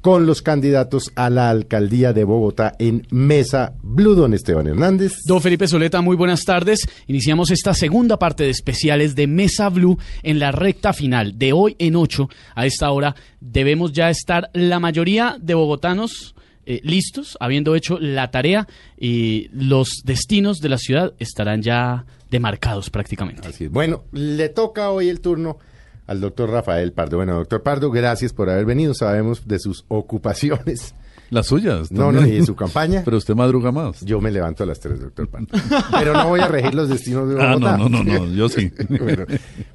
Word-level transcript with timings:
con 0.00 0.26
los 0.26 0.42
candidatos 0.42 1.10
a 1.14 1.30
la 1.30 1.50
alcaldía 1.50 2.12
de 2.12 2.24
Bogotá 2.24 2.74
en 2.78 3.06
Mesa 3.10 3.74
Blue, 3.82 4.14
don 4.14 4.34
Esteban 4.34 4.66
Hernández. 4.66 5.22
Don 5.24 5.40
Felipe 5.40 5.66
Soleta, 5.66 6.00
muy 6.00 6.16
buenas 6.16 6.44
tardes. 6.44 6.88
Iniciamos 7.06 7.50
esta 7.50 7.74
segunda 7.74 8.18
parte 8.18 8.44
de 8.44 8.50
especiales 8.50 9.14
de 9.14 9.26
Mesa 9.26 9.68
Blue 9.68 9.98
en 10.22 10.38
la 10.38 10.52
recta 10.52 10.92
final. 10.92 11.38
De 11.38 11.52
hoy 11.52 11.76
en 11.78 11.96
ocho, 11.96 12.28
a 12.54 12.66
esta 12.66 12.90
hora, 12.90 13.16
debemos 13.40 13.92
ya 13.92 14.10
estar 14.10 14.50
la 14.52 14.78
mayoría 14.78 15.36
de 15.40 15.54
bogotanos 15.54 16.34
eh, 16.68 16.80
listos, 16.82 17.36
habiendo 17.38 17.76
hecho 17.76 17.98
la 18.00 18.30
tarea 18.32 18.66
y 18.98 19.48
los 19.52 20.02
destinos 20.04 20.58
de 20.58 20.68
la 20.68 20.78
ciudad 20.78 21.14
estarán 21.20 21.62
ya 21.62 22.06
demarcados 22.28 22.90
prácticamente. 22.90 23.46
Así 23.46 23.64
es. 23.64 23.70
Bueno, 23.70 24.04
le 24.12 24.48
toca 24.48 24.90
hoy 24.90 25.08
el 25.08 25.20
turno 25.20 25.58
al 26.06 26.20
doctor 26.20 26.50
Rafael 26.50 26.92
Pardo. 26.92 27.16
Bueno, 27.18 27.34
doctor 27.34 27.62
Pardo, 27.62 27.90
gracias 27.90 28.32
por 28.32 28.48
haber 28.50 28.64
venido. 28.66 28.94
Sabemos 28.94 29.46
de 29.46 29.58
sus 29.58 29.84
ocupaciones. 29.88 30.94
Las 31.30 31.46
suyas. 31.46 31.90
No, 31.90 32.12
no, 32.12 32.24
y 32.24 32.32
de 32.38 32.46
su 32.46 32.54
campaña. 32.54 33.02
Pero 33.04 33.16
usted 33.16 33.34
madruga 33.34 33.72
más. 33.72 34.00
Yo 34.02 34.20
me 34.20 34.30
levanto 34.30 34.62
a 34.62 34.66
las 34.66 34.78
3, 34.78 35.00
doctor 35.00 35.28
Pardo. 35.28 35.48
Pero 35.90 36.12
no 36.12 36.28
voy 36.28 36.40
a 36.40 36.46
regir 36.46 36.74
los 36.74 36.88
destinos 36.88 37.28
de 37.28 37.42
Ah, 37.42 37.54
Bogotá. 37.54 37.76
no, 37.78 37.88
no, 37.88 38.04
no, 38.04 38.18
no, 38.20 38.26
yo 38.32 38.48
sí. 38.48 38.70
bueno, 38.88 39.24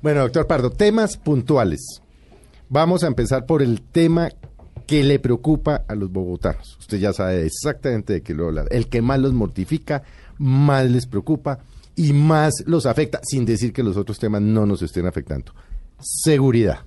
bueno, 0.02 0.22
doctor 0.22 0.48
Pardo, 0.48 0.70
temas 0.70 1.18
puntuales. 1.18 2.02
Vamos 2.70 3.04
a 3.04 3.08
empezar 3.08 3.46
por 3.46 3.62
el 3.62 3.82
tema 3.82 4.30
que 4.88 5.04
le 5.04 5.20
preocupa 5.20 5.84
a 5.90 5.96
los 5.96 6.10
bogotanos. 6.10 6.78
Usted 6.80 7.00
ya 7.00 7.12
sabe 7.12 7.46
exactamente 7.46 8.14
de 8.14 8.22
qué 8.22 8.34
lo 8.34 8.46
hablar. 8.48 8.68
El 8.72 8.88
que 8.88 9.02
más 9.02 9.20
los 9.20 9.34
mortifica, 9.34 10.04
más 10.38 10.90
les 10.90 11.06
preocupa 11.06 11.60
y 11.98 12.14
más 12.14 12.54
los 12.66 12.86
afecta, 12.86 13.20
sin 13.24 13.44
decir 13.46 13.74
que 13.74 13.84
los 13.84 13.98
otros 13.98 14.20
temas 14.20 14.42
no 14.42 14.66
nos 14.66 14.82
estén 14.82 15.06
afectando. 15.06 15.54
Seguridad. 16.02 16.80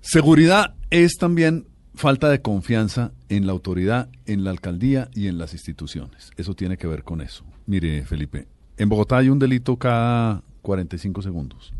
Seguridad 0.00 0.74
es 0.90 1.16
también 1.18 1.66
falta 1.94 2.30
de 2.30 2.40
confianza 2.40 3.12
en 3.28 3.46
la 3.46 3.52
autoridad, 3.52 4.08
en 4.26 4.44
la 4.44 4.50
alcaldía 4.50 5.10
y 5.14 5.26
en 5.28 5.38
las 5.38 5.52
instituciones. 5.52 6.30
Eso 6.36 6.54
tiene 6.54 6.78
que 6.78 6.86
ver 6.86 7.04
con 7.04 7.20
eso. 7.20 7.44
Mire, 7.66 8.04
Felipe, 8.04 8.48
en 8.78 8.88
Bogotá 8.88 9.18
hay 9.18 9.28
un 9.28 9.38
delito 9.38 9.76
cada 9.76 10.42
45 10.62 11.22
segundos 11.22 11.74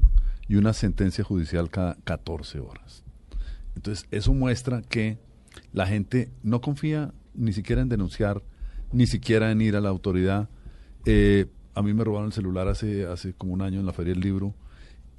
y 0.46 0.56
una 0.56 0.72
sentencia 0.72 1.24
judicial 1.24 1.70
cada 1.70 1.96
14 2.04 2.60
horas. 2.60 3.02
Entonces, 3.74 4.06
eso 4.10 4.34
muestra 4.34 4.82
que 4.82 5.18
la 5.72 5.86
gente 5.86 6.30
no 6.42 6.60
confía 6.60 7.14
ni 7.34 7.52
siquiera 7.52 7.80
en 7.80 7.88
denunciar, 7.88 8.42
ni 8.92 9.06
siquiera 9.06 9.50
en 9.50 9.62
ir 9.62 9.77
a 9.77 9.80
la 9.80 9.88
autoridad. 9.88 10.50
Eh, 11.06 11.46
a 11.74 11.82
mí 11.82 11.94
me 11.94 12.05
robaron 12.05 12.27
el 12.27 12.32
celular 12.32 12.68
hace, 12.68 13.06
hace 13.06 13.32
como 13.32 13.55
un 13.55 13.62
año 13.62 13.80
en 13.80 13.86
la 13.86 13.92
Feria 13.92 14.12
del 14.12 14.22
Libro 14.22 14.55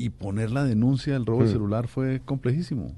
y 0.01 0.09
poner 0.09 0.51
la 0.51 0.63
denuncia 0.63 1.13
del 1.13 1.25
robo 1.25 1.43
del 1.43 1.51
celular 1.51 1.87
fue 1.87 2.21
complejísimo. 2.25 2.95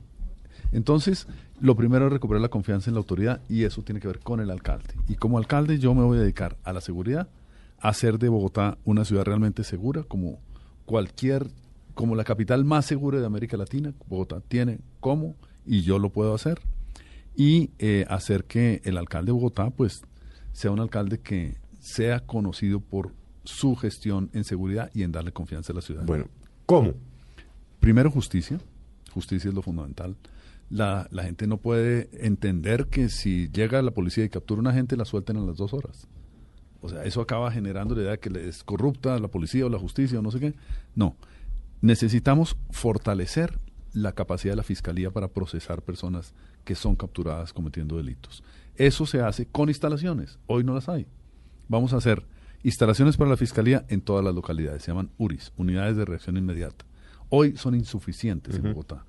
Entonces, 0.71 1.27
lo 1.59 1.75
primero 1.75 2.07
es 2.07 2.13
recuperar 2.13 2.41
la 2.41 2.49
confianza 2.49 2.89
en 2.89 2.95
la 2.95 2.99
autoridad 2.99 3.41
y 3.49 3.63
eso 3.63 3.81
tiene 3.83 3.99
que 3.99 4.07
ver 4.07 4.19
con 4.19 4.39
el 4.39 4.49
alcalde. 4.49 4.95
Y 5.09 5.15
como 5.15 5.37
alcalde 5.37 5.79
yo 5.79 5.93
me 5.93 6.03
voy 6.03 6.17
a 6.17 6.21
dedicar 6.21 6.57
a 6.63 6.71
la 6.71 6.79
seguridad, 6.79 7.27
a 7.79 7.89
hacer 7.89 8.19
de 8.19 8.29
Bogotá 8.29 8.77
una 8.85 9.03
ciudad 9.03 9.25
realmente 9.25 9.65
segura, 9.65 10.03
como 10.03 10.39
cualquier, 10.85 11.47
como 11.93 12.15
la 12.15 12.23
capital 12.23 12.63
más 12.63 12.85
segura 12.85 13.19
de 13.19 13.25
América 13.25 13.57
Latina. 13.57 13.93
Bogotá 14.07 14.39
tiene 14.39 14.79
cómo 15.01 15.35
y 15.65 15.81
yo 15.81 15.99
lo 15.99 16.09
puedo 16.09 16.33
hacer. 16.33 16.61
Y 17.35 17.71
eh, 17.79 18.05
hacer 18.07 18.45
que 18.45 18.81
el 18.85 18.97
alcalde 18.97 19.27
de 19.27 19.33
Bogotá, 19.33 19.71
pues, 19.71 20.03
sea 20.53 20.71
un 20.71 20.79
alcalde 20.79 21.19
que 21.19 21.57
sea 21.81 22.21
conocido 22.21 22.79
por 22.79 23.11
su 23.43 23.75
gestión 23.75 24.29
en 24.33 24.45
seguridad 24.45 24.89
y 24.93 25.03
en 25.03 25.11
darle 25.11 25.33
confianza 25.33 25.73
a 25.73 25.75
la 25.75 25.81
ciudad. 25.81 26.05
Bueno, 26.05 26.27
¿cómo? 26.65 26.93
Primero, 27.79 28.11
justicia. 28.11 28.59
Justicia 29.13 29.49
es 29.49 29.53
lo 29.53 29.61
fundamental. 29.61 30.15
La, 30.69 31.07
la, 31.11 31.23
gente 31.23 31.45
no 31.45 31.57
puede 31.57 32.09
entender 32.25 32.87
que 32.87 33.09
si 33.09 33.49
llega 33.49 33.81
la 33.81 33.91
policía 33.91 34.23
y 34.23 34.29
captura 34.29 34.59
a 34.59 34.61
una 34.61 34.73
gente, 34.73 34.97
la 34.97 35.05
suelten 35.05 35.37
en 35.37 35.45
las 35.45 35.57
dos 35.57 35.73
horas. 35.73 36.07
O 36.81 36.89
sea, 36.89 37.03
eso 37.05 37.21
acaba 37.21 37.51
generando 37.51 37.95
la 37.95 38.01
idea 38.01 38.11
de 38.11 38.19
que 38.19 38.47
es 38.47 38.63
corrupta 38.63 39.17
la 39.17 39.29
policía 39.29 39.65
o 39.65 39.69
la 39.69 39.79
justicia 39.79 40.19
o 40.19 40.21
no 40.21 40.31
sé 40.31 40.39
qué. 40.39 40.53
No. 40.95 41.15
Necesitamos 41.81 42.57
fortalecer 42.71 43.59
la 43.93 44.11
capacidad 44.11 44.53
de 44.53 44.57
la 44.57 44.63
fiscalía 44.63 45.11
para 45.11 45.29
procesar 45.29 45.81
personas 45.81 46.33
que 46.65 46.75
son 46.75 46.95
capturadas 46.95 47.53
cometiendo 47.53 47.97
delitos. 47.97 48.43
Eso 48.75 49.05
se 49.05 49.21
hace 49.21 49.45
con 49.45 49.69
instalaciones. 49.69 50.39
Hoy 50.47 50.63
no 50.63 50.73
las 50.73 50.89
hay. 50.89 51.07
Vamos 51.67 51.93
a 51.93 51.97
hacer 51.97 52.25
instalaciones 52.63 53.17
para 53.17 53.29
la 53.29 53.37
fiscalía 53.37 53.85
en 53.89 54.01
todas 54.01 54.23
las 54.23 54.33
localidades. 54.33 54.83
Se 54.83 54.91
llaman 54.91 55.09
URIs, 55.17 55.51
Unidades 55.57 55.97
de 55.97 56.05
Reacción 56.05 56.37
Inmediata. 56.37 56.85
Hoy 57.29 57.55
son 57.57 57.75
insuficientes 57.75 58.55
uh 58.55 58.57
-huh. 58.57 58.65
en 58.65 58.73
Bogotá. 58.73 59.05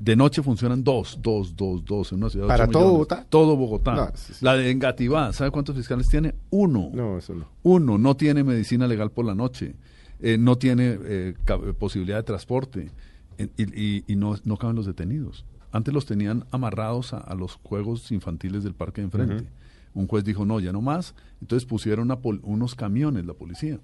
De 0.00 0.14
noche 0.14 0.42
funcionan 0.44 0.84
dos, 0.84 1.18
dos, 1.20 1.56
dos, 1.56 1.84
dos 1.84 2.12
en 2.12 2.18
una 2.18 2.30
ciudad 2.30 2.46
¿Para 2.46 2.68
todo 2.68 2.82
millones. 2.82 2.92
Bogotá? 2.92 3.26
Todo 3.28 3.56
Bogotá. 3.56 3.94
No, 3.96 4.10
sí, 4.14 4.32
sí. 4.34 4.44
La 4.44 4.54
de 4.54 4.70
Engativá, 4.70 5.32
¿sabe 5.32 5.50
cuántos 5.50 5.74
fiscales 5.74 6.08
tiene? 6.08 6.36
Uno. 6.50 6.90
No, 6.94 7.18
eso 7.18 7.34
no. 7.34 7.48
Uno, 7.64 7.98
no 7.98 8.14
tiene 8.16 8.44
medicina 8.44 8.86
legal 8.86 9.10
por 9.10 9.24
la 9.24 9.34
noche, 9.34 9.74
eh, 10.20 10.38
no 10.38 10.56
tiene 10.56 10.96
eh, 11.02 11.34
posibilidad 11.80 12.18
de 12.18 12.22
transporte 12.22 12.90
eh, 13.38 13.48
y, 13.56 13.62
y, 13.98 14.04
y 14.06 14.14
no, 14.14 14.36
no, 14.44 14.56
caben 14.56 14.76
los 14.76 14.86
detenidos. 14.86 15.44
Antes 15.72 15.92
los 15.92 16.06
tenían 16.06 16.44
amarrados 16.52 17.12
a, 17.12 17.18
a 17.18 17.34
los 17.34 17.56
juegos 17.64 18.12
infantiles 18.12 18.62
del 18.62 18.74
parque 18.74 19.00
de 19.00 19.06
enfrente. 19.06 19.34
Uh 19.34 19.38
-huh. 19.38 19.46
Un 19.94 20.06
juez 20.06 20.24
dijo, 20.24 20.44
no, 20.44 20.60
ya 20.60 20.72
no 20.72 20.80
más. 20.80 21.14
Entonces 21.40 21.66
pusieron 21.66 22.16
unos 22.42 22.74
camiones, 22.74 23.26
la 23.26 23.34
policía. 23.34 23.78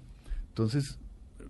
Entonces, 0.49 0.99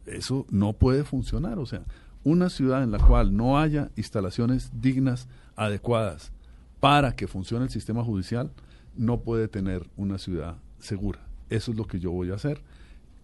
eso 0.05 0.45
no 0.49 0.73
puede 0.73 1.03
funcionar. 1.03 1.59
O 1.59 1.65
sea, 1.65 1.83
una 2.23 2.49
ciudad 2.49 2.83
en 2.83 2.91
la 2.91 2.99
cual 2.99 3.35
no 3.35 3.59
haya 3.59 3.89
instalaciones 3.95 4.71
dignas, 4.73 5.27
adecuadas 5.55 6.31
para 6.79 7.15
que 7.15 7.27
funcione 7.27 7.65
el 7.65 7.69
sistema 7.69 8.03
judicial, 8.03 8.51
no 8.95 9.21
puede 9.21 9.47
tener 9.47 9.89
una 9.97 10.17
ciudad 10.17 10.57
segura. 10.79 11.19
Eso 11.49 11.71
es 11.71 11.77
lo 11.77 11.85
que 11.85 11.99
yo 11.99 12.11
voy 12.11 12.31
a 12.31 12.35
hacer. 12.35 12.61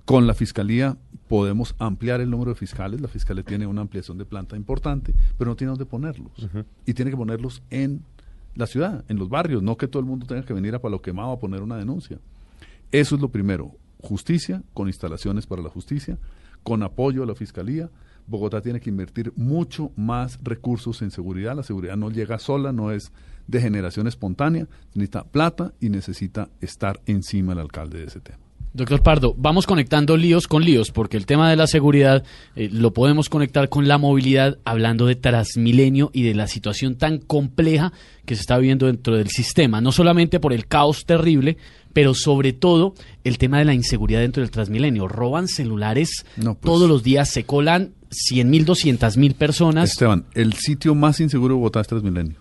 Con 0.06 0.28
la 0.28 0.34
fiscalía 0.34 0.98
podemos 1.28 1.76
ampliar 1.80 2.22
el 2.22 2.30
número 2.30 2.52
de 2.52 2.56
fiscales. 2.56 3.02
La 3.02 3.08
fiscalía 3.08 3.44
tiene 3.44 3.66
una 3.66 3.82
ampliación 3.82 4.18
de 4.18 4.26
planta 4.26 4.56
importante, 4.56 5.16
pero 5.38 5.50
no 5.50 5.56
tiene 5.56 5.70
dónde 5.72 5.86
ponerlos. 5.86 6.44
Uh 6.44 6.48
-huh. 6.48 6.66
Y 6.86 6.94
tiene 6.94 7.12
que 7.12 7.18
ponerlos 7.18 7.64
en 7.70 8.04
la 8.56 8.68
ciudad, 8.68 9.04
en 9.08 9.18
los 9.18 9.30
barrios, 9.30 9.62
no 9.62 9.78
que 9.78 9.88
todo 9.88 10.00
el 10.00 10.06
mundo 10.06 10.26
tenga 10.26 10.44
que 10.44 10.54
venir 10.54 10.74
a 10.76 10.80
Palo 10.80 11.02
Quemado 11.02 11.32
a 11.32 11.40
poner 11.40 11.62
una 11.62 11.78
denuncia. 11.78 12.20
Eso 12.92 13.16
es 13.16 13.22
lo 13.22 13.30
primero. 13.30 13.72
Justicia, 14.02 14.64
con 14.74 14.88
instalaciones 14.88 15.46
para 15.46 15.62
la 15.62 15.70
justicia, 15.70 16.18
con 16.64 16.84
apoyo 16.84 17.24
a 17.24 17.26
la 17.26 17.36
fiscalía. 17.36 17.90
Bogotá 18.28 18.62
tiene 18.62 18.80
que 18.80 18.90
invertir 18.90 19.34
mucho 19.36 19.92
más 19.96 20.40
recursos 20.42 21.02
en 21.02 21.12
seguridad. 21.12 21.56
La 21.56 21.64
seguridad 21.64 21.96
no 21.96 22.10
llega 22.10 22.40
sola, 22.40 22.72
no 22.72 22.92
es 22.92 23.12
de 23.48 23.62
generación 23.62 24.08
espontánea, 24.08 24.68
necesita 24.94 25.24
plata 25.26 25.74
y 25.80 25.90
necesita 25.90 26.50
estar 26.62 27.02
encima 27.06 27.54
el 27.54 27.60
alcalde 27.60 28.00
de 28.00 28.06
ese 28.06 28.20
tema. 28.20 28.45
Doctor 28.76 29.02
Pardo, 29.02 29.34
vamos 29.38 29.68
conectando 29.68 30.18
líos 30.18 30.50
con 30.50 30.66
líos, 30.66 30.92
porque 30.92 31.16
el 31.16 31.26
tema 31.26 31.50
de 31.50 31.56
la 31.56 31.66
seguridad 31.66 32.26
eh, 32.58 32.68
lo 32.70 32.92
podemos 32.92 33.30
conectar 33.30 33.70
con 33.70 33.88
la 33.88 33.98
movilidad, 33.98 34.58
hablando 34.66 35.06
de 35.06 35.16
Transmilenio 35.16 36.12
y 36.12 36.24
de 36.24 36.34
la 36.34 36.48
situación 36.48 36.96
tan 36.96 37.20
compleja 37.20 37.94
que 38.26 38.36
se 38.36 38.42
está 38.42 38.58
viviendo 38.58 38.88
dentro 38.88 39.16
del 39.16 39.30
sistema, 39.30 39.80
no 39.80 39.94
solamente 39.94 40.42
por 40.42 40.52
el 40.52 40.68
caos 40.68 41.06
terrible, 41.06 41.56
pero 41.94 42.14
sobre 42.14 42.52
todo 42.52 42.96
el 43.24 43.38
tema 43.38 43.60
de 43.60 43.66
la 43.66 43.74
inseguridad 43.74 44.20
dentro 44.20 44.42
del 44.42 44.52
Transmilenio. 44.52 45.08
Roban 45.08 45.48
celulares 45.48 46.26
No, 46.36 46.56
pues. 46.56 46.66
todos 46.66 46.90
los 46.90 47.02
días, 47.02 47.30
se 47.30 47.46
colan 47.46 47.94
100 48.12 48.50
mil, 48.50 48.66
200 48.66 49.16
mil 49.16 49.36
personas. 49.36 49.92
Esteban, 49.92 50.26
el 50.34 50.52
sitio 50.52 50.96
más 50.96 51.22
inseguro 51.22 51.54
de 51.54 51.60
Bogotá 51.60 51.80
es 51.80 51.88
Transmilenio. 51.88 52.36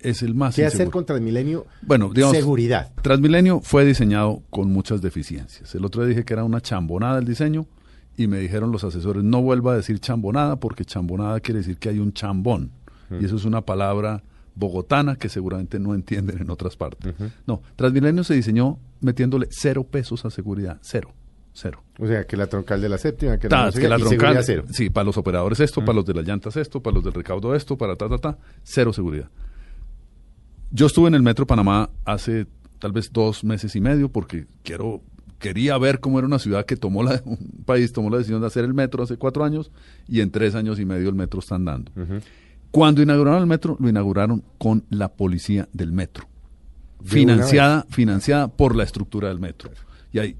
Es 0.00 0.22
el 0.22 0.34
más 0.34 0.54
¿Qué 0.54 0.62
inseguro. 0.62 0.82
hacer 0.82 0.92
con 0.92 1.06
Transmilenio? 1.06 1.66
Bueno, 1.82 2.10
digamos, 2.12 2.36
Seguridad. 2.36 2.92
Transmilenio 3.02 3.60
fue 3.60 3.84
diseñado 3.84 4.42
con 4.50 4.70
muchas 4.72 5.00
deficiencias. 5.02 5.74
El 5.74 5.84
otro 5.84 6.02
día 6.02 6.10
dije 6.10 6.24
que 6.24 6.34
era 6.34 6.44
una 6.44 6.60
chambonada 6.60 7.18
el 7.18 7.24
diseño 7.24 7.66
y 8.16 8.26
me 8.28 8.38
dijeron 8.38 8.72
los 8.72 8.84
asesores, 8.84 9.22
no 9.24 9.42
vuelva 9.42 9.72
a 9.72 9.76
decir 9.76 9.98
chambonada 9.98 10.56
porque 10.56 10.84
chambonada 10.84 11.40
quiere 11.40 11.58
decir 11.60 11.78
que 11.78 11.88
hay 11.88 11.98
un 11.98 12.12
chambón. 12.12 12.70
Y 13.20 13.24
eso 13.24 13.36
es 13.36 13.44
una 13.44 13.60
palabra 13.62 14.22
bogotana 14.54 15.16
que 15.16 15.28
seguramente 15.28 15.78
no 15.78 15.94
entienden 15.94 16.40
en 16.40 16.50
otras 16.50 16.76
partes. 16.76 17.14
No, 17.46 17.62
Transmilenio 17.76 18.24
se 18.24 18.34
diseñó 18.34 18.78
metiéndole 19.00 19.48
cero 19.50 19.84
pesos 19.84 20.24
a 20.24 20.30
seguridad, 20.30 20.78
cero. 20.82 21.12
cero. 21.52 21.82
O 21.98 22.06
sea, 22.06 22.24
que 22.24 22.36
la 22.36 22.46
troncal 22.46 22.80
de 22.80 22.88
la 22.88 22.98
séptima, 22.98 23.38
que 23.38 23.48
la, 23.48 23.56
Ta, 23.56 23.64
no 23.66 23.72
sé 23.72 23.78
que 23.78 23.82
qué, 23.84 23.88
la 23.88 23.98
y 23.98 24.02
troncal, 24.02 24.44
cero. 24.44 24.64
sí, 24.70 24.90
para 24.90 25.04
los 25.04 25.16
operadores 25.16 25.60
esto, 25.60 25.80
para 25.84 25.94
los 25.94 26.04
de 26.06 26.14
las 26.14 26.26
llantas 26.26 26.56
esto, 26.56 26.82
para 26.82 26.94
los 26.94 27.04
del 27.04 27.12
recaudo 27.14 27.54
esto, 27.54 27.76
para 27.76 27.96
ta, 27.96 28.08
ta, 28.08 28.18
ta, 28.18 28.38
cero 28.62 28.92
seguridad. 28.92 29.28
Yo 30.70 30.86
estuve 30.86 31.08
en 31.08 31.14
el 31.14 31.22
Metro 31.22 31.46
Panamá 31.46 31.90
hace 32.04 32.46
tal 32.78 32.92
vez 32.92 33.12
dos 33.12 33.44
meses 33.44 33.74
y 33.76 33.80
medio 33.80 34.10
porque 34.10 34.46
quiero 34.62 35.02
quería 35.38 35.76
ver 35.78 36.00
cómo 36.00 36.18
era 36.18 36.26
una 36.26 36.38
ciudad 36.38 36.64
que 36.64 36.76
tomó 36.76 37.02
la, 37.02 37.22
un 37.24 37.38
país 37.64 37.92
tomó 37.92 38.10
la 38.10 38.18
decisión 38.18 38.40
de 38.40 38.46
hacer 38.46 38.64
el 38.64 38.74
metro 38.74 39.02
hace 39.02 39.16
cuatro 39.16 39.44
años 39.44 39.70
y 40.08 40.20
en 40.20 40.30
tres 40.30 40.54
años 40.54 40.80
y 40.80 40.84
medio 40.84 41.08
el 41.08 41.14
metro 41.14 41.40
está 41.40 41.56
andando. 41.56 41.92
Cuando 42.70 43.02
inauguraron 43.02 43.40
el 43.40 43.46
metro, 43.46 43.76
lo 43.80 43.88
inauguraron 43.88 44.42
con 44.58 44.84
la 44.90 45.08
policía 45.08 45.68
del 45.72 45.92
metro, 45.92 46.28
De 47.00 47.08
financiada, 47.08 47.86
financiada 47.88 48.48
por 48.48 48.74
la 48.74 48.84
estructura 48.84 49.28
del 49.28 49.38
metro. 49.38 49.70
Y 50.12 50.18
hay 50.18 50.36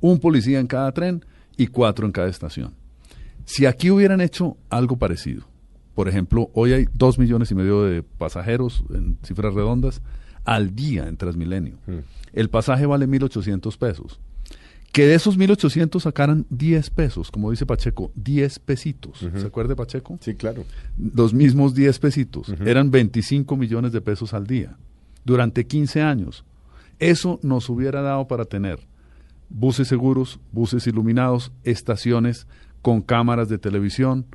un 0.00 0.18
policía 0.18 0.60
en 0.60 0.66
cada 0.66 0.92
tren 0.92 1.24
y 1.56 1.68
cuatro 1.68 2.06
en 2.06 2.12
cada 2.12 2.28
estación. 2.28 2.74
Si 3.44 3.66
aquí 3.66 3.90
hubieran 3.90 4.20
hecho 4.20 4.56
algo 4.68 4.96
parecido, 4.96 5.49
por 5.94 6.08
ejemplo, 6.08 6.50
hoy 6.54 6.72
hay 6.72 6.86
dos 6.94 7.18
millones 7.18 7.50
y 7.50 7.54
medio 7.54 7.82
de 7.82 8.02
pasajeros 8.02 8.84
en 8.94 9.18
cifras 9.22 9.54
redondas 9.54 10.02
al 10.44 10.74
día 10.74 11.08
en 11.08 11.16
Transmilenio. 11.16 11.76
El 12.32 12.48
pasaje 12.48 12.86
vale 12.86 13.06
1.800 13.06 13.76
pesos. 13.76 14.20
Que 14.92 15.06
de 15.06 15.14
esos 15.14 15.38
1.800 15.38 16.00
sacaran 16.00 16.46
10 16.50 16.90
pesos, 16.90 17.30
como 17.30 17.50
dice 17.50 17.64
Pacheco, 17.64 18.10
10 18.16 18.58
pesitos. 18.60 19.18
¿Se 19.18 19.46
acuerda 19.46 19.76
Pacheco? 19.76 20.18
Sí, 20.20 20.34
claro. 20.34 20.64
Los 20.98 21.32
mismos 21.32 21.74
10 21.74 21.98
pesitos. 22.00 22.52
Eran 22.64 22.90
25 22.90 23.56
millones 23.56 23.92
de 23.92 24.00
pesos 24.00 24.34
al 24.34 24.46
día 24.46 24.76
durante 25.24 25.66
15 25.66 26.02
años. 26.02 26.44
Eso 26.98 27.38
nos 27.42 27.68
hubiera 27.68 28.02
dado 28.02 28.26
para 28.26 28.44
tener 28.44 28.80
buses 29.48 29.88
seguros, 29.88 30.40
buses 30.52 30.86
iluminados, 30.86 31.52
estaciones 31.64 32.46
con 32.82 33.00
cámaras 33.02 33.48
de 33.48 33.58
televisión, 33.58 34.26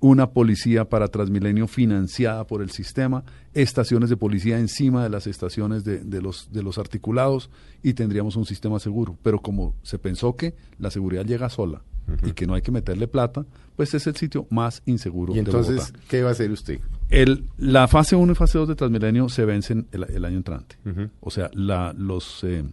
una 0.00 0.30
policía 0.30 0.88
para 0.88 1.08
Transmilenio 1.08 1.66
financiada 1.66 2.46
por 2.46 2.62
el 2.62 2.70
sistema, 2.70 3.24
estaciones 3.54 4.10
de 4.10 4.16
policía 4.16 4.58
encima 4.58 5.02
de 5.02 5.08
las 5.10 5.26
estaciones 5.26 5.82
de, 5.84 5.98
de 6.04 6.22
los, 6.22 6.52
de 6.52 6.62
los 6.62 6.78
articulados 6.78 7.50
y 7.82 7.94
tendríamos 7.94 8.36
un 8.36 8.44
sistema 8.46 8.78
seguro. 8.78 9.16
Pero 9.22 9.40
como 9.40 9.74
se 9.82 9.98
pensó 9.98 10.36
que 10.36 10.54
la 10.78 10.90
seguridad 10.90 11.24
llega 11.24 11.48
sola 11.48 11.82
y 12.26 12.32
que 12.32 12.46
no 12.46 12.54
hay 12.54 12.62
que 12.62 12.70
meterle 12.72 13.06
plata, 13.06 13.44
pues 13.76 13.92
es 13.92 14.06
el 14.06 14.16
sitio 14.16 14.46
más 14.48 14.82
inseguro 14.86 15.34
Y 15.34 15.36
de 15.36 15.42
Bogotá. 15.42 15.68
entonces, 15.72 15.92
¿qué 16.08 16.22
va 16.22 16.30
a 16.30 16.32
hacer 16.32 16.50
usted? 16.50 16.80
El, 17.10 17.44
la 17.58 17.86
fase 17.86 18.16
1 18.16 18.32
y 18.32 18.34
fase 18.34 18.56
2 18.56 18.68
de 18.68 18.74
Transmilenio 18.76 19.28
se 19.28 19.44
vencen 19.44 19.88
el, 19.92 20.04
el 20.04 20.24
año 20.24 20.38
entrante. 20.38 20.76
O 21.20 21.30
sea, 21.30 21.50
la, 21.52 21.92
los 21.92 22.42
eh, 22.44 22.64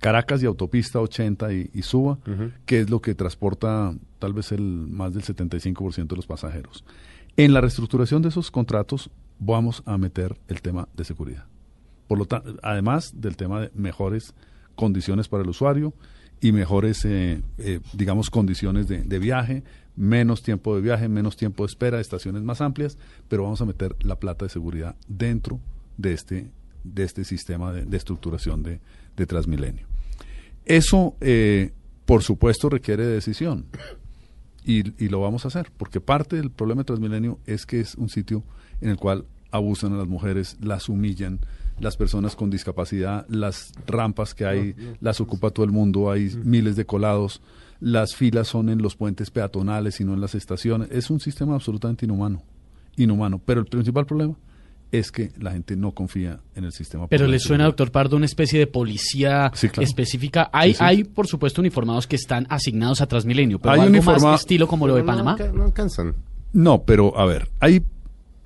Caracas 0.00 0.42
y 0.42 0.46
Autopista 0.46 1.00
80 1.00 1.52
y, 1.52 1.70
y 1.74 1.82
Suba, 1.82 2.18
Ujú. 2.26 2.50
que 2.66 2.80
es 2.80 2.90
lo 2.90 3.00
que 3.00 3.14
transporta 3.14 3.94
tal 4.18 4.32
vez 4.32 4.52
el 4.52 4.62
más 4.62 5.12
del 5.12 5.22
75% 5.22 6.06
de 6.08 6.16
los 6.16 6.26
pasajeros. 6.26 6.84
En 7.36 7.52
la 7.52 7.60
reestructuración 7.60 8.22
de 8.22 8.30
esos 8.30 8.50
contratos 8.50 9.10
vamos 9.38 9.82
a 9.86 9.96
meter 9.96 10.36
el 10.48 10.60
tema 10.60 10.88
de 10.96 11.04
seguridad. 11.04 11.46
Por 12.08 12.18
lo 12.18 12.24
tanto, 12.24 12.56
además 12.62 13.12
del 13.20 13.36
tema 13.36 13.60
de 13.60 13.70
mejores 13.74 14.34
condiciones 14.74 15.28
para 15.28 15.42
el 15.42 15.48
usuario 15.48 15.92
y 16.40 16.52
mejores, 16.52 17.04
eh, 17.04 17.42
eh, 17.58 17.80
digamos, 17.92 18.30
condiciones 18.30 18.88
de, 18.88 19.18
viaje, 19.18 19.62
menos 19.96 20.42
tiempo 20.42 20.74
de 20.74 20.82
viaje, 20.82 21.08
menos 21.08 21.36
tiempo 21.36 21.64
de 21.64 21.68
espera, 21.68 22.00
estaciones 22.00 22.42
más 22.42 22.60
amplias, 22.60 22.96
pero 23.28 23.42
vamos 23.42 23.60
a 23.60 23.66
meter 23.66 23.94
la 24.00 24.16
plata 24.16 24.44
de 24.44 24.48
seguridad 24.48 24.96
dentro 25.08 25.60
de 25.96 26.12
este, 26.12 26.50
de 26.84 27.04
este 27.04 27.24
sistema 27.24 27.72
de, 27.72 27.84
de 27.84 27.96
estructuración 27.96 28.62
de, 28.62 28.80
Transmilenio. 29.26 29.84
Eso, 30.64 31.16
eh, 31.20 31.72
por 32.06 32.22
supuesto, 32.22 32.68
requiere 32.68 33.04
de 33.04 33.14
decisión 33.14 33.66
y, 34.68 35.02
y 35.02 35.08
lo 35.08 35.20
vamos 35.20 35.44
a 35.44 35.48
hacer, 35.48 35.72
porque 35.76 36.00
parte 36.00 36.36
del 36.36 36.50
problema 36.50 36.82
de 36.82 36.86
Transmilenio 36.86 37.38
es 37.46 37.64
que 37.64 37.80
es 37.80 37.94
un 37.94 38.10
sitio 38.10 38.44
en 38.82 38.90
el 38.90 38.98
cual 38.98 39.24
abusan 39.50 39.94
a 39.94 39.96
las 39.96 40.06
mujeres, 40.06 40.58
las 40.60 40.90
humillan, 40.90 41.40
las 41.80 41.96
personas 41.96 42.36
con 42.36 42.50
discapacidad, 42.50 43.26
las 43.28 43.72
rampas 43.86 44.34
que 44.34 44.44
hay, 44.44 44.74
las 45.00 45.20
ocupa 45.20 45.50
todo 45.50 45.64
el 45.64 45.72
mundo, 45.72 46.10
hay 46.10 46.30
miles 46.44 46.76
de 46.76 46.84
colados, 46.84 47.40
las 47.80 48.14
filas 48.14 48.48
son 48.48 48.68
en 48.68 48.82
los 48.82 48.94
puentes 48.94 49.30
peatonales 49.30 50.00
y 50.00 50.04
no 50.04 50.14
en 50.14 50.20
las 50.20 50.34
estaciones. 50.34 50.88
Es 50.90 51.10
un 51.10 51.20
sistema 51.20 51.54
absolutamente 51.54 52.04
inhumano, 52.04 52.42
inhumano. 52.96 53.40
Pero 53.44 53.60
el 53.60 53.66
principal 53.66 54.04
problema 54.04 54.34
es 54.90 55.12
que 55.12 55.30
la 55.38 55.50
gente 55.52 55.76
no 55.76 55.92
confía 55.92 56.40
en 56.54 56.64
el 56.64 56.72
sistema. 56.72 57.08
Pero 57.08 57.26
le 57.26 57.38
suena, 57.38 57.64
doctor 57.64 57.90
Pardo, 57.90 58.16
una 58.16 58.24
especie 58.26 58.58
de 58.58 58.66
policía 58.66 59.50
Sí, 59.54 59.68
claro. 59.68 59.82
específica. 59.82 60.48
Hay, 60.52 60.72
Sí, 60.72 60.78
sí. 60.78 60.84
hay, 60.84 61.04
por 61.04 61.26
supuesto, 61.26 61.60
uniformados 61.60 62.06
que 62.06 62.16
están 62.16 62.46
asignados 62.48 63.00
a 63.00 63.06
Transmilenio, 63.06 63.58
pero 63.58 63.72
Hay 63.74 63.80
algo 63.80 63.90
uniforma- 63.92 64.30
más 64.32 64.40
estilo 64.40 64.66
como 64.66 64.86
lo 64.86 64.94
de 64.94 65.02
No, 65.02 65.06
no, 65.12 65.24
Panamá. 65.24 65.36
No, 65.52 65.64
alcanzan. 65.64 66.14
No, 66.52 66.82
pero 66.84 67.18
a 67.18 67.26
ver, 67.26 67.50
hay 67.60 67.82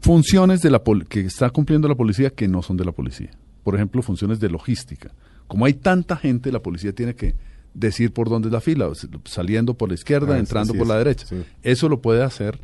funciones 0.00 0.62
de 0.62 0.71
la 0.71 0.83
pol- 0.83 1.06
que 1.06 1.21
está 1.21 1.50
cumpliendo 1.50 1.87
la 1.89 1.94
policía 1.94 2.31
que 2.31 2.49
no 2.49 2.62
son 2.62 2.77
de 2.77 2.85
la 2.85 2.93
policía. 2.93 3.31
Por 3.62 3.75
ejemplo, 3.77 4.03
funciones 4.03 4.41
de 4.41 4.49
logística. 4.50 5.12
Como 5.47 5.65
hay 5.67 5.75
tanta 5.75 6.17
gente, 6.17 6.50
la 6.50 6.61
policía 6.61 6.93
tiene 6.93 7.15
que 7.15 7.35
decir 7.75 8.12
por 8.12 8.29
dónde 8.29 8.49
es 8.49 8.53
la 8.53 8.61
fila, 8.61 8.89
saliendo 9.25 9.75
por 9.75 9.89
la 9.89 9.94
izquierda, 9.94 10.35
Ah, 10.35 10.39
entrando 10.39 10.75
por 10.75 10.87
la 10.87 10.99
derecha. 10.99 11.27
sí. 11.27 11.37
Eso 11.62 11.89
lo 11.89 12.00
puede 12.00 12.23
hacer 12.25 12.59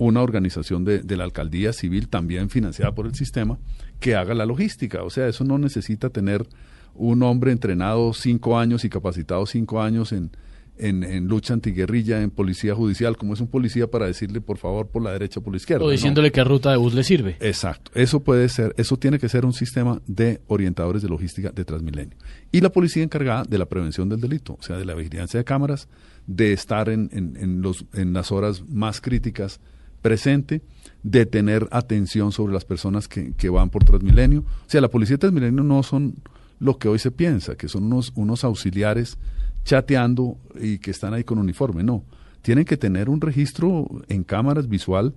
una 0.00 0.22
organización 0.22 0.82
de, 0.84 1.00
de 1.00 1.16
la 1.18 1.24
alcaldía 1.24 1.74
civil, 1.74 2.08
también 2.08 2.48
financiada 2.48 2.94
por 2.94 3.06
el 3.06 3.14
sistema, 3.14 3.58
que 4.00 4.16
haga 4.16 4.32
la 4.32 4.46
logística. 4.46 5.02
O 5.02 5.10
sea, 5.10 5.28
eso 5.28 5.44
no 5.44 5.58
necesita 5.58 6.08
tener 6.08 6.46
un 6.94 7.22
hombre 7.22 7.52
entrenado 7.52 8.14
cinco 8.14 8.58
años 8.58 8.84
y 8.86 8.88
capacitado 8.88 9.44
cinco 9.44 9.82
años 9.82 10.12
en, 10.12 10.30
en, 10.78 11.04
en 11.04 11.26
lucha 11.28 11.52
antiguerrilla, 11.52 12.22
en 12.22 12.30
policía 12.30 12.74
judicial, 12.74 13.18
como 13.18 13.34
es 13.34 13.40
un 13.40 13.48
policía 13.48 13.90
para 13.90 14.06
decirle 14.06 14.40
por 14.40 14.56
favor 14.56 14.88
por 14.88 15.02
la 15.02 15.12
derecha 15.12 15.40
o 15.40 15.42
por 15.42 15.52
la 15.52 15.58
izquierda. 15.58 15.84
O 15.84 15.88
No. 15.88 15.92
diciéndole 15.92 16.32
qué 16.32 16.44
ruta 16.44 16.70
de 16.70 16.78
bus 16.78 16.94
le 16.94 17.04
sirve. 17.04 17.36
Exacto. 17.38 17.90
Eso 17.94 18.20
puede 18.20 18.48
ser, 18.48 18.74
eso 18.78 18.96
tiene 18.96 19.18
que 19.18 19.28
ser 19.28 19.44
un 19.44 19.52
sistema 19.52 20.00
de 20.06 20.40
orientadores 20.46 21.02
de 21.02 21.10
logística 21.10 21.50
de 21.50 21.64
Transmilenio. 21.66 22.16
Y 22.50 22.62
la 22.62 22.70
policía 22.70 23.02
encargada 23.02 23.44
de 23.44 23.58
la 23.58 23.66
prevención 23.66 24.08
del 24.08 24.20
delito, 24.22 24.56
o 24.58 24.62
sea, 24.62 24.78
de 24.78 24.86
la 24.86 24.94
vigilancia 24.94 25.36
de 25.36 25.44
cámaras, 25.44 25.88
de 26.26 26.54
estar 26.54 26.88
en, 26.88 27.10
en, 27.12 27.36
en 27.36 27.60
los, 27.60 27.84
en 27.92 28.14
las 28.14 28.32
horas 28.32 28.62
más 28.66 29.02
críticas 29.02 29.60
presente, 30.02 30.62
de 31.02 31.26
tener 31.26 31.68
atención 31.70 32.32
sobre 32.32 32.52
las 32.52 32.64
personas 32.64 33.08
que, 33.08 33.32
que 33.34 33.48
van 33.48 33.70
por 33.70 33.84
Transmilenio. 33.84 34.40
O 34.40 34.44
sea, 34.66 34.80
la 34.80 34.88
policía 34.88 35.14
de 35.14 35.20
Transmilenio 35.20 35.62
no 35.62 35.82
son 35.82 36.16
lo 36.58 36.78
que 36.78 36.88
hoy 36.88 36.98
se 36.98 37.10
piensa, 37.10 37.56
que 37.56 37.68
son 37.68 37.84
unos, 37.84 38.12
unos 38.14 38.44
auxiliares 38.44 39.18
chateando 39.64 40.36
y 40.60 40.78
que 40.78 40.90
están 40.90 41.14
ahí 41.14 41.24
con 41.24 41.38
uniforme. 41.38 41.82
No, 41.82 42.04
tienen 42.42 42.64
que 42.64 42.76
tener 42.76 43.08
un 43.08 43.20
registro 43.20 43.86
en 44.08 44.24
cámaras 44.24 44.68
visual 44.68 45.14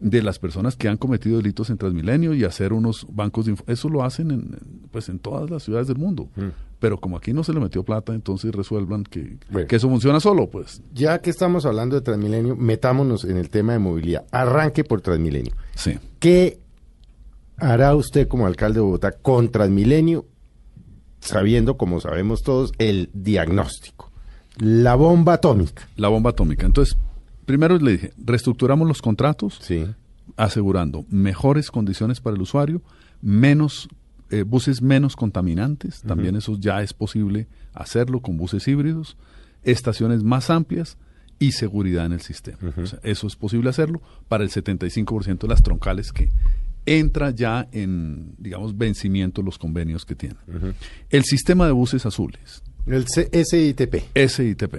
de 0.00 0.22
las 0.22 0.38
personas 0.38 0.76
que 0.76 0.88
han 0.88 0.96
cometido 0.96 1.36
delitos 1.36 1.68
en 1.70 1.76
Transmilenio 1.78 2.32
y 2.34 2.44
hacer 2.44 2.72
unos 2.72 3.06
bancos 3.10 3.44
de 3.46 3.52
info- 3.52 3.64
eso 3.66 3.88
lo 3.90 4.02
hacen 4.02 4.30
en 4.30 4.58
pues 4.90 5.08
en 5.10 5.18
todas 5.18 5.50
las 5.50 5.62
ciudades 5.62 5.86
del 5.88 5.98
mundo 5.98 6.28
pero 6.78 6.98
como 6.98 7.18
aquí 7.18 7.34
no 7.34 7.44
se 7.44 7.52
le 7.52 7.60
metió 7.60 7.82
plata 7.84 8.14
entonces 8.14 8.50
resuelvan 8.54 9.04
que, 9.04 9.36
Bueno. 9.50 9.68
que 9.68 9.76
eso 9.76 9.88
funciona 9.90 10.18
solo 10.18 10.48
pues 10.48 10.82
Ya 10.94 11.18
que 11.20 11.28
estamos 11.28 11.66
hablando 11.66 11.96
de 11.96 12.00
Transmilenio, 12.02 12.56
metámonos 12.56 13.24
en 13.24 13.36
el 13.36 13.50
tema 13.50 13.74
de 13.74 13.78
movilidad. 13.78 14.24
Arranque 14.32 14.84
por 14.84 15.02
Transmilenio. 15.02 15.52
sí 15.74 15.98
¿Qué 16.18 16.58
hará 17.58 17.94
usted 17.94 18.26
como 18.26 18.46
alcalde 18.46 18.76
de 18.76 18.84
Bogotá 18.86 19.12
con 19.12 19.50
Transmilenio, 19.50 20.24
sabiendo, 21.20 21.76
como 21.76 22.00
sabemos 22.00 22.42
todos, 22.42 22.72
el 22.78 23.10
diagnóstico? 23.12 24.10
La 24.56 24.94
bomba 24.94 25.34
atómica. 25.34 25.86
la 25.96 26.08
bomba 26.08 26.30
atómica 26.30 26.64
entonces 26.66 26.96
primero 27.50 27.76
le 27.78 27.92
dije 27.92 28.12
reestructuramos 28.24 28.86
los 28.88 29.02
contratos 29.02 29.58
Sí. 29.60 29.86
asegurando 30.36 31.04
mejores 31.10 31.70
condiciones 31.70 32.20
para 32.20 32.36
el 32.36 32.42
usuario, 32.42 32.82
menos 33.20 33.88
eh, 34.30 34.42
buses 34.44 34.80
menos 34.80 35.16
contaminantes, 35.16 36.02
también 36.02 36.36
eso 36.36 36.56
ya 36.58 36.82
es 36.82 36.92
posible 36.94 37.48
hacerlo 37.74 38.20
con 38.20 38.36
buses 38.36 38.66
híbridos, 38.68 39.16
estaciones 39.64 40.22
más 40.22 40.50
amplias 40.50 40.96
y 41.40 41.52
seguridad 41.52 42.06
en 42.06 42.12
el 42.12 42.20
sistema. 42.20 42.58
O 42.76 42.86
sea, 42.86 43.00
eso 43.02 43.26
es 43.26 43.34
posible 43.34 43.70
hacerlo 43.70 44.00
para 44.28 44.44
el 44.44 44.50
75% 44.50 45.38
de 45.40 45.48
las 45.48 45.62
troncales 45.62 46.12
que 46.12 46.30
entra 46.86 47.30
ya 47.30 47.66
en, 47.72 48.34
digamos, 48.38 48.76
vencimiento 48.78 49.42
los 49.42 49.58
convenios 49.58 50.04
que 50.06 50.14
tienen. 50.14 50.38
El 51.10 51.24
sistema 51.24 51.66
de 51.66 51.72
buses 51.72 52.06
azules, 52.06 52.62
El 52.86 53.06
C- 53.08 53.28
SITP. 53.44 53.94
SITP. 54.28 54.74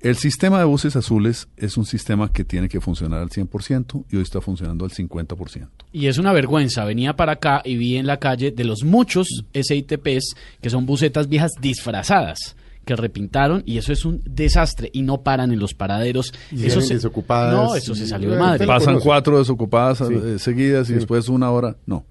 El 0.00 0.16
sistema 0.16 0.58
de 0.58 0.64
buses 0.64 0.94
azules 0.94 1.48
es 1.56 1.76
un 1.76 1.86
sistema 1.86 2.30
que 2.30 2.44
tiene 2.44 2.68
que 2.68 2.80
funcionar 2.80 3.20
al 3.20 3.30
100% 3.30 4.04
y 4.10 4.16
hoy 4.16 4.22
está 4.22 4.40
funcionando 4.40 4.84
al 4.84 4.90
50%. 4.90 5.68
Y 5.92 6.06
es 6.06 6.18
una 6.18 6.32
vergüenza. 6.32 6.84
Venía 6.84 7.16
para 7.16 7.32
acá 7.32 7.62
y 7.64 7.76
vi 7.76 7.96
en 7.96 8.06
la 8.06 8.18
calle 8.18 8.50
de 8.52 8.64
los 8.64 8.84
muchos 8.84 9.26
SITPs 9.54 10.34
que 10.60 10.70
son 10.70 10.84
busetas 10.86 11.28
viejas 11.28 11.52
disfrazadas 11.60 12.56
que 12.84 12.94
repintaron 12.94 13.62
y 13.66 13.78
eso 13.78 13.92
es 13.92 14.04
un 14.04 14.22
desastre 14.24 14.90
y 14.92 15.02
no 15.02 15.22
paran 15.22 15.50
en 15.50 15.58
los 15.58 15.74
paraderos. 15.74 16.32
Y 16.52 16.66
eso 16.66 16.80
salen 16.80 16.98
desocupadas 16.98 17.54
No, 17.54 17.74
eso 17.74 17.94
se 17.96 18.06
salió 18.06 18.30
de 18.30 18.38
madre. 18.38 18.66
Pasan 18.66 19.00
cuatro 19.00 19.38
desocupadas 19.38 19.98
Sí. 20.06 20.14
eh, 20.14 20.38
seguidas 20.38 20.88
y 20.88 20.92
Sí. 20.92 20.94
después 20.96 21.28
una 21.28 21.50
hora. 21.50 21.76
No. 21.86 22.04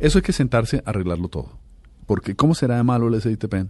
Eso 0.00 0.18
hay 0.18 0.22
que 0.22 0.32
sentarse 0.32 0.82
a 0.84 0.90
arreglarlo 0.90 1.28
todo. 1.28 1.56
Porque 2.04 2.34
¿cómo 2.34 2.54
será 2.54 2.76
de 2.76 2.82
malo 2.82 3.08
el 3.08 3.22
SITP? 3.22 3.68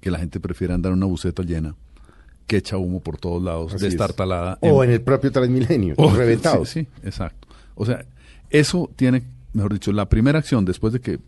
que 0.00 0.10
la 0.10 0.18
gente 0.18 0.40
prefiere 0.40 0.72
andar 0.74 0.92
en 0.92 0.98
una 0.98 1.06
buseta 1.06 1.42
llena 1.42 1.74
que 2.50 2.56
echa 2.56 2.76
humo 2.78 2.98
por 2.98 3.16
todos 3.16 3.40
lados, 3.40 3.74
Así 3.74 3.86
es. 3.86 3.92
destartalada. 3.92 4.58
O 4.60 4.82
en 4.82 4.90
el 4.90 5.00
propio 5.02 5.30
Transmilenio, 5.30 5.94
Oh, 5.96 6.10
reventado. 6.12 6.64
Sí, 6.64 6.80
sí, 6.80 6.88
exacto. 7.04 7.46
O 7.76 7.86
sea, 7.86 8.04
eso 8.50 8.90
tiene, 8.96 9.22
mejor 9.52 9.72
dicho, 9.72 9.92
la 9.92 10.08
primera 10.08 10.40
acción 10.40 10.64
después 10.64 10.92
de 10.92 11.00
que 11.00 11.20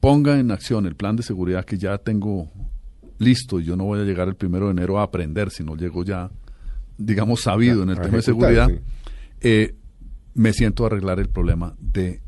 ponga 0.00 0.40
en 0.40 0.50
acción 0.50 0.84
el 0.86 0.96
plan 0.96 1.14
de 1.14 1.22
seguridad 1.22 1.64
que 1.64 1.78
ya 1.78 1.96
tengo 1.98 2.48
listo 3.18 3.60
y 3.60 3.64
yo 3.66 3.76
no 3.76 3.84
voy 3.84 4.00
a 4.00 4.02
llegar 4.02 4.26
el 4.26 4.34
primero 4.34 4.66
de 4.66 4.72
enero 4.72 4.98
a 4.98 5.04
aprender, 5.04 5.50
sino 5.50 5.76
llego 5.76 6.02
ya, 6.04 6.28
digamos, 6.98 7.42
sabido 7.42 7.84
en 7.84 7.90
el 7.90 8.00
tema 8.00 8.16
de 8.16 8.22
seguridad, 8.22 8.68
sí. 8.68 8.78
eh, 9.42 9.74
me 10.34 10.52
siento 10.52 10.82
a 10.82 10.86
arreglar 10.88 11.20
el 11.20 11.28
problema 11.28 11.76
de, 11.78 12.20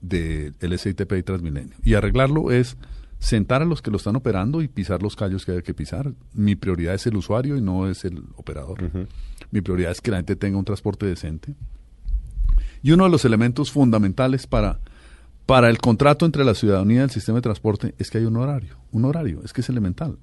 de 0.00 0.52
el 0.58 0.76
SITP 0.76 1.12
y 1.12 1.22
Transmilenio. 1.22 1.76
Y 1.84 1.94
arreglarlo 1.94 2.50
es 2.50 2.76
sentar 3.20 3.60
a 3.62 3.66
los 3.66 3.82
que 3.82 3.90
lo 3.90 3.98
están 3.98 4.16
operando 4.16 4.62
y 4.62 4.68
pisar 4.68 5.02
los 5.02 5.14
callos 5.14 5.44
que 5.44 5.52
hay 5.52 5.62
que 5.62 5.74
pisar. 5.74 6.12
Mi 6.32 6.56
prioridad 6.56 6.94
es 6.94 7.06
el 7.06 7.16
usuario 7.16 7.56
y 7.56 7.60
no 7.60 7.88
es 7.88 8.04
el 8.04 8.24
operador. 8.34 9.08
Mi 9.50 9.60
prioridad 9.60 9.92
es 9.92 10.00
que 10.00 10.10
la 10.10 10.16
gente 10.16 10.36
tenga 10.36 10.58
un 10.58 10.64
transporte 10.64 11.06
decente. 11.06 11.54
Y 12.82 12.92
uno 12.92 13.04
de 13.04 13.10
los 13.10 13.24
elementos 13.26 13.70
fundamentales 13.70 14.46
para, 14.46 14.80
para 15.44 15.68
el 15.68 15.78
contrato 15.78 16.24
entre 16.24 16.44
la 16.44 16.54
ciudadanía 16.54 17.00
y 17.00 17.04
el 17.04 17.10
sistema 17.10 17.36
de 17.36 17.42
transporte 17.42 17.94
es 17.98 18.10
que 18.10 18.18
hay 18.18 18.24
un 18.24 18.38
horario. 18.38 18.78
Un 18.90 19.04
horario, 19.04 19.42
es 19.44 19.52
que 19.52 19.60
es 19.60 19.68
elemental. 19.68 20.18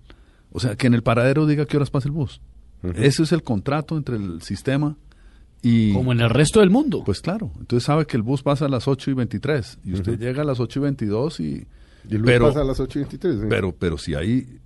O 0.51 0.59
sea, 0.59 0.75
que 0.75 0.87
en 0.87 0.95
el 0.95 1.03
paradero 1.03 1.45
diga 1.45 1.67
qué 1.67 1.77
horas 1.77 1.91
pasa 1.91 2.07
el 2.07 2.13
bus. 2.13 2.41
Ese 2.95 3.23
es 3.23 3.31
el 3.31 3.43
contrato 3.43 3.95
entre 3.95 4.15
el 4.15 4.41
sistema 4.41 4.97
y... 5.61 5.93
Como 5.93 6.13
en 6.13 6.21
el 6.21 6.31
resto 6.31 6.61
del 6.61 6.71
mundo. 6.71 7.03
Pues 7.05 7.21
claro, 7.21 7.51
entonces 7.59 7.85
sabe 7.85 8.07
que 8.07 8.17
el 8.17 8.23
bus 8.23 8.41
pasa 8.41 8.65
a 8.65 8.69
las 8.69 8.87
8 8.87 9.11
y 9.11 9.13
23 9.13 9.79
y 9.83 9.93
usted 9.93 10.19
llega 10.19 10.41
a 10.41 10.45
las 10.45 10.59
8 10.59 10.79
y 10.79 10.81
22 10.81 11.39
y... 11.41 11.67
Y 12.09 12.15
el 12.15 12.23
pero, 12.23 12.47
pasa 12.47 12.61
a 12.61 12.63
las 12.63 12.79
8 12.79 12.99
y 12.99 13.01
23. 13.03 13.39
sí. 13.41 13.45
pero, 13.49 13.73
pero 13.73 13.97
si 13.97 14.15
hay 14.15 14.59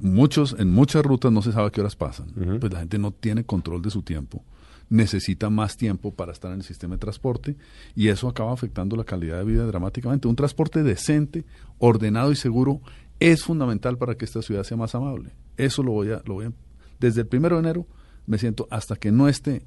muchos, 0.00 0.56
en 0.58 0.70
muchas 0.70 1.04
rutas 1.04 1.32
no 1.32 1.42
se 1.42 1.52
sabe 1.52 1.68
a 1.68 1.70
qué 1.70 1.80
horas 1.80 1.96
pasan, 1.96 2.28
pues 2.60 2.72
la 2.72 2.80
gente 2.80 2.98
no 2.98 3.12
tiene 3.12 3.44
control 3.44 3.82
de 3.82 3.90
su 3.90 4.02
tiempo, 4.02 4.42
necesita 4.88 5.50
más 5.50 5.76
tiempo 5.76 6.12
para 6.12 6.32
estar 6.32 6.52
en 6.52 6.58
el 6.58 6.64
sistema 6.64 6.94
de 6.94 6.98
transporte 6.98 7.56
y 7.94 8.08
eso 8.08 8.28
acaba 8.28 8.52
afectando 8.52 8.96
la 8.96 9.04
calidad 9.04 9.38
de 9.38 9.44
vida 9.44 9.66
dramáticamente. 9.66 10.28
Un 10.28 10.36
transporte 10.36 10.82
decente, 10.82 11.44
ordenado 11.78 12.32
y 12.32 12.36
seguro 12.36 12.80
es 13.20 13.42
fundamental 13.42 13.96
para 13.96 14.16
que 14.16 14.24
esta 14.24 14.42
ciudad 14.42 14.64
sea 14.64 14.76
más 14.76 14.94
amable. 14.94 15.30
Eso 15.56 15.82
lo 15.82 15.92
voy 15.92 16.10
a, 16.10 16.22
lo 16.26 16.34
voy 16.34 16.46
a, 16.46 16.52
desde 17.00 17.22
el 17.22 17.26
primero 17.26 17.56
de 17.56 17.60
enero 17.60 17.86
me 18.26 18.38
siento 18.38 18.66
hasta 18.70 18.96
que 18.96 19.12
no 19.12 19.28
esté 19.28 19.62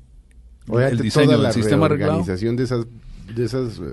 Obviamente, 0.68 0.96
el 0.96 1.02
diseño 1.02 1.26
toda 1.26 1.38
del 1.38 1.44
la 1.44 1.54
sistema 1.54 1.88
reorganización 1.88 2.56
de 2.56 2.64
esas 2.64 2.86
de 3.36 3.46
esas 3.46 3.78
eh, 3.80 3.84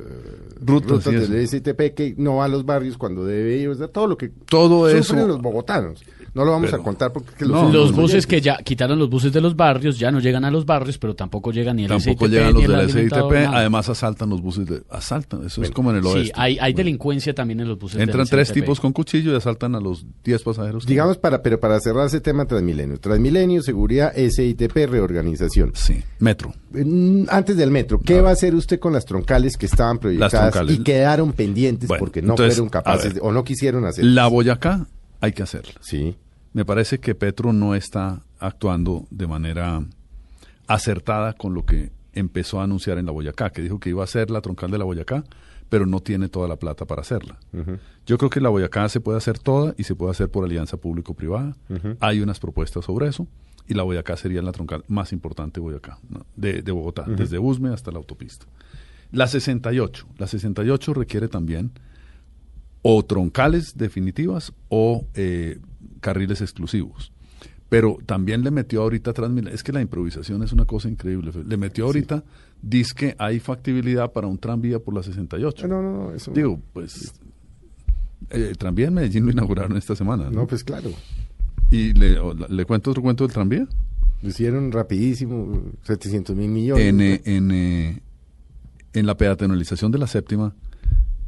Rutas, 0.61 1.05
rutas, 1.07 1.29
del 1.29 1.47
STP 1.49 1.95
que 1.95 2.14
no 2.17 2.37
va 2.37 2.45
a 2.47 2.49
los 2.49 2.64
barrios 2.64 2.97
cuando 2.97 3.25
debe 3.25 3.57
ir, 3.57 3.69
o 3.69 3.75
sea, 3.75 3.88
todo 3.88 4.07
lo 4.07 4.17
que 4.17 4.31
Todo 4.49 4.88
sufren 4.91 5.19
eso- 5.21 5.29
los 5.29 5.41
bogotanos. 5.43 6.03
No 6.35 6.45
lo 6.45 6.50
vamos 6.50 6.69
Pero- 6.71 6.83
a 6.83 6.85
contar 6.85 7.12
porque 7.12 7.31
es 7.31 7.37
que 7.37 7.45
No, 7.47 7.62
los 7.64 7.73
los 7.73 7.91
buses 7.93 8.03
oyentes. 8.03 8.26
que 8.26 8.41
ya 8.41 8.57
quitaron 8.57 8.99
los 8.99 9.09
buses 9.09 9.33
de 9.33 9.41
los 9.41 9.55
barrios, 9.55 9.99
ya 9.99 10.11
no 10.11 10.19
llegan 10.19 10.45
a 10.45 10.50
los 10.50 10.67
barrios, 10.67 10.99
pero 10.99 11.14
tampoco 11.14 11.53
llegan 11.53 11.76
ni 11.76 11.85
el 11.85 11.88
Tampoco 11.88 12.25
SITP, 12.26 12.31
llegan 12.33 12.53
los 12.55 12.62
del 12.62 12.75
alimentador, 12.75 13.33
SITP, 13.33 13.45
nada. 13.45 13.59
además 13.59 13.88
asaltan 13.88 14.31
los 14.31 14.43
buses 14.43 14.67
de 14.67 14.83
asaltan, 14.91 15.47
eso 15.47 15.62
es 15.62 15.71
como 15.71 15.91
en 15.93 15.99
el 15.99 16.03
Sí, 16.03 16.09
oeste. 16.09 16.33
hay, 16.35 16.53
hay 16.61 16.73
Bueno, 16.73 16.76
delincuencia 16.79 17.35
también 17.35 17.61
en 17.61 17.69
los 17.69 17.79
buses 17.79 18.00
Entran 18.00 18.19
del 18.25 18.29
tres 18.31 18.49
SITP. 18.49 18.55
tipos 18.62 18.81
con 18.81 18.93
cuchillo 18.93 19.33
y 19.33 19.37
asaltan 19.37 19.76
a 19.76 19.81
los 19.81 20.05
10 20.25 20.43
pasajeros. 20.43 20.85
Digamos 20.87 21.19
para 21.19 21.41
pero 21.41 21.61
para 21.61 21.79
cerrar 21.79 22.07
ese 22.07 22.21
tema 22.21 22.47
Transmilenio, 22.47 22.99
Transmilenio, 22.99 23.62
seguridad, 23.62 24.12
SITP, 24.17 24.87
reorganización. 24.88 25.71
sí, 25.75 26.03
metro. 26.19 26.53
Antes 27.29 27.57
del 27.57 27.71
metro, 27.71 28.00
¿qué 28.00 28.21
va 28.21 28.31
a 28.31 28.33
hacer 28.33 28.57
usted 28.57 28.81
con 28.81 28.93
las 28.93 29.05
troncales 29.05 29.57
que 29.57 29.67
estaban 29.67 29.99
proyectadas 29.99 30.69
y 30.69 30.79
quedaron 30.83 31.33
pendientes 31.33 31.88
Bueno, 31.88 32.00
porque 32.00 32.23
no 32.23 32.31
entonces, 32.33 32.57
fueron 32.57 32.71
capaces 32.71 33.05
ver. 33.05 33.14
de- 33.14 33.21
o 33.21 33.31
no 33.31 33.45
quisieron 33.45 33.85
hacer? 33.85 34.05
La 34.05 34.26
Boyacá 34.26 34.87
hay 35.21 35.33
que 35.33 35.43
hacerla. 35.45 35.73
Sí. 35.81 36.17
Me 36.54 36.64
parece 36.64 37.00
que 37.00 37.14
Petro 37.14 37.52
no 37.52 37.75
está 37.75 38.23
actuando 38.38 39.06
de 39.11 39.26
manera 39.26 39.84
acertada 40.66 41.34
con 41.34 41.52
lo 41.52 41.66
que 41.66 41.90
empezó 42.12 42.61
a 42.61 42.64
anunciar 42.64 42.96
en 42.99 43.06
la 43.06 43.12
Boyacá, 43.12 43.50
que 43.50 43.61
dijo 43.61 43.80
que 43.80 43.90
iba 43.90 44.02
a 44.02 44.04
hacer 44.04 44.30
la 44.30 44.40
troncal 44.40 44.70
de 44.70 44.78
la 44.78 44.84
Boyacá, 44.84 45.25
pero 45.68 45.84
no 45.84 45.99
tiene 45.99 46.28
toda 46.28 46.46
la 46.46 46.56
plata 46.56 46.84
para 46.84 47.02
hacerla. 47.02 47.38
Yo 48.06 48.18
creo 48.18 48.30
que 48.30 48.40
la 48.40 48.50
Boyacá 48.50 48.88
se 48.88 49.00
puede 49.00 49.18
hacer 49.18 49.38
toda 49.38 49.75
y 49.76 49.82
se 49.82 49.96
puede 49.96 50.12
hacer 50.12 50.30
por 50.30 50.44
alianza 50.44 50.76
público-privada. 50.76 51.56
Hay 51.99 52.20
unas 52.20 52.38
propuestas 52.38 52.84
sobre 52.84 53.08
eso 53.08 53.26
y 53.66 53.75
la 53.75 53.82
Boyacá 53.82 54.16
sería 54.16 54.40
la 54.40 54.52
troncal 54.52 54.84
más 54.87 55.12
importante 55.12 55.58
de 55.58 55.62
Boyacá, 55.62 55.99
¿no? 56.08 56.25
de, 56.37 56.62
de 56.62 56.73
Bogotá, 56.73 57.04
desde 57.08 57.38
Usme 57.40 57.70
hasta 57.70 57.90
la 57.90 57.99
autopista. 57.99 58.46
La 59.11 59.26
68, 59.26 60.06
la 60.18 60.28
68 60.28 60.94
requiere 60.94 61.26
también 61.26 61.73
o 62.82 63.02
troncales 63.04 63.76
definitivas 63.76 64.52
o 64.68 65.06
eh, 65.14 65.58
carriles 66.04 66.42
exclusivos. 66.42 67.11
Pero 67.70 67.96
también 68.04 68.44
le 68.44 68.50
metió 68.50 68.82
ahorita 68.82 69.14
Transmilenio. 69.14 69.54
Es 69.54 69.62
que 69.62 69.73
la 69.73 69.80
improvisación 69.80 70.42
es 70.42 70.52
una 70.52 70.66
cosa 70.66 70.90
increíble. 70.90 71.32
Le 71.46 71.56
metió 71.56 71.87
ahorita, 71.87 72.23
dice 72.61 72.94
que 72.94 73.16
hay 73.18 73.40
factibilidad 73.40 74.12
para 74.12 74.26
un 74.26 74.37
tranvía 74.37 74.78
por 74.78 74.94
la 74.94 75.02
68. 75.02 75.66
No, 75.66 75.80
no, 75.80 75.92
no, 75.92 76.14
eso 76.14 76.30
Digo, 76.32 76.61
pues. 76.75 77.14
eh, 78.28 78.49
el 78.50 78.58
tranvía 78.58 78.88
en 78.88 78.94
Medellín 78.94 79.25
lo 79.25 79.32
inauguraron 79.32 79.78
esta 79.78 79.96
semana. 79.96 80.25
¿no? 80.25 80.42
no, 80.42 80.46
pues 80.46 80.62
claro. 80.62 80.90
Y 81.70 81.94
le, 81.94 82.64
cuento 82.66 82.90
otro 82.90 83.02
cuento 83.02 83.25
del 83.25 83.32
tranvía. 83.32 83.66
Lo 84.23 84.28
hicieron 84.28 84.70
rapidísimo, 84.70 85.62
700 85.84 86.37
mil 86.37 86.50
millones. 86.50 86.84
En, 86.84 87.00
eh, 87.00 87.23
en, 87.25 87.50
eh, 87.50 88.02
en 88.92 89.06
la 89.06 89.16
peatonalización 89.16 89.90
de 89.90 89.99
la 89.99 90.06
séptima 90.06 90.54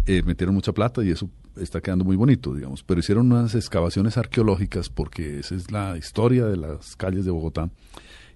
eh, 0.07 0.23
metieron 0.25 0.55
mucha 0.55 0.73
plata 0.73 1.03
y 1.03 1.11
eso 1.11 1.29
está 1.59 1.81
quedando 1.81 2.05
muy 2.05 2.17
bonito, 2.17 2.55
digamos. 2.55 2.83
Pero 2.83 3.01
hicieron 3.01 3.31
unas 3.33 3.55
excavaciones 3.55 4.17
arqueológicas 4.19 4.89
porque 4.89 5.41
esa 5.41 5.55
es 5.55 5.71
la 5.71 5.97
historia 5.97 6.47
de 6.47 6.57
las 6.57 6.97
calles 6.97 7.25
de 7.25 7.31
Bogotá 7.31 7.71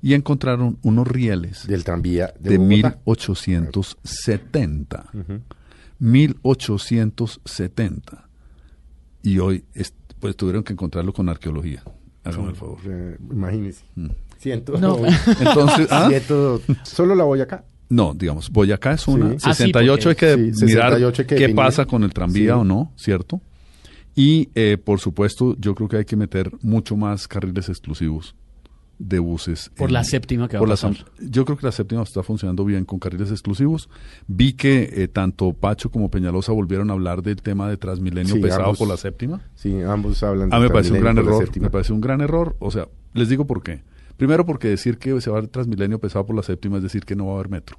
y 0.02 0.14
encontraron 0.14 0.78
unos 0.82 1.06
rieles 1.06 1.66
del 1.66 1.84
tranvía 1.84 2.32
de, 2.38 2.50
de 2.50 2.58
Bogotá. 2.58 2.98
1870. 3.06 5.10
1870. 5.98 8.28
Y 9.22 9.38
hoy 9.38 9.64
es- 9.74 9.94
pues 10.18 10.36
tuvieron 10.36 10.62
que 10.64 10.72
encontrarlo 10.72 11.12
con 11.12 11.28
arqueología. 11.28 11.82
Hágame 12.24 12.50
el 12.50 12.56
favor. 12.56 12.78
Eh, 12.84 13.16
imagínese. 13.30 13.84
Ciento, 14.38 14.78
No. 14.78 14.96
Entonces, 15.40 15.88
¿ah? 15.90 16.10
solo 16.82 17.14
la 17.14 17.24
voy 17.24 17.40
acá. 17.40 17.64
No, 17.90 18.14
digamos, 18.14 18.50
Boyacá 18.50 18.92
es 18.94 19.06
una. 19.08 19.30
Sí. 19.32 19.36
Ah, 19.42 19.52
sí, 19.52 19.64
68 19.64 20.08
hay 20.10 20.14
que 20.14 20.34
Sí, 20.34 20.64
mirar 20.64 20.92
68 20.92 21.22
hay 21.22 21.26
que 21.26 21.34
qué 21.34 21.40
definir. 21.40 21.56
pasa 21.56 21.84
con 21.84 22.02
el 22.04 22.12
tranvía 22.14 22.54
Sí. 22.54 22.60
o 22.60 22.64
no, 22.64 22.92
¿cierto? 22.96 23.40
Y, 24.14 24.48
eh, 24.54 24.78
por 24.82 25.00
supuesto, 25.00 25.56
yo 25.58 25.74
creo 25.74 25.88
que 25.88 25.96
hay 25.98 26.04
que 26.04 26.16
meter 26.16 26.50
mucho 26.62 26.96
más 26.96 27.26
carriles 27.28 27.68
exclusivos 27.68 28.34
de 28.98 29.18
buses. 29.18 29.70
Por 29.76 29.90
la 29.90 30.04
séptima 30.04 30.46
que 30.46 30.56
va 30.56 30.60
por 30.60 30.68
a 30.68 30.70
la 30.70 30.74
pasar. 30.74 30.92
sam- 30.92 31.06
Yo 31.30 31.44
creo 31.46 31.56
que 31.56 31.64
la 31.66 31.72
séptima 31.72 32.02
está 32.02 32.22
funcionando 32.22 32.64
bien 32.66 32.84
con 32.84 32.98
carriles 32.98 33.30
exclusivos. 33.30 33.88
Vi 34.26 34.52
que 34.52 34.90
eh, 34.92 35.08
tanto 35.08 35.52
Pacho 35.54 35.90
como 35.90 36.10
Peñalosa 36.10 36.52
volvieron 36.52 36.90
a 36.90 36.92
hablar 36.92 37.22
del 37.22 37.36
tema 37.42 37.68
de 37.70 37.76
Transmilenio 37.78 38.34
Sí, 38.34 38.40
pesado 38.42 38.64
ambos. 38.64 38.78
por 38.78 38.88
la 38.88 38.98
séptima. 38.98 39.40
Sí, 39.54 39.80
ambos 39.80 40.22
hablan 40.22 40.52
A 40.52 40.56
mí 40.58 40.62
de 40.64 40.68
me 40.68 40.72
parece 40.74 40.92
un 40.92 41.00
gran 41.00 41.14
la 41.16 41.22
error. 41.22 41.48
Me 41.60 41.70
parece 41.70 41.92
un 41.94 42.00
gran 42.02 42.20
error. 42.20 42.56
O 42.58 42.70
sea, 42.70 42.88
les 43.14 43.28
digo 43.30 43.46
por 43.46 43.62
qué. 43.62 43.82
Primero 44.20 44.44
porque 44.44 44.68
decir 44.68 44.98
que 44.98 45.18
se 45.22 45.30
va 45.30 45.38
a 45.38 45.46
Transmilenio 45.46 45.98
pesado 45.98 46.26
por 46.26 46.36
la 46.36 46.42
séptima 46.42 46.76
es 46.76 46.82
decir 46.82 47.06
que 47.06 47.16
no 47.16 47.28
va 47.28 47.32
a 47.32 47.34
haber 47.36 47.48
metro. 47.48 47.78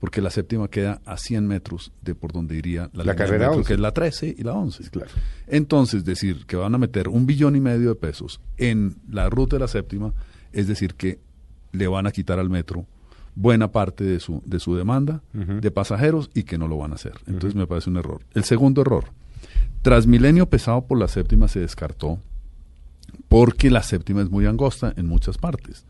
Porque 0.00 0.20
la 0.20 0.30
séptima 0.30 0.66
queda 0.66 1.00
a 1.04 1.16
100 1.16 1.46
metros 1.46 1.92
de 2.02 2.16
por 2.16 2.32
donde 2.32 2.56
iría 2.56 2.90
la, 2.92 3.04
de 3.04 3.14
carrera 3.14 3.46
metro, 3.46 3.58
11. 3.58 3.68
que 3.68 3.74
es 3.74 3.78
la 3.78 3.92
13 3.92 4.34
y 4.36 4.42
la 4.42 4.54
11. 4.54 4.90
Claro. 4.90 5.10
Entonces, 5.46 6.04
decir 6.04 6.46
que 6.46 6.56
van 6.56 6.74
a 6.74 6.78
meter 6.78 7.06
un 7.06 7.26
billón 7.26 7.54
y 7.54 7.60
medio 7.60 7.90
de 7.90 7.94
pesos 7.94 8.40
en 8.56 8.96
la 9.08 9.30
ruta 9.30 9.54
de 9.54 9.60
la 9.60 9.68
séptima, 9.68 10.12
es 10.50 10.66
decir, 10.66 10.94
que 10.94 11.20
le 11.70 11.86
van 11.86 12.08
a 12.08 12.10
quitar 12.10 12.40
al 12.40 12.50
metro 12.50 12.84
buena 13.36 13.70
parte 13.70 14.02
de 14.02 14.18
su, 14.18 14.42
de 14.44 14.58
su 14.58 14.74
demanda 14.74 15.22
de 15.32 15.70
pasajeros 15.70 16.28
y 16.34 16.42
que 16.42 16.58
no 16.58 16.66
lo 16.66 16.78
van 16.78 16.90
a 16.90 16.96
hacer. 16.96 17.14
Entonces 17.28 17.54
me 17.54 17.68
parece 17.68 17.88
un 17.88 17.98
error. 17.98 18.22
El 18.34 18.42
segundo 18.42 18.80
error, 18.80 19.04
Transmilenio 19.82 20.50
pesado 20.50 20.84
por 20.88 20.98
la 20.98 21.06
séptima 21.06 21.46
se 21.46 21.60
descartó 21.60 22.18
porque 23.28 23.70
la 23.70 23.82
séptima 23.82 24.22
es 24.22 24.30
muy 24.30 24.46
angosta 24.46 24.92
en 24.96 25.06
muchas 25.06 25.38
partes. 25.38 25.84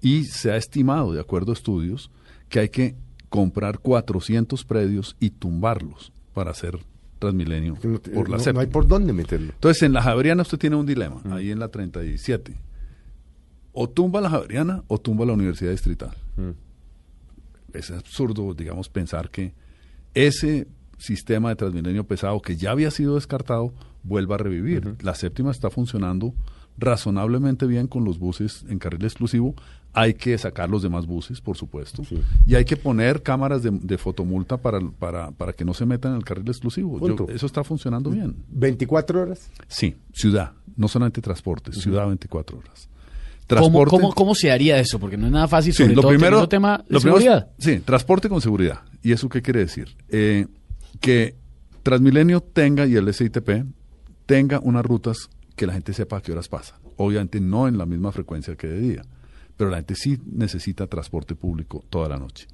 Y 0.00 0.24
se 0.24 0.50
ha 0.50 0.56
estimado, 0.56 1.12
de 1.12 1.20
acuerdo 1.20 1.52
a 1.52 1.54
estudios, 1.54 2.10
que 2.48 2.60
hay 2.60 2.68
que 2.68 2.96
comprar 3.28 3.78
400 3.78 4.64
predios 4.64 5.16
y 5.20 5.30
tumbarlos 5.30 6.12
para 6.34 6.50
hacer 6.50 6.78
Transmilenio 7.18 7.78
No 7.84 8.00
por 8.00 8.28
la 8.28 8.36
no- 8.38 8.52
no 8.52 8.60
hay 8.60 8.66
por 8.66 8.88
dónde 8.88 9.12
meterlo. 9.12 9.52
Entonces, 9.52 9.84
en 9.84 9.92
la 9.92 10.02
Javeriana 10.02 10.42
usted 10.42 10.58
tiene 10.58 10.74
un 10.76 10.84
dilema, 10.86 11.22
ahí 11.30 11.52
en 11.52 11.60
la 11.60 11.68
37. 11.68 12.56
O 13.72 13.88
tumba 13.88 14.20
la 14.20 14.28
Javeriana 14.28 14.82
o 14.88 14.98
tumba 14.98 15.24
la 15.24 15.32
Universidad 15.32 15.70
Distrital. 15.70 16.16
Es 17.72 17.90
absurdo, 17.90 18.52
digamos, 18.54 18.88
pensar 18.88 19.30
que 19.30 19.54
ese 20.14 20.66
sistema 20.98 21.48
de 21.50 21.56
Transmilenio 21.56 22.04
pesado 22.04 22.40
que 22.40 22.56
ya 22.56 22.70
había 22.70 22.90
sido 22.90 23.16
descartado 23.16 23.72
vuelva 24.02 24.34
a 24.36 24.38
revivir. 24.38 24.96
La 25.02 25.14
séptima 25.14 25.50
está 25.50 25.70
funcionando 25.70 26.34
razonablemente 26.78 27.66
bien 27.66 27.86
con 27.86 28.04
los 28.04 28.18
buses 28.18 28.64
en 28.68 28.78
carril 28.78 29.04
exclusivo. 29.04 29.54
Hay 29.94 30.14
que 30.14 30.36
sacar 30.38 30.70
los 30.70 30.82
demás 30.82 31.06
buses, 31.06 31.40
por 31.42 31.56
supuesto. 31.56 32.02
Sí. 32.04 32.18
Y 32.46 32.54
hay 32.54 32.64
que 32.64 32.76
poner 32.78 33.22
cámaras 33.22 33.62
de, 33.62 33.70
de 33.70 33.98
fotomulta 33.98 34.56
para, 34.56 34.80
para, 34.98 35.30
para 35.32 35.52
que 35.52 35.64
no 35.66 35.74
se 35.74 35.84
metan 35.84 36.12
en 36.12 36.18
el 36.18 36.24
carril 36.24 36.48
exclusivo. 36.48 36.98
Yo- 37.06 37.26
eso 37.28 37.44
está 37.46 37.62
funcionando 37.62 38.10
bien. 38.10 38.36
24 38.48 39.20
horas. 39.22 39.50
Sí, 39.68 39.96
ciudad, 40.14 40.52
no 40.76 40.88
solamente 40.88 41.20
transporte, 41.20 41.72
ciudad 41.72 42.06
24 42.06 42.58
horas. 42.58 42.88
¿Cómo, 43.48 43.60
Transporte, 43.60 43.90
cómo, 43.90 44.12
cómo 44.14 44.34
se 44.34 44.50
haría 44.50 44.78
eso? 44.78 44.98
Porque 44.98 45.18
no 45.18 45.26
es 45.26 45.32
nada 45.32 45.46
fácil, 45.46 45.74
Sí, 45.74 45.82
sobre 45.82 45.94
lo 45.94 46.00
todo 46.00 46.10
primero, 46.12 46.48
tema 46.48 46.78
de 46.78 46.84
lo 46.88 47.00
primero 47.00 47.20
seguridad. 47.20 47.50
sí, 47.58 47.80
transporte 47.80 48.30
con 48.30 48.40
seguridad. 48.40 48.80
¿Y 49.02 49.12
eso 49.12 49.28
qué 49.28 49.42
quiere 49.42 49.60
decir? 49.60 49.94
Eh, 50.08 50.46
que 51.00 51.36
Transmilenio 51.82 52.40
tenga 52.40 52.86
y 52.86 52.94
el 52.94 53.12
SITP 53.12 53.64
tenga 54.26 54.60
unas 54.60 54.84
rutas 54.84 55.30
que 55.56 55.66
la 55.66 55.72
gente 55.72 55.92
sepa 55.92 56.18
a 56.18 56.22
qué 56.22 56.32
horas 56.32 56.48
pasa. 56.48 56.78
Obviamente 56.96 57.40
no 57.40 57.66
en 57.66 57.76
la 57.76 57.86
misma 57.86 58.12
frecuencia 58.12 58.54
que 58.56 58.68
de 58.68 58.80
día, 58.80 59.02
pero 59.56 59.70
la 59.70 59.78
gente 59.78 59.96
sí 59.96 60.18
necesita 60.24 60.86
transporte 60.86 61.34
público 61.34 61.84
toda 61.90 62.08
la 62.08 62.18
noche. 62.18 62.46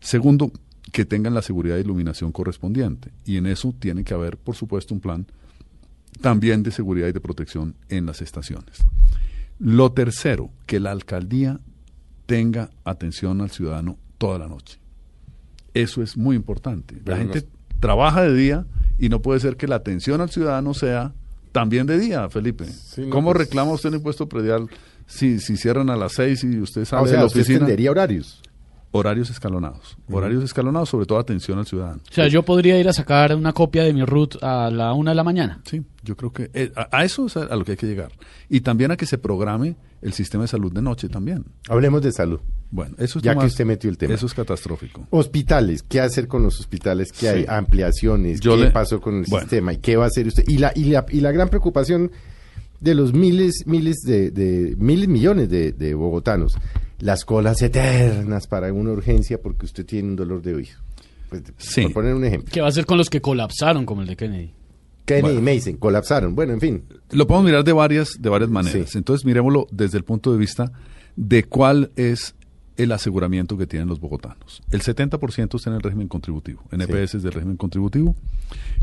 Segundo, 0.00 0.50
que 0.92 1.04
tengan 1.04 1.34
la 1.34 1.42
seguridad 1.42 1.76
e 1.76 1.80
iluminación 1.80 2.32
correspondiente. 2.32 3.10
Y 3.24 3.36
en 3.36 3.46
eso 3.46 3.74
tiene 3.78 4.04
que 4.04 4.14
haber, 4.14 4.36
por 4.38 4.54
supuesto, 4.54 4.94
un 4.94 5.00
plan 5.00 5.26
también 6.20 6.62
de 6.62 6.70
seguridad 6.70 7.08
y 7.08 7.12
de 7.12 7.20
protección 7.20 7.74
en 7.88 8.06
las 8.06 8.22
estaciones. 8.22 8.84
Lo 9.58 9.92
tercero, 9.92 10.50
que 10.64 10.80
la 10.80 10.92
alcaldía 10.92 11.60
tenga 12.26 12.70
atención 12.84 13.40
al 13.40 13.50
ciudadano 13.50 13.98
toda 14.16 14.38
la 14.38 14.48
noche. 14.48 14.78
Eso 15.74 16.02
es 16.02 16.16
muy 16.16 16.36
importante. 16.36 16.96
La 16.96 17.02
Pero 17.04 17.16
gente 17.18 17.46
trabaja 17.80 18.22
de 18.22 18.34
día 18.34 18.66
y 18.98 19.08
no 19.08 19.20
puede 19.22 19.40
ser 19.40 19.56
que 19.56 19.66
la 19.68 19.76
atención 19.76 20.20
al 20.20 20.30
ciudadano 20.30 20.74
sea 20.74 21.12
también 21.52 21.86
de 21.86 21.98
día, 21.98 22.28
Felipe. 22.28 22.64
Sí, 22.66 23.02
no, 23.02 23.10
¿Cómo 23.10 23.32
pues- 23.32 23.46
reclama 23.46 23.72
usted 23.72 23.88
el 23.90 23.96
impuesto 23.96 24.28
predial 24.28 24.68
si, 25.06 25.38
si 25.40 25.56
cierran 25.56 25.88
a 25.90 25.96
las 25.96 26.12
seis 26.14 26.42
y 26.44 26.58
usted 26.60 26.84
sale 26.84 27.00
Ah, 27.00 27.04
o 27.04 27.06
de 27.06 27.16
la 27.18 27.26
usted 27.26 27.40
oficina? 27.40 27.66
horarios. 27.90 28.42
Horarios 28.92 29.28
escalonados. 29.30 29.98
Horarios 30.10 30.42
escalonados, 30.44 30.88
sobre 30.88 31.04
todo 31.06 31.18
atención 31.18 31.58
al 31.58 31.66
ciudadano. 31.66 32.00
O 32.10 32.14
sea, 32.14 32.28
yo 32.28 32.42
podría 32.44 32.78
ir 32.78 32.88
a 32.88 32.92
sacar 32.94 33.34
una 33.34 33.52
copia 33.52 33.82
de 33.84 33.92
mi 33.92 34.02
root 34.04 34.42
a 34.42 34.70
la 34.70 34.92
una 34.94 35.10
de 35.10 35.14
la 35.16 35.24
mañana. 35.24 35.60
Sí, 35.64 35.82
yo 36.02 36.16
creo 36.16 36.32
que 36.32 36.50
eh, 36.54 36.72
a, 36.76 36.88
a 36.98 37.04
eso 37.04 37.26
es 37.26 37.36
a, 37.36 37.42
a 37.44 37.56
lo 37.56 37.64
que 37.64 37.72
hay 37.72 37.76
que 37.76 37.86
llegar. 37.86 38.12
Y 38.48 38.60
también 38.60 38.90
a 38.92 38.96
que 38.96 39.04
se 39.04 39.18
programe 39.18 39.76
el 40.00 40.12
sistema 40.14 40.44
de 40.44 40.48
salud 40.48 40.72
de 40.72 40.80
noche 40.80 41.08
también. 41.08 41.44
Hablemos 41.68 42.00
de 42.00 42.12
salud. 42.12 42.40
Bueno, 42.70 42.94
eso 42.98 43.18
es 43.18 43.24
Ya 43.24 43.36
que 43.36 43.44
usted 43.46 43.64
metió 43.66 43.90
el 43.90 43.98
tema. 43.98 44.14
Eso 44.14 44.26
es 44.26 44.34
catastrófico. 44.34 45.06
Hospitales, 45.10 45.82
¿qué 45.82 46.00
hacer 46.00 46.26
con 46.26 46.42
los 46.42 46.58
hospitales? 46.58 47.12
¿Qué 47.12 47.28
hay? 47.28 47.44
Ampliaciones, 47.48 48.40
Yo 48.40 48.56
¿qué 48.56 48.62
le- 48.64 48.70
pasó 48.70 49.00
con 49.00 49.16
el 49.16 49.24
Bueno. 49.28 49.42
sistema? 49.44 49.72
¿Y 49.74 49.76
qué 49.78 49.96
va 49.96 50.04
a 50.04 50.08
hacer 50.08 50.26
usted? 50.26 50.44
Y 50.48 50.58
la, 50.58 50.72
y 50.74 50.84
la, 50.84 51.04
y 51.10 51.20
la 51.20 51.32
gran 51.32 51.48
preocupación 51.48 52.10
de 52.80 52.94
los 52.94 53.12
miles, 53.12 53.64
miles 53.66 53.96
de, 54.06 54.30
de 54.30 54.74
miles, 54.78 55.08
millones 55.08 55.48
de, 55.48 55.72
de 55.72 55.94
bogotanos, 55.94 56.56
las 56.98 57.24
colas 57.24 57.60
eternas 57.62 58.46
para 58.46 58.72
una 58.72 58.90
urgencia 58.92 59.40
porque 59.40 59.66
usted 59.66 59.84
tiene 59.84 60.08
un 60.08 60.16
dolor 60.16 60.42
de 60.42 60.54
oído. 60.54 60.76
Pues, 61.28 61.42
Sí. 61.58 61.82
Por 61.82 61.92
poner 61.94 62.14
un 62.14 62.24
ejemplo. 62.24 62.50
¿Qué 62.52 62.60
va 62.60 62.66
a 62.66 62.70
hacer 62.70 62.86
con 62.86 62.98
los 62.98 63.10
que 63.10 63.20
colapsaron, 63.20 63.84
como 63.84 64.02
el 64.02 64.08
de 64.08 64.16
Kennedy? 64.16 64.52
Kennedy 65.04 65.34
Bueno. 65.34 65.54
Mason 65.54 65.76
colapsaron. 65.76 66.34
Bueno, 66.34 66.52
en 66.54 66.60
fin. 66.60 66.82
Lo 67.10 67.26
podemos 67.26 67.46
mirar 67.46 67.64
de 67.64 67.72
varias, 67.72 68.10
de 68.18 68.28
varias 68.28 68.50
maneras. 68.50 68.90
Sí. 68.90 68.98
Entonces, 68.98 69.24
miremoslo 69.24 69.66
desde 69.70 69.98
el 69.98 70.04
punto 70.04 70.32
de 70.32 70.38
vista 70.38 70.72
de 71.16 71.44
cuál 71.44 71.90
es 71.96 72.34
el 72.76 72.92
aseguramiento 72.92 73.56
que 73.56 73.66
tienen 73.66 73.88
los 73.88 74.00
bogotanos. 74.00 74.62
El 74.70 74.82
70% 74.82 75.56
está 75.56 75.70
en 75.70 75.76
el 75.76 75.82
régimen 75.82 76.08
contributivo, 76.08 76.62
en 76.70 76.80
Sí. 76.80 76.86
EPS 76.92 77.22
del 77.22 77.32
régimen 77.32 77.56
contributivo. 77.56 78.14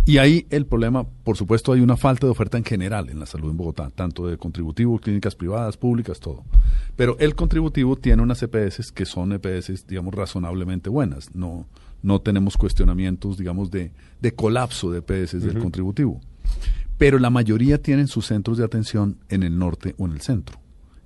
Y 0.05 0.17
ahí 0.17 0.45
el 0.49 0.65
problema, 0.65 1.05
por 1.23 1.37
supuesto, 1.37 1.71
hay 1.73 1.81
una 1.81 1.95
falta 1.95 2.25
de 2.27 2.31
oferta 2.31 2.57
en 2.57 2.63
general 2.65 3.09
en 3.09 3.19
la 3.19 3.25
salud 3.25 3.49
en 3.51 3.57
Bogotá, 3.57 3.89
tanto 3.93 4.27
de 4.27 4.37
contributivo, 4.37 4.99
clínicas 4.99 5.35
privadas, 5.35 5.77
públicas, 5.77 6.19
todo. 6.19 6.43
Pero 6.95 7.17
el 7.19 7.35
contributivo 7.35 7.95
tiene 7.95 8.21
unas 8.21 8.41
EPS 8.43 8.91
que 8.91 9.05
son 9.05 9.31
EPS, 9.33 9.87
digamos, 9.87 10.13
razonablemente 10.13 10.89
buenas. 10.89 11.33
No, 11.35 11.65
no 12.01 12.19
tenemos 12.19 12.57
cuestionamientos, 12.57 13.37
digamos, 13.37 13.71
de, 13.71 13.91
de 14.21 14.33
colapso 14.33 14.91
de 14.91 14.99
EPS 14.99 15.39
del 15.41 15.59
contributivo. 15.59 16.19
Pero 16.97 17.17
la 17.19 17.29
mayoría 17.29 17.81
tienen 17.81 18.07
sus 18.07 18.27
centros 18.27 18.57
de 18.57 18.65
atención 18.65 19.17
en 19.29 19.43
el 19.43 19.57
norte 19.57 19.95
o 19.97 20.05
en 20.05 20.11
el 20.13 20.21
centro. 20.21 20.59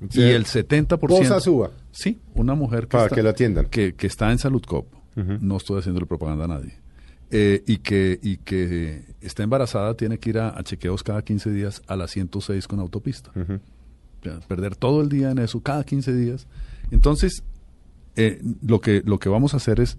Sí. 0.10 0.22
Y 0.22 0.24
el 0.24 0.46
70%... 0.46 1.00
Cosa 1.00 1.40
suba. 1.40 1.72
Sí, 1.92 2.20
una 2.36 2.54
mujer 2.54 2.82
que, 2.82 2.90
Para 2.90 3.04
está, 3.06 3.16
que 3.16 3.24
lo 3.24 3.30
atiendan. 3.30 3.66
que, 3.66 3.96
que 3.96 4.08
está 4.08 4.32
en 4.32 4.38
Salud 4.38 4.62
Cop, 4.64 4.94
no 5.16 5.58
estoy 5.58 5.80
haciéndole 5.80 6.06
propaganda 6.06 6.46
a 6.46 6.48
nadie, 6.48 6.76
eh, 7.32 7.64
y, 7.66 7.78
que, 7.78 8.20
y 8.22 8.38
que 8.38 9.04
está 9.22 9.42
embarazada, 9.42 9.96
tiene 9.96 10.20
que 10.20 10.30
ir 10.30 10.38
a, 10.38 10.58
a 10.58 10.64
chequeos 10.64 11.02
cada 11.02 11.24
15 11.24 11.50
días 11.52 11.82
a 11.88 11.96
la 11.96 12.08
106 12.08 12.68
con 12.68 12.80
autopista. 12.80 13.32
O 13.36 14.24
sea, 14.24 14.40
perder 14.48 14.76
todo 14.76 15.02
el 15.02 15.10
día 15.10 15.32
en 15.32 15.40
eso, 15.40 15.62
cada 15.62 15.84
15 15.84 16.14
días. 16.14 16.48
Entonces, 16.92 17.44
eh, 18.16 18.42
lo, 18.62 18.80
que, 18.82 19.02
lo 19.06 19.18
que 19.20 19.30
vamos 19.30 19.54
a 19.54 19.58
hacer 19.58 19.80
es 19.80 19.98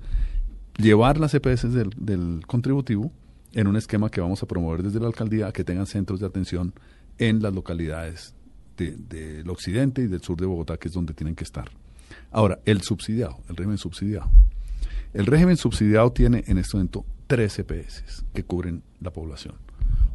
llevar 0.76 1.18
las 1.18 1.34
EPS 1.34 1.72
del, 1.72 1.90
del 1.96 2.46
contributivo 2.46 3.12
en 3.52 3.66
un 3.66 3.76
esquema 3.76 4.10
que 4.10 4.20
vamos 4.20 4.42
a 4.42 4.46
promover 4.46 4.82
desde 4.82 5.00
la 5.00 5.06
alcaldía 5.08 5.48
a 5.48 5.52
que 5.52 5.64
tengan 5.64 5.86
centros 5.86 6.20
de 6.20 6.26
atención 6.26 6.72
en 7.18 7.42
las 7.42 7.52
localidades 7.52 8.34
de- 8.78 8.96
del 8.96 9.48
occidente 9.50 10.02
y 10.02 10.06
del 10.06 10.22
sur 10.22 10.38
de 10.38 10.46
Bogotá, 10.46 10.76
que 10.78 10.88
es 10.88 10.94
donde 10.94 11.12
tienen 11.14 11.34
que 11.34 11.44
estar. 11.44 11.70
Ahora, 12.30 12.58
el 12.64 12.80
subsidiado, 12.82 13.38
el 13.48 13.56
régimen 13.56 13.78
subsidiado. 13.78 14.30
El 15.12 15.26
régimen 15.26 15.56
subsidiado 15.56 16.10
tiene 16.12 16.44
en 16.46 16.58
este 16.58 16.76
momento 16.76 17.04
tres 17.26 17.58
EPS 17.58 18.24
que 18.34 18.44
cubren 18.44 18.82
la 19.00 19.10
población. 19.12 19.54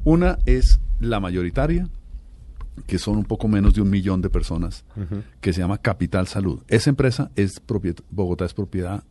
Una 0.04 0.38
es 0.46 0.80
la 1.00 1.20
mayoritaria, 1.20 1.88
que 2.88 2.98
son 2.98 3.18
un 3.18 3.26
poco 3.26 3.48
menos 3.48 3.74
de 3.76 3.82
un 3.82 3.90
millón 3.90 4.22
de 4.22 4.30
personas, 4.30 4.84
que 5.42 5.54
se 5.54 5.60
llama 5.62 5.78
Capital 5.78 6.28
Salud. 6.28 6.62
Esa 6.68 6.90
empresa 6.90 7.32
es 7.36 7.60
propiedad, 7.60 7.98
Bogotá 8.10 8.46
es 8.46 8.54
propiedad 8.54 9.04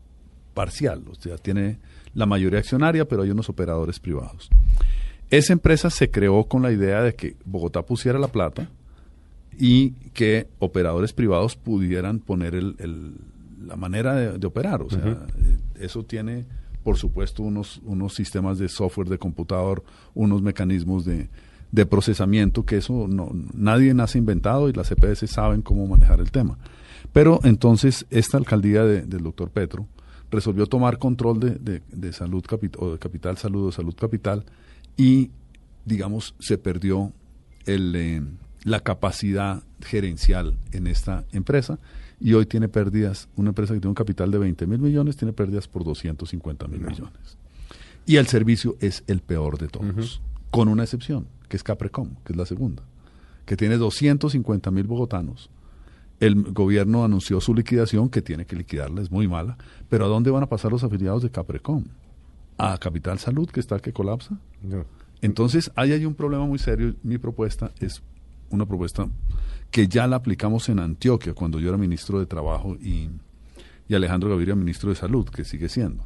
parcial, 0.55 1.03
o 1.11 1.15
sea, 1.15 1.37
tiene 1.39 1.79
la 2.15 2.27
mayoría 2.27 2.59
accionaria, 2.59 3.07
pero 3.07 3.23
hay 3.23 3.31
unos 3.31 3.49
operadores 3.49 4.01
privados. 4.01 4.51
Esa 5.31 5.53
empresa 5.55 5.89
se 5.91 6.11
creó 6.11 6.45
con 6.45 6.63
la 6.63 6.73
idea 6.73 7.03
de 7.03 7.15
que 7.15 7.37
Bogotá 7.45 7.83
pusiera 7.87 8.19
la 8.19 8.29
plata 8.29 8.69
y 9.59 9.91
que 10.13 10.49
operadores 10.59 11.13
privados 11.13 11.57
pudieran 11.57 12.19
poner 12.21 12.55
el- 12.55 12.77
el- 12.79 13.15
la 13.67 13.77
manera 13.77 14.15
de, 14.15 14.39
de 14.39 14.47
operar. 14.47 14.83
O 14.83 14.91
sea, 14.91 15.27
eso 15.79 16.03
tiene, 16.05 16.45
por 16.83 16.97
supuesto, 16.97 17.43
unos, 17.43 17.81
unos 17.85 18.15
sistemas 18.15 18.59
de 18.59 18.69
software 18.69 19.09
de 19.09 19.19
computador, 19.19 19.85
unos 20.15 20.43
mecanismos 20.43 21.05
de, 21.05 21.29
de 21.71 21.87
procesamiento 21.87 22.65
que 22.67 22.79
eso 22.79 23.07
no, 23.09 23.31
nadie 23.55 23.95
nace 23.95 24.19
inventado 24.19 24.69
y 24.69 24.73
las 24.73 24.91
EPS 24.91 25.31
saben 25.31 25.63
cómo 25.63 25.87
manejar 25.87 26.21
el 26.21 26.31
tema. 26.31 26.59
Pero 27.13 27.41
entonces 27.45 28.05
esta 28.11 28.37
alcaldía 28.39 28.85
de- 28.85 29.03
del 29.03 29.23
doctor 29.23 29.51
Petro 29.51 29.87
resolvió 30.31 30.67
tomar 30.67 30.99
control 30.99 31.39
de, 31.41 31.51
de- 31.57 31.83
de 31.93 32.13
salud 32.13 32.43
capital, 32.45 32.83
o 32.83 32.93
de 32.93 32.99
capital 32.99 33.37
salud 33.39 33.67
o 33.69 33.73
salud 33.73 33.95
capital 33.95 34.45
y 34.97 35.31
digamos 35.85 36.35
se 36.41 36.59
perdió 36.59 37.13
el, 37.67 37.95
eh, 37.97 38.23
la 38.65 38.81
capacidad 38.81 39.63
gerencial 39.81 40.57
en 40.73 40.87
esta 40.87 41.25
empresa 41.33 41.79
y 42.21 42.35
hoy 42.35 42.47
tiene 42.47 42.69
pérdidas, 42.69 43.29
una 43.37 43.49
empresa 43.49 43.75
que 43.75 43.81
tiene 43.81 43.91
un 43.91 43.95
capital 43.95 44.31
de 44.31 44.39
20 44.39 44.67
mil 44.67 44.79
millones 44.79 45.17
tiene 45.17 45.33
pérdidas 45.33 45.67
por 45.67 45.85
250 45.85 46.69
mil 46.69 46.81
millones. 46.81 47.37
Y 48.07 48.17
el 48.17 48.27
servicio 48.27 48.77
es 48.81 49.03
el 49.07 49.21
peor 49.21 49.59
de 49.59 49.69
todos, 49.69 50.21
con 50.51 50.69
una 50.69 50.85
excepción, 50.85 51.27
que 51.49 51.57
es 51.57 51.63
Caprecom, 51.63 52.11
que 52.25 52.33
es 52.33 52.37
la 52.37 52.47
segunda, 52.47 52.83
que 53.45 53.57
tiene 53.57 53.77
250 53.77 54.71
mil 54.71 54.85
bogotanos. 54.85 55.51
El 56.21 56.41
gobierno 56.53 57.05
anunció 57.05 57.41
su 57.41 57.55
liquidación, 57.55 58.09
que 58.09 58.23
tiene 58.23 58.45
que 58.45 58.55
liquidarla, 58.55 59.03
es 59.03 59.11
muy 59.11 59.27
mala, 59.27 59.59
pero 59.89 60.05
¿a 60.05 60.09
dónde 60.09 60.31
van 60.31 60.45
a 60.45 60.49
pasar 60.49 60.71
los 60.71 60.85
afiliados 60.85 61.23
de 61.23 61.31
Caprecom? 61.31 61.85
¿A 62.59 62.79
Capital 62.79 63.19
Salud, 63.19 63.49
que 63.51 63.59
está 63.59 63.81
que 63.81 63.93
colapsa? 63.93 64.39
No. 64.63 64.85
Entonces, 65.21 65.73
ahí 65.75 65.93
hay 65.93 66.05
un 66.05 66.15
problema 66.15 66.47
muy 66.47 66.59
serio. 66.59 66.95
Mi 67.03 67.19
propuesta 67.19 67.73
es 67.81 68.03
una 68.53 68.67
propuesta 68.67 69.09
que 69.71 69.89
ya 69.89 70.07
la 70.07 70.17
aplicamos 70.17 70.69
en 70.69 70.79
Antioquia 70.79 71.35
cuando 71.35 71.59
yo 71.59 71.71
era 71.71 71.79
ministro 71.79 72.21
de 72.21 72.27
Trabajo 72.27 72.77
y, 72.77 73.09
y 73.89 73.95
Alejandro 73.95 74.31
Gaviria 74.31 74.55
ministro 74.55 74.91
de 74.91 74.97
Salud, 74.97 75.29
que 75.29 75.45
sigue 75.45 75.69
siendo. 75.69 76.05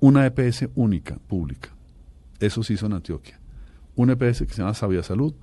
Una 0.00 0.26
EPS 0.26 0.68
única, 0.74 1.16
pública. 1.16 1.70
Eso 2.40 2.62
se 2.62 2.74
hizo 2.74 2.86
en 2.86 2.94
Antioquia. 2.94 3.38
Una 3.96 4.14
EPS 4.14 4.40
que 4.40 4.54
se 4.54 4.62
llama 4.62 4.74
Sabia 4.74 5.02
Salud, 5.02 5.34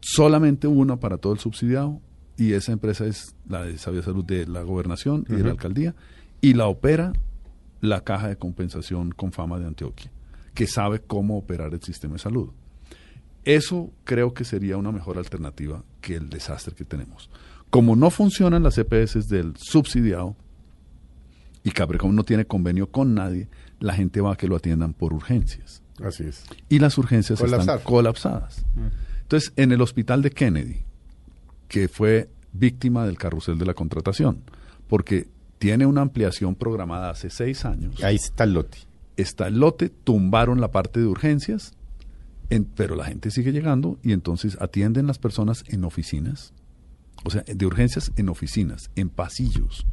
solamente 0.00 0.66
una 0.66 0.96
para 0.96 1.18
todo 1.18 1.32
el 1.32 1.38
subsidiado, 1.38 2.00
y 2.36 2.54
esa 2.54 2.72
empresa 2.72 3.06
es 3.06 3.34
la 3.48 3.62
de 3.62 3.78
Sabia 3.78 4.02
Salud 4.02 4.24
de 4.24 4.46
la 4.46 4.62
gobernación 4.62 5.24
y 5.28 5.34
de 5.34 5.44
la 5.44 5.50
alcaldía, 5.50 5.94
y 6.40 6.54
la 6.54 6.66
opera 6.66 7.12
la 7.80 8.02
Caja 8.02 8.28
de 8.28 8.36
Compensación 8.36 9.12
con 9.12 9.32
Fama 9.32 9.58
de 9.58 9.66
Antioquia, 9.66 10.10
que 10.54 10.66
sabe 10.66 11.00
cómo 11.00 11.36
operar 11.36 11.72
el 11.74 11.82
sistema 11.82 12.14
de 12.14 12.20
salud. 12.20 12.50
Eso 13.44 13.90
creo 14.04 14.32
que 14.34 14.44
sería 14.44 14.76
una 14.76 14.92
mejor 14.92 15.18
alternativa 15.18 15.82
que 16.00 16.16
el 16.16 16.30
desastre 16.30 16.74
que 16.74 16.84
tenemos. 16.84 17.30
Como 17.70 17.96
no 17.96 18.10
funcionan 18.10 18.62
las 18.62 18.78
EPS 18.78 19.28
del 19.28 19.54
subsidiado 19.56 20.36
y 21.62 21.70
Caprecom 21.70 22.14
no 22.14 22.24
tiene 22.24 22.46
convenio 22.46 22.90
con 22.90 23.14
nadie, 23.14 23.48
la 23.80 23.94
gente 23.94 24.20
va 24.20 24.32
a 24.32 24.36
que 24.36 24.48
lo 24.48 24.56
atiendan 24.56 24.94
por 24.94 25.12
urgencias. 25.12 25.82
Así 26.02 26.24
es. 26.24 26.44
Y 26.68 26.78
las 26.78 26.98
urgencias 26.98 27.38
Colapsar. 27.38 27.76
están 27.76 27.86
colapsadas. 27.86 28.64
Entonces, 29.22 29.52
en 29.56 29.72
el 29.72 29.80
hospital 29.80 30.22
de 30.22 30.30
Kennedy, 30.30 30.82
que 31.68 31.88
fue 31.88 32.28
víctima 32.52 33.06
del 33.06 33.18
carrusel 33.18 33.58
de 33.58 33.66
la 33.66 33.74
contratación, 33.74 34.42
porque 34.88 35.28
tiene 35.58 35.86
una 35.86 36.02
ampliación 36.02 36.54
programada 36.54 37.10
hace 37.10 37.30
seis 37.30 37.64
años. 37.64 38.02
Ahí 38.02 38.16
está 38.16 38.44
el 38.44 38.54
lote. 38.54 38.78
Está 39.16 39.46
el 39.46 39.58
lote, 39.58 39.88
tumbaron 39.88 40.60
la 40.60 40.70
parte 40.70 41.00
de 41.00 41.06
urgencias, 41.06 41.72
en- 42.50 42.64
pero 42.64 42.94
la 42.96 43.04
gente 43.04 43.30
sigue 43.30 43.52
llegando 43.52 43.98
y 44.02 44.12
entonces 44.12 44.56
atienden 44.60 45.06
las 45.06 45.18
personas 45.18 45.64
en 45.68 45.84
oficinas, 45.84 46.52
o 47.24 47.30
sea, 47.30 47.42
de 47.46 47.66
urgencias 47.66 48.12
en 48.16 48.28
oficinas, 48.28 48.90
en 48.96 49.08
pasillos. 49.08 49.86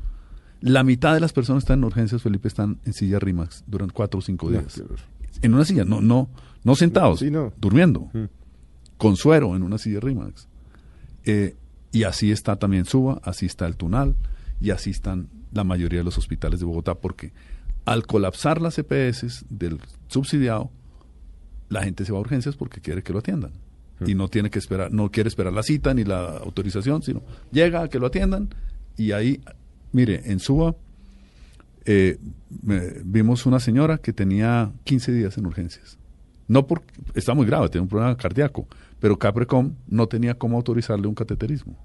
La 0.59 0.83
mitad 0.83 1.13
de 1.13 1.19
las 1.19 1.33
personas 1.33 1.63
que 1.63 1.65
están 1.65 1.79
en 1.79 1.85
urgencias, 1.85 2.21
Felipe, 2.21 2.47
están 2.47 2.79
en 2.85 2.93
silla 2.93 3.19
RIMAX 3.19 3.63
durante 3.67 3.93
cuatro 3.93 4.19
o 4.19 4.21
cinco 4.21 4.49
días. 4.51 4.81
en 5.41 5.53
una 5.55 5.65
silla, 5.65 5.85
no, 5.85 6.01
no, 6.01 6.29
no 6.63 6.75
sentados, 6.75 7.19
Sí, 7.19 7.31
no. 7.31 7.51
durmiendo, 7.57 8.09
Mm. 8.13 8.25
con 8.97 9.15
suero 9.15 9.55
en 9.55 9.63
una 9.63 9.77
silla 9.79 9.99
RIMAX. 9.99 10.47
Eh, 11.25 11.55
y 11.91 12.03
así 12.03 12.31
está 12.31 12.57
también 12.57 12.85
Suba, 12.85 13.19
así 13.23 13.45
está 13.47 13.65
el 13.65 13.75
Tunal 13.75 14.15
y 14.59 14.69
así 14.69 14.91
están 14.91 15.29
la 15.51 15.63
mayoría 15.63 15.99
de 15.99 16.03
los 16.03 16.17
hospitales 16.17 16.59
de 16.59 16.65
Bogotá, 16.67 16.95
porque 16.95 17.33
al 17.85 18.05
colapsar 18.05 18.61
las 18.61 18.77
EPS 18.77 19.45
del 19.49 19.79
subsidiado, 20.07 20.69
la 21.71 21.83
gente 21.83 22.05
se 22.05 22.11
va 22.11 22.19
a 22.19 22.21
urgencias 22.21 22.55
porque 22.55 22.79
quiere 22.81 23.01
que 23.01 23.11
lo 23.13 23.19
atiendan. 23.19 23.51
Y 24.05 24.15
no 24.15 24.27
tiene 24.29 24.49
que 24.49 24.57
esperar, 24.59 24.91
no 24.91 25.09
quiere 25.11 25.27
esperar 25.27 25.53
la 25.53 25.61
cita 25.63 25.93
ni 25.93 26.03
la 26.03 26.37
autorización, 26.37 27.01
sino 27.03 27.21
llega 27.51 27.83
a 27.83 27.87
que 27.87 27.99
lo 27.99 28.07
atiendan 28.07 28.49
y 28.97 29.11
ahí, 29.11 29.39
mire, 29.91 30.21
en 30.31 30.39
Suba 30.39 30.75
eh, 31.85 32.17
me- 32.63 32.93
vimos 33.03 33.45
una 33.45 33.59
señora 33.59 33.97
que 33.99 34.11
tenía 34.13 34.71
15 34.83 35.11
días 35.11 35.37
en 35.37 35.45
urgencias. 35.45 35.97
No 36.47 36.67
porque 36.67 36.93
está 37.15 37.33
muy 37.33 37.45
grave, 37.45 37.69
tiene 37.69 37.83
un 37.83 37.87
problema 37.89 38.15
cardíaco, 38.17 38.67
pero 38.99 39.17
Caprecom 39.17 39.73
no 39.87 40.07
tenía 40.07 40.33
cómo 40.35 40.57
autorizarle 40.57 41.07
un 41.07 41.15
cateterismo. 41.15 41.75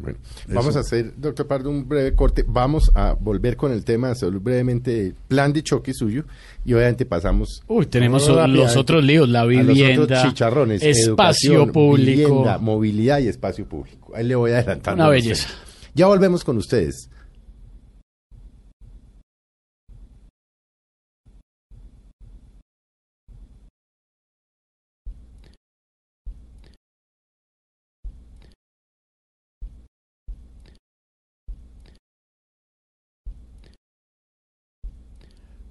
Bueno, 0.00 0.18
Eso. 0.22 0.54
vamos 0.54 0.76
a 0.76 0.80
hacer, 0.80 1.12
doctor 1.16 1.48
Pardo, 1.48 1.70
un 1.70 1.88
breve 1.88 2.14
corte. 2.14 2.44
Vamos 2.46 2.90
a 2.94 3.14
volver 3.18 3.56
con 3.56 3.72
el 3.72 3.84
tema 3.84 4.10
de 4.10 4.14
salud 4.14 4.40
brevemente, 4.40 5.12
plan 5.26 5.52
de 5.52 5.62
choque 5.64 5.92
suyo, 5.92 6.24
y 6.64 6.72
obviamente 6.72 7.04
pasamos. 7.04 7.62
Uy, 7.66 7.86
tenemos 7.86 8.28
los 8.28 8.76
otros 8.76 9.02
líos, 9.02 9.28
la 9.28 9.44
vivienda, 9.44 10.22
chicharrones, 10.22 10.82
espacio 10.82 11.70
público. 11.72 12.28
vivienda, 12.28 12.58
movilidad 12.58 13.18
y 13.18 13.26
espacio 13.26 13.66
público. 13.68 14.12
Ahí 14.14 14.24
le 14.24 14.36
voy 14.36 14.52
adelantando. 14.52 15.02
Una 15.02 15.10
belleza. 15.10 15.48
Ya 15.94 16.06
volvemos 16.06 16.44
con 16.44 16.56
ustedes. 16.58 17.10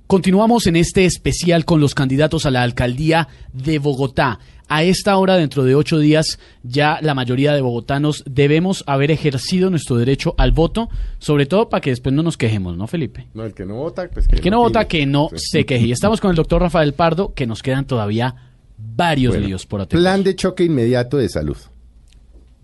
Continuamos 0.07 0.67
en 0.67 0.77
este 0.77 1.05
especial 1.05 1.65
con 1.65 1.81
los 1.81 1.93
candidatos 1.93 2.45
a 2.45 2.51
la 2.51 2.63
alcaldía 2.63 3.27
de 3.51 3.77
Bogotá. 3.77 4.39
A 4.69 4.83
esta 4.83 5.17
hora, 5.17 5.35
dentro 5.35 5.63
de 5.65 5.75
ocho 5.75 5.97
días, 5.99 6.39
ya 6.63 6.99
la 7.01 7.13
mayoría 7.13 7.53
de 7.53 7.61
bogotanos 7.61 8.23
debemos 8.25 8.83
haber 8.87 9.11
ejercido 9.11 9.69
nuestro 9.69 9.95
derecho 9.97 10.33
al 10.37 10.51
voto, 10.51 10.89
sobre 11.19 11.45
todo 11.45 11.69
para 11.69 11.79
que 11.81 11.89
después 11.89 12.13
no 12.15 12.21
nos 12.23 12.35
quejemos, 12.37 12.77
¿no, 12.77 12.85
Felipe? 12.87 13.27
No, 13.33 13.43
el 13.45 13.53
que 13.53 13.65
no 13.65 13.75
vota, 13.75 14.09
pues 14.13 14.27
que 14.27 14.35
El 14.37 14.41
que 14.41 14.49
no 14.51 14.59
vota, 14.59 14.85
que 14.87 15.05
no 15.05 15.29
Sí. 15.33 15.37
se 15.51 15.65
queje. 15.65 15.87
Y 15.87 15.91
estamos 15.93 16.19
con 16.21 16.29
el 16.31 16.35
doctor 16.35 16.61
Rafael 16.61 16.93
Pardo, 16.93 17.33
que 17.33 17.45
nos 17.47 17.61
quedan 17.63 17.85
todavía 17.85 18.35
varios 18.77 19.33
Bueno, 19.33 19.47
líos 19.47 19.65
por 19.65 19.81
atender. 19.81 20.03
Plan 20.03 20.23
de 20.23 20.35
choque 20.35 20.63
inmediato 20.65 21.15
de 21.17 21.27
salud. 21.29 21.57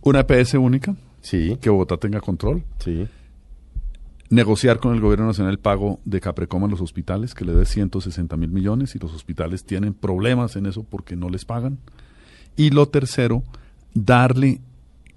Una 0.02 0.22
EPS 0.22 0.56
única, 0.58 0.96
Sí, 1.22 1.58
que 1.62 1.70
Bogotá 1.70 1.96
tenga 1.96 2.20
control, 2.20 2.64
sí. 2.80 3.08
Negociar 4.34 4.80
con 4.80 4.96
el 4.96 5.00
gobierno 5.00 5.28
nacional 5.28 5.54
el 5.54 5.60
pago 5.60 6.00
de 6.06 6.20
Caprecom 6.20 6.64
a 6.64 6.68
los 6.68 6.82
hospitales, 6.82 7.36
que 7.36 7.46
le 7.46 7.54
dé 7.54 7.66
160 7.66 8.36
mil 8.36 8.50
millones 8.50 8.96
y 8.96 9.00
los 9.00 9.14
hospitales 9.14 9.64
tienen 9.64 9.94
problemas 9.94 10.56
en 10.56 10.66
eso 10.66 10.84
porque 10.84 11.16
no 11.16 11.30
les 11.30 11.46
pagan. 11.46 11.78
Y 12.56 12.72
lo 12.72 12.88
tercero, 12.88 13.44
darle 13.94 14.62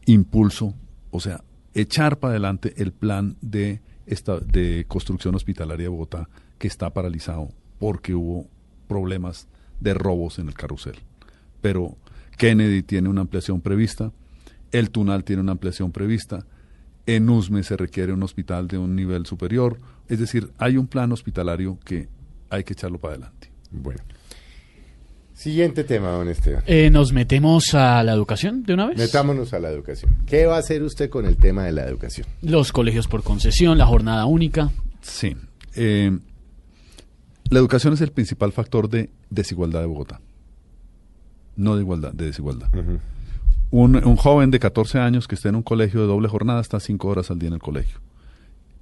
impulso, 0.04 0.74
o 1.10 1.20
sea, 1.20 1.42
echar 1.72 2.18
para 2.18 2.32
adelante 2.32 2.74
el 2.76 2.92
plan 2.92 3.36
de, 3.40 3.80
esta, 4.04 4.38
de 4.38 4.84
construcción 4.86 5.34
hospitalaria 5.34 5.84
de 5.84 5.88
Bogotá 5.88 6.28
que 6.58 6.68
está 6.68 6.90
paralizado 6.90 7.48
porque 7.78 8.14
hubo 8.14 8.48
problemas 8.86 9.48
de 9.80 9.94
robos 9.94 10.38
en 10.38 10.48
el 10.48 10.54
carrusel. 10.54 10.96
Pero 11.62 11.96
Kennedy 12.36 12.82
tiene 12.82 13.08
una 13.08 13.22
ampliación 13.22 13.62
prevista, 13.62 14.12
el 14.72 14.90
Tunal 14.90 15.24
tiene 15.24 15.40
una 15.40 15.52
ampliación 15.52 15.90
prevista, 15.90 16.44
en 17.06 17.28
Usme 17.30 17.62
se 17.62 17.76
requiere 17.76 18.12
un 18.12 18.22
hospital 18.22 18.68
de 18.68 18.78
un 18.78 18.94
nivel 18.96 19.26
superior, 19.26 19.78
es 20.08 20.18
decir, 20.18 20.50
hay 20.58 20.76
un 20.76 20.86
plan 20.86 21.12
hospitalario 21.12 21.78
que 21.84 22.08
hay 22.50 22.64
que 22.64 22.72
echarlo 22.72 22.98
para 22.98 23.14
adelante. 23.14 23.50
Bueno. 23.70 24.00
Siguiente 25.34 25.84
tema, 25.84 26.08
don 26.10 26.28
Esteban. 26.28 26.62
Eh, 26.66 26.88
¿Nos 26.90 27.12
metemos 27.12 27.74
a 27.74 28.02
la 28.02 28.12
educación 28.12 28.62
de 28.62 28.72
una 28.74 28.86
vez? 28.86 28.96
Metámonos 28.96 29.52
a 29.52 29.58
la 29.58 29.68
educación. 29.68 30.16
¿Qué 30.26 30.46
va 30.46 30.56
a 30.56 30.60
hacer 30.60 30.82
usted 30.82 31.10
con 31.10 31.26
el 31.26 31.36
tema 31.36 31.64
de 31.64 31.72
la 31.72 31.84
educación? 31.84 32.26
Los 32.40 32.72
colegios 32.72 33.06
por 33.06 33.22
concesión, 33.22 33.76
la 33.76 33.86
jornada 33.86 34.24
única. 34.24 34.70
Sí. 35.02 35.36
eh, 35.74 36.18
la 37.50 37.58
educación 37.60 37.92
es 37.92 38.00
el 38.00 38.10
principal 38.10 38.50
factor 38.52 38.88
de 38.88 39.10
desigualdad 39.30 39.80
de 39.80 39.86
Bogotá. 39.86 40.20
No 41.54 41.76
de 41.76 41.82
igualdad, 41.82 42.12
de 42.12 42.26
desigualdad. 42.26 42.68
Un, 43.70 43.96
un 43.96 44.16
joven 44.16 44.50
de 44.50 44.58
14 44.58 44.98
años 44.98 45.28
que 45.28 45.34
esté 45.34 45.48
en 45.48 45.56
un 45.56 45.62
colegio 45.62 46.00
de 46.00 46.06
doble 46.06 46.28
jornada 46.28 46.60
está 46.60 46.80
5 46.80 47.08
horas 47.08 47.30
al 47.30 47.38
día 47.38 47.48
en 47.48 47.54
el 47.54 47.60
colegio. 47.60 47.98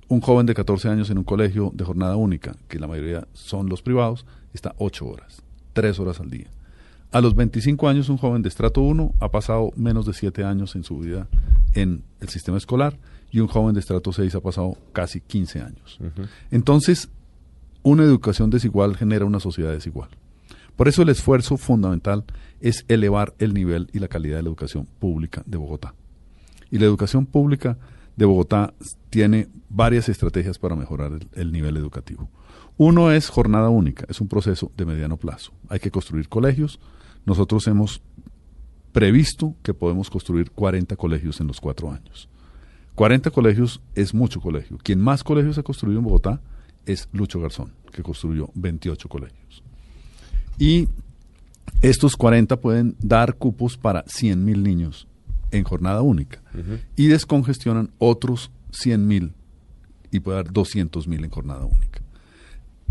Un 0.08 0.20
joven 0.20 0.46
de 0.46 0.54
14 0.54 0.88
años 0.88 1.10
en 1.10 1.18
un 1.18 1.24
colegio 1.24 1.70
de 1.74 1.84
jornada 1.84 2.16
única, 2.16 2.54
que 2.68 2.78
la 2.78 2.86
mayoría 2.86 3.26
son 3.32 3.68
los 3.68 3.82
privados, 3.82 4.26
está 4.52 4.74
8 4.78 5.06
horas, 5.06 5.42
3 5.72 5.98
horas 5.98 6.20
al 6.20 6.30
día. 6.30 6.48
A 7.10 7.20
los 7.20 7.34
25 7.36 7.88
años, 7.88 8.08
un 8.08 8.18
joven 8.18 8.42
de 8.42 8.48
estrato 8.48 8.80
1 8.80 9.14
ha 9.20 9.30
pasado 9.30 9.70
menos 9.76 10.04
de 10.04 10.12
7 10.12 10.44
años 10.44 10.74
en 10.74 10.82
su 10.82 10.98
vida 10.98 11.28
en 11.72 12.02
el 12.20 12.28
sistema 12.28 12.58
escolar 12.58 12.98
y 13.30 13.40
un 13.40 13.46
joven 13.46 13.74
de 13.74 13.80
estrato 13.80 14.12
6 14.12 14.34
ha 14.34 14.40
pasado 14.40 14.76
casi 14.92 15.20
15 15.20 15.60
años. 15.60 15.98
Entonces, 16.50 17.08
una 17.84 18.02
educación 18.02 18.50
desigual 18.50 18.96
genera 18.96 19.24
una 19.24 19.38
sociedad 19.40 19.70
desigual. 19.70 20.08
Por 20.76 20.88
eso 20.88 21.02
el 21.02 21.08
esfuerzo 21.08 21.56
fundamental 21.56 22.24
es 22.64 22.86
elevar 22.88 23.34
el 23.38 23.52
nivel 23.52 23.90
y 23.92 23.98
la 23.98 24.08
calidad 24.08 24.38
de 24.38 24.42
la 24.42 24.48
educación 24.48 24.88
pública 24.98 25.42
de 25.44 25.58
Bogotá. 25.58 25.94
Y 26.70 26.78
la 26.78 26.86
educación 26.86 27.26
pública 27.26 27.76
de 28.16 28.24
Bogotá 28.24 28.72
tiene 29.10 29.48
varias 29.68 30.08
estrategias 30.08 30.58
para 30.58 30.74
mejorar 30.74 31.12
el, 31.12 31.28
el 31.34 31.52
nivel 31.52 31.76
educativo. 31.76 32.30
Uno 32.78 33.12
es 33.12 33.28
jornada 33.28 33.68
única, 33.68 34.06
es 34.08 34.18
un 34.22 34.28
proceso 34.28 34.72
de 34.78 34.86
mediano 34.86 35.18
plazo. 35.18 35.52
Hay 35.68 35.78
que 35.78 35.90
construir 35.90 36.30
colegios. 36.30 36.80
Nosotros 37.26 37.66
hemos 37.66 38.00
previsto 38.92 39.56
que 39.62 39.74
podemos 39.74 40.08
construir 40.08 40.50
40 40.50 40.96
colegios 40.96 41.40
en 41.42 41.48
los 41.48 41.60
cuatro 41.60 41.92
años. 41.92 42.30
40 42.94 43.30
colegios 43.30 43.82
es 43.94 44.14
mucho 44.14 44.40
colegio. 44.40 44.78
Quien 44.82 45.02
más 45.02 45.22
colegios 45.22 45.58
ha 45.58 45.62
construido 45.62 45.98
en 45.98 46.06
Bogotá 46.06 46.40
es 46.86 47.10
Lucho 47.12 47.40
Garzón, 47.40 47.74
que 47.92 48.02
construyó 48.02 48.48
28 48.54 49.06
colegios. 49.06 49.62
Y 50.58 50.88
estos 51.82 52.16
40 52.16 52.60
pueden 52.60 52.96
dar 53.00 53.36
cupos 53.36 53.76
para 53.76 54.04
100 54.06 54.44
mil 54.44 54.62
niños 54.62 55.06
en 55.50 55.64
jornada 55.64 56.02
única. 56.02 56.42
Y 56.96 57.08
descongestionan 57.08 57.90
otros 57.98 58.50
100 58.72 59.06
mil 59.06 59.32
y 60.10 60.20
puede 60.20 60.36
dar 60.36 60.52
200 60.52 61.06
mil 61.08 61.24
en 61.24 61.30
jornada 61.30 61.64
única. 61.64 62.00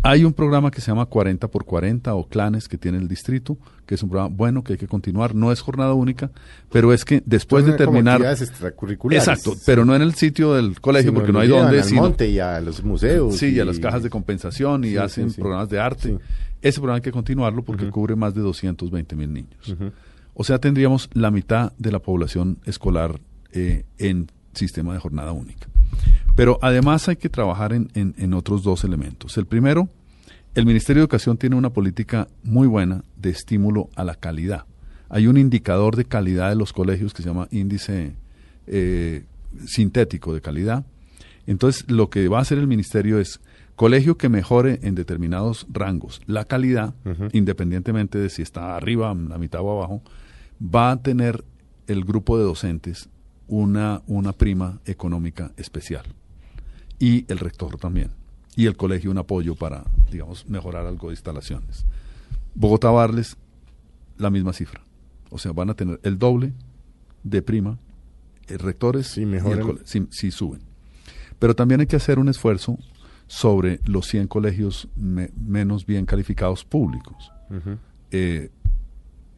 Hay 0.05 0.25
un 0.25 0.33
programa 0.33 0.69
que 0.69 0.81
se 0.81 0.87
llama 0.91 1.05
40 1.05 1.47
por 1.47 1.63
40 1.63 2.13
o 2.13 2.27
clanes 2.27 2.67
que 2.67 2.77
tiene 2.77 2.97
el 2.97 3.07
distrito, 3.07 3.57
que 3.85 3.95
es 3.95 4.03
un 4.03 4.09
programa 4.09 4.35
bueno 4.35 4.61
que 4.61 4.73
hay 4.73 4.77
que 4.77 4.87
continuar. 4.87 5.33
No 5.33 5.49
es 5.49 5.61
jornada 5.61 5.93
única, 5.93 6.29
pero 6.69 6.91
es 6.91 7.05
que 7.05 7.23
después 7.25 7.65
de 7.65 7.71
terminar... 7.73 8.15
actividades 8.15 8.41
extracurriculares. 8.41 9.25
Exacto, 9.25 9.57
pero 9.65 9.85
no 9.85 9.95
en 9.95 10.01
el 10.01 10.13
sitio 10.13 10.55
del 10.55 10.81
colegio 10.81 11.11
Sino 11.11 11.19
porque 11.19 11.31
no 11.31 11.39
hay 11.39 11.47
dónde, 11.47 11.77
al 11.79 11.83
sino 11.85 12.01
monte 12.01 12.27
y 12.29 12.39
a 12.39 12.59
los 12.59 12.83
museos. 12.83 13.37
Sí, 13.37 13.53
y 13.53 13.59
a 13.61 13.65
las 13.65 13.79
cajas 13.79 14.03
de 14.03 14.09
compensación 14.09 14.83
y 14.83 14.89
Sí, 14.89 14.97
hacen 14.97 15.29
sí, 15.29 15.35
sí. 15.35 15.41
programas 15.41 15.69
de 15.69 15.79
arte. 15.79 16.17
Ese 16.61 16.79
programa 16.79 16.97
hay 16.97 17.01
que 17.01 17.13
continuarlo 17.13 17.63
porque 17.63 17.89
cubre 17.89 18.17
más 18.17 18.35
de 18.35 18.41
220 18.41 19.15
mil 19.15 19.31
niños. 19.31 19.73
O 20.33 20.43
sea, 20.43 20.59
tendríamos 20.59 21.09
la 21.13 21.31
mitad 21.31 21.71
de 21.77 21.91
la 21.91 21.99
población 21.99 22.57
escolar 22.65 23.21
eh, 23.53 23.85
en 23.99 24.29
sistema 24.53 24.93
de 24.93 24.99
jornada 24.99 25.31
única. 25.31 25.67
Pero 26.35 26.57
además 26.61 27.07
hay 27.09 27.15
que 27.17 27.29
trabajar 27.29 27.73
en, 27.73 27.89
en- 27.93 28.15
en 28.17 28.33
otros 28.33 28.63
dos 28.63 28.83
elementos. 28.83 29.37
El 29.37 29.45
primero, 29.45 29.89
el 30.55 30.65
Ministerio 30.65 31.01
de 31.01 31.05
Educación 31.05 31.37
tiene 31.37 31.55
una 31.55 31.71
política 31.71 32.27
muy 32.43 32.67
buena 32.67 33.03
de 33.17 33.29
estímulo 33.29 33.89
a 33.95 34.03
la 34.03 34.15
calidad. 34.15 34.65
Hay 35.09 35.27
un 35.27 35.37
indicador 35.37 35.95
de 35.95 36.05
calidad 36.05 36.49
de 36.49 36.55
los 36.55 36.73
colegios 36.73 37.13
que 37.13 37.21
se 37.21 37.29
llama 37.29 37.47
índice 37.51 38.15
eh, 38.67 39.25
sintético 39.65 40.33
de 40.33 40.41
calidad. 40.41 40.85
Entonces, 41.45 41.89
lo 41.89 42.09
que 42.09 42.27
va 42.29 42.39
a 42.39 42.41
hacer 42.41 42.57
el 42.57 42.67
ministerio 42.67 43.19
es 43.19 43.39
colegio 43.75 44.17
que 44.17 44.29
mejore 44.29 44.79
en 44.83 44.95
determinados 44.95 45.67
rangos 45.71 46.21
la 46.25 46.45
calidad, 46.45 46.93
independientemente 47.33 48.17
de 48.17 48.29
si 48.29 48.41
está 48.41 48.75
arriba, 48.75 49.09
a 49.09 49.13
mitad 49.13 49.61
o 49.61 49.71
abajo, 49.71 50.01
va 50.63 50.91
a 50.91 51.01
tener 51.01 51.43
el 51.87 52.05
grupo 52.05 52.37
de 52.37 52.43
docentes 52.45 53.09
una, 53.47 54.01
una 54.07 54.31
prima 54.33 54.79
económica 54.85 55.51
especial 55.57 56.05
y 56.99 57.25
el 57.32 57.39
rector 57.39 57.77
también 57.77 58.12
y 58.56 58.65
el 58.67 58.77
colegio 58.77 59.10
un 59.12 59.17
apoyo 59.17 59.56
para, 59.56 59.84
digamos, 60.12 60.47
mejorar 60.47 60.86
algo 60.86 61.08
de 61.10 61.13
instalaciones. 61.13 61.86
Bogotá 62.56 62.91
darles 62.91 63.36
la 64.17 64.29
misma 64.29 64.53
cifra. 64.53 64.82
O 65.32 65.39
sea, 65.39 65.51
van 65.53 65.71
a 65.71 65.73
tener 65.73 65.99
el 66.03 66.19
doble 66.19 66.53
de 67.23 67.41
prima 67.41 67.79
eh, 68.47 68.58
rectores 68.58 69.08
Sí, 69.08 69.21
y 69.21 69.23
el 69.23 69.29
mejoran. 69.29 69.79
sí, 69.86 70.06
sí 70.12 70.29
suben. 70.29 70.62
Pero 71.39 71.56
también 71.56 71.79
hay 71.82 71.88
que 71.88 71.95
hacer 71.95 72.19
un 72.19 72.29
esfuerzo 72.29 72.77
sobre 73.25 73.79
los 73.86 74.06
100 74.08 74.27
colegios 74.27 74.88
me- 74.95 75.32
menos 75.36 75.86
bien 75.88 76.06
calificados 76.06 76.63
públicos. 76.63 77.32
Eh, 78.12 78.51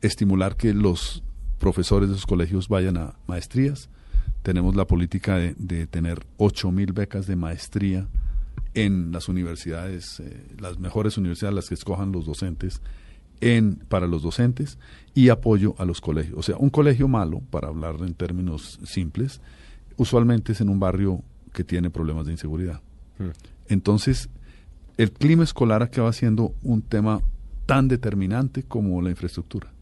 estimular 0.01 0.55
que 0.57 0.73
los 0.73 1.23
profesores 1.59 2.09
de 2.09 2.15
esos 2.15 2.25
colegios 2.27 2.67
vayan 2.67 2.97
a 2.97 3.15
maestrías. 3.27 3.89
Tenemos 4.45 4.75
la 4.75 4.85
política 4.85 5.37
de, 5.37 5.55
de 5.57 5.87
tener 5.87 6.23
8 6.37 6.71
mil 6.71 6.93
becas 6.93 7.25
de 7.25 7.35
maestría 7.35 8.07
en 8.75 9.11
las 9.11 9.27
universidades, 9.27 10.19
eh, 10.19 10.45
las 10.59 10.77
mejores 10.77 11.17
universidades, 11.17 11.55
las 11.55 11.67
que 11.67 11.73
escojan 11.73 12.11
los 12.11 12.27
docentes, 12.27 12.79
en, 13.41 13.77
para 13.89 14.05
los 14.05 14.21
docentes 14.21 14.77
y 15.15 15.29
apoyo 15.29 15.73
a 15.79 15.85
los 15.85 15.99
colegios. 15.99 16.37
O 16.37 16.43
sea, 16.43 16.57
un 16.57 16.69
colegio 16.69 17.07
malo, 17.07 17.41
para 17.49 17.69
hablar 17.69 17.95
en 18.01 18.13
términos 18.13 18.79
simples, 18.85 19.41
usualmente 19.97 20.51
es 20.51 20.61
en 20.61 20.69
un 20.69 20.79
barrio 20.79 21.23
que 21.51 21.63
tiene 21.63 21.89
problemas 21.89 22.27
de 22.27 22.33
inseguridad. 22.33 22.81
Hmm. 23.17 23.29
Entonces, 23.67 24.29
el 24.97 25.11
clima 25.11 25.43
escolar 25.43 25.81
acaba 25.81 26.13
siendo 26.13 26.53
un 26.61 26.83
tema 26.83 27.23
tan 27.65 27.87
determinante 27.87 28.61
como 28.61 29.01
la 29.01 29.09
infraestructura. 29.09 29.74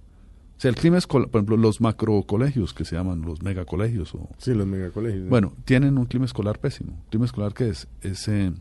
O 0.58 0.62
sea, 0.64 0.70
el 0.70 0.76
clima 0.76 0.98
escolar, 0.98 1.28
por 1.30 1.40
ejemplo, 1.40 1.58
los 1.58 1.82
macrocolegios 1.82 2.74
que 2.74 2.86
se 2.86 2.96
llaman 2.96 3.22
los 3.22 3.42
megacolegios, 3.42 4.14
o, 4.16 4.30
Sí, 4.38 4.54
los 4.54 4.66
megacolegios. 4.68 5.24
¿no? 5.26 5.30
bueno, 5.30 5.54
tienen 5.66 5.98
un 5.98 6.06
clima 6.06 6.26
escolar 6.26 6.60
pésimo. 6.60 6.94
¿Clima 7.10 7.26
escolar 7.26 7.54
qué 7.54 7.70
es? 7.70 7.88
Es 8.02 8.28
eh, 8.30 8.52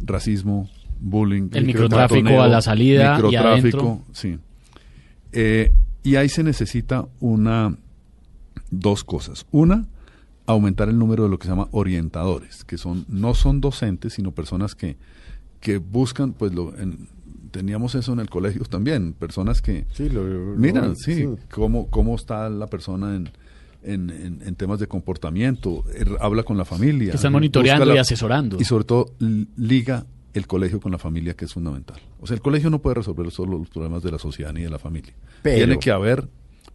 racismo, 0.00 0.70
bullying, 1.00 1.50
El 1.52 1.66
microtráfico 1.66 2.40
a 2.40 2.48
la 2.48 2.62
salida 2.62 3.12
y 3.18 3.22
microtráfico, 3.22 3.78
adentro. 3.78 4.00
sí. 4.12 4.38
Eh, 5.32 5.72
y 6.02 6.16
ahí 6.16 6.28
se 6.28 6.42
necesita 6.42 7.06
una 7.20 7.76
dos 8.70 9.04
cosas. 9.04 9.44
Una, 9.50 9.86
aumentar 10.46 10.88
el 10.88 10.98
número 10.98 11.24
de 11.24 11.28
lo 11.30 11.38
que 11.38 11.44
se 11.46 11.50
llama 11.50 11.68
orientadores, 11.72 12.64
que 12.64 12.78
son 12.78 13.04
no 13.08 13.34
son 13.34 13.60
docentes, 13.60 14.14
sino 14.14 14.30
personas 14.32 14.74
que, 14.74 14.96
que 15.60 15.78
buscan, 15.78 16.32
pues 16.32 16.54
lo, 16.54 16.74
en- 16.78 17.08
teníamos 17.56 17.94
eso 17.94 18.12
en 18.12 18.20
el 18.20 18.28
colegio 18.30 18.62
también, 18.64 19.12
personas 19.14 19.62
que 19.62 19.86
Sí, 19.92 20.08
lo- 20.08 20.26
lo- 20.26 20.56
Mira, 20.56 20.86
lo- 20.86 20.94
sí, 20.94 21.26
Cómo, 21.50 21.88
cómo 21.90 22.14
está 22.14 22.48
la 22.50 22.66
persona 22.66 23.16
en, 23.16 23.30
en, 23.82 24.10
en- 24.10 24.42
en 24.44 24.54
temas 24.56 24.78
de 24.80 24.86
comportamiento, 24.86 25.84
er- 25.84 26.16
habla 26.20 26.42
con 26.42 26.56
la 26.56 26.64
familia. 26.64 27.10
Que 27.10 27.16
están 27.16 27.32
monitoreando 27.32 27.94
y 27.94 27.98
asesorando. 27.98 28.56
Y 28.60 28.64
sobre 28.64 28.84
todo 28.84 29.06
li- 29.18 29.48
liga 29.56 30.06
el 30.34 30.46
colegio 30.46 30.80
con 30.80 30.92
la 30.92 30.98
familia, 30.98 31.34
que 31.34 31.46
es 31.46 31.52
fundamental. 31.54 31.98
O 32.20 32.26
sea, 32.26 32.34
el 32.34 32.42
colegio 32.42 32.68
no 32.68 32.80
puede 32.80 32.94
resolver 32.94 33.30
solo 33.30 33.58
los 33.58 33.70
problemas 33.70 34.02
de 34.02 34.10
la 34.12 34.18
sociedad 34.18 34.52
ni 34.52 34.62
de 34.62 34.70
la 34.70 34.78
familia. 34.78 35.14
Pero- 35.42 35.56
tiene 35.56 35.78
que 35.78 35.90
haber, 35.90 36.28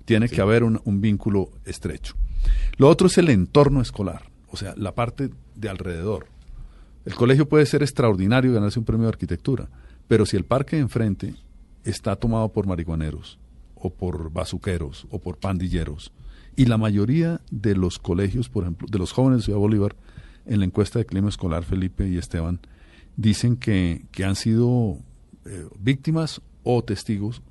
tiene 0.06 0.28
que 0.30 0.41
haber 0.41 0.63
un, 0.63 0.82
un 0.84 1.00
vínculo 1.02 1.52
estrecho. 1.65 2.15
Lo 2.78 2.89
otro 2.89 3.06
es 3.08 3.17
el 3.20 3.30
entorno 3.30 3.82
escolar, 3.82 4.24
o 4.48 4.58
sea, 4.58 4.74
la 4.76 4.96
parte 4.96 5.30
de 5.56 5.70
alrededor. 5.70 6.26
El 7.06 7.13
colegio 7.15 7.48
puede 7.48 7.65
ser 7.67 7.82
extraordinario 7.84 8.50
y 8.52 8.54
ganarse 8.56 8.80
un 8.80 8.86
premio 8.86 9.04
de 9.04 9.10
arquitectura, 9.10 9.70
pero 10.12 10.26
si 10.26 10.36
el 10.36 10.43
parque 10.43 10.76
de 10.76 10.82
enfrente 10.82 11.36
está 11.86 12.17
tomado 12.17 12.52
por 12.52 12.67
marihuaneros, 12.67 13.39
o 13.76 13.93
por 13.93 14.30
bazuqueros, 14.30 15.08
o 15.10 15.19
por 15.19 15.38
pandilleros, 15.38 16.12
y 16.58 16.65
la 16.65 16.78
mayoría 16.78 17.39
de 17.50 17.76
los 17.76 17.97
colegios, 17.97 18.50
por 18.50 18.65
ejemplo, 18.65 18.89
de 18.91 19.00
los 19.00 19.13
jóvenes 19.13 19.38
de 19.38 19.45
Ciudad 19.45 19.60
Bolívar, 19.60 19.95
en 20.45 20.60
la 20.60 20.65
encuesta 20.65 21.00
de 21.00 21.06
clima 21.06 21.30
escolar, 21.30 21.63
Felipe 21.63 22.10
y 22.10 22.17
Esteban, 22.17 22.60
dicen 23.15 23.56
que, 23.56 24.04
que 24.12 24.26
han 24.26 24.36
sido 24.36 24.97
eh, 25.45 25.69
víctimas 25.80 26.41
o 26.63 26.84
testigos, 26.84 27.41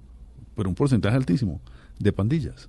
pero 0.54 0.68
un 0.68 0.74
porcentaje 0.74 1.16
altísimo, 1.16 1.62
de 1.98 2.12
pandillas. 2.12 2.68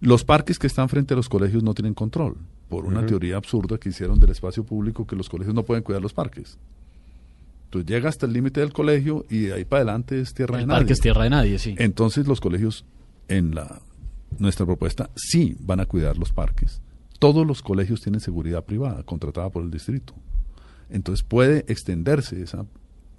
Los 0.00 0.24
parques 0.24 0.58
que 0.58 0.66
están 0.66 0.90
frente 0.90 1.14
a 1.14 1.16
los 1.16 1.30
colegios 1.30 1.62
no 1.62 1.72
tienen 1.72 1.94
control, 1.94 2.36
por 2.68 2.84
una 2.84 3.06
teoría 3.06 3.38
absurda 3.38 3.78
que 3.78 3.88
hicieron 3.88 4.20
del 4.20 4.32
espacio 4.32 4.62
público 4.62 5.06
que 5.06 5.16
los 5.16 5.30
colegios 5.30 5.54
no 5.54 5.62
pueden 5.62 5.82
cuidar 5.82 6.02
los 6.02 6.12
parques. 6.12 6.58
Entonces 7.74 7.92
llega 7.96 8.08
hasta 8.08 8.26
el 8.26 8.32
límite 8.32 8.60
del 8.60 8.72
colegio 8.72 9.26
y 9.28 9.46
de 9.46 9.54
ahí 9.54 9.64
para 9.64 9.82
adelante 9.82 10.20
es 10.20 10.32
tierra 10.32 10.56
de 10.56 10.62
El 10.62 10.68
nadie. 10.68 10.80
parque 10.80 10.92
es 10.92 11.00
tierra 11.00 11.24
de 11.24 11.30
nadie, 11.30 11.58
sí. 11.58 11.74
Entonces 11.78 12.28
los 12.28 12.40
colegios, 12.40 12.84
en 13.26 13.54
la 13.54 13.80
nuestra 14.38 14.64
propuesta, 14.64 15.10
sí 15.16 15.56
van 15.58 15.80
a 15.80 15.86
cuidar 15.86 16.16
los 16.16 16.32
parques. 16.32 16.80
Todos 17.18 17.44
los 17.46 17.62
colegios 17.62 18.00
tienen 18.00 18.20
seguridad 18.20 18.64
privada, 18.64 19.02
contratada 19.02 19.50
por 19.50 19.64
el 19.64 19.70
distrito. 19.70 20.14
Entonces 20.88 21.24
puede 21.24 21.64
extenderse 21.66 22.40
esa, 22.40 22.64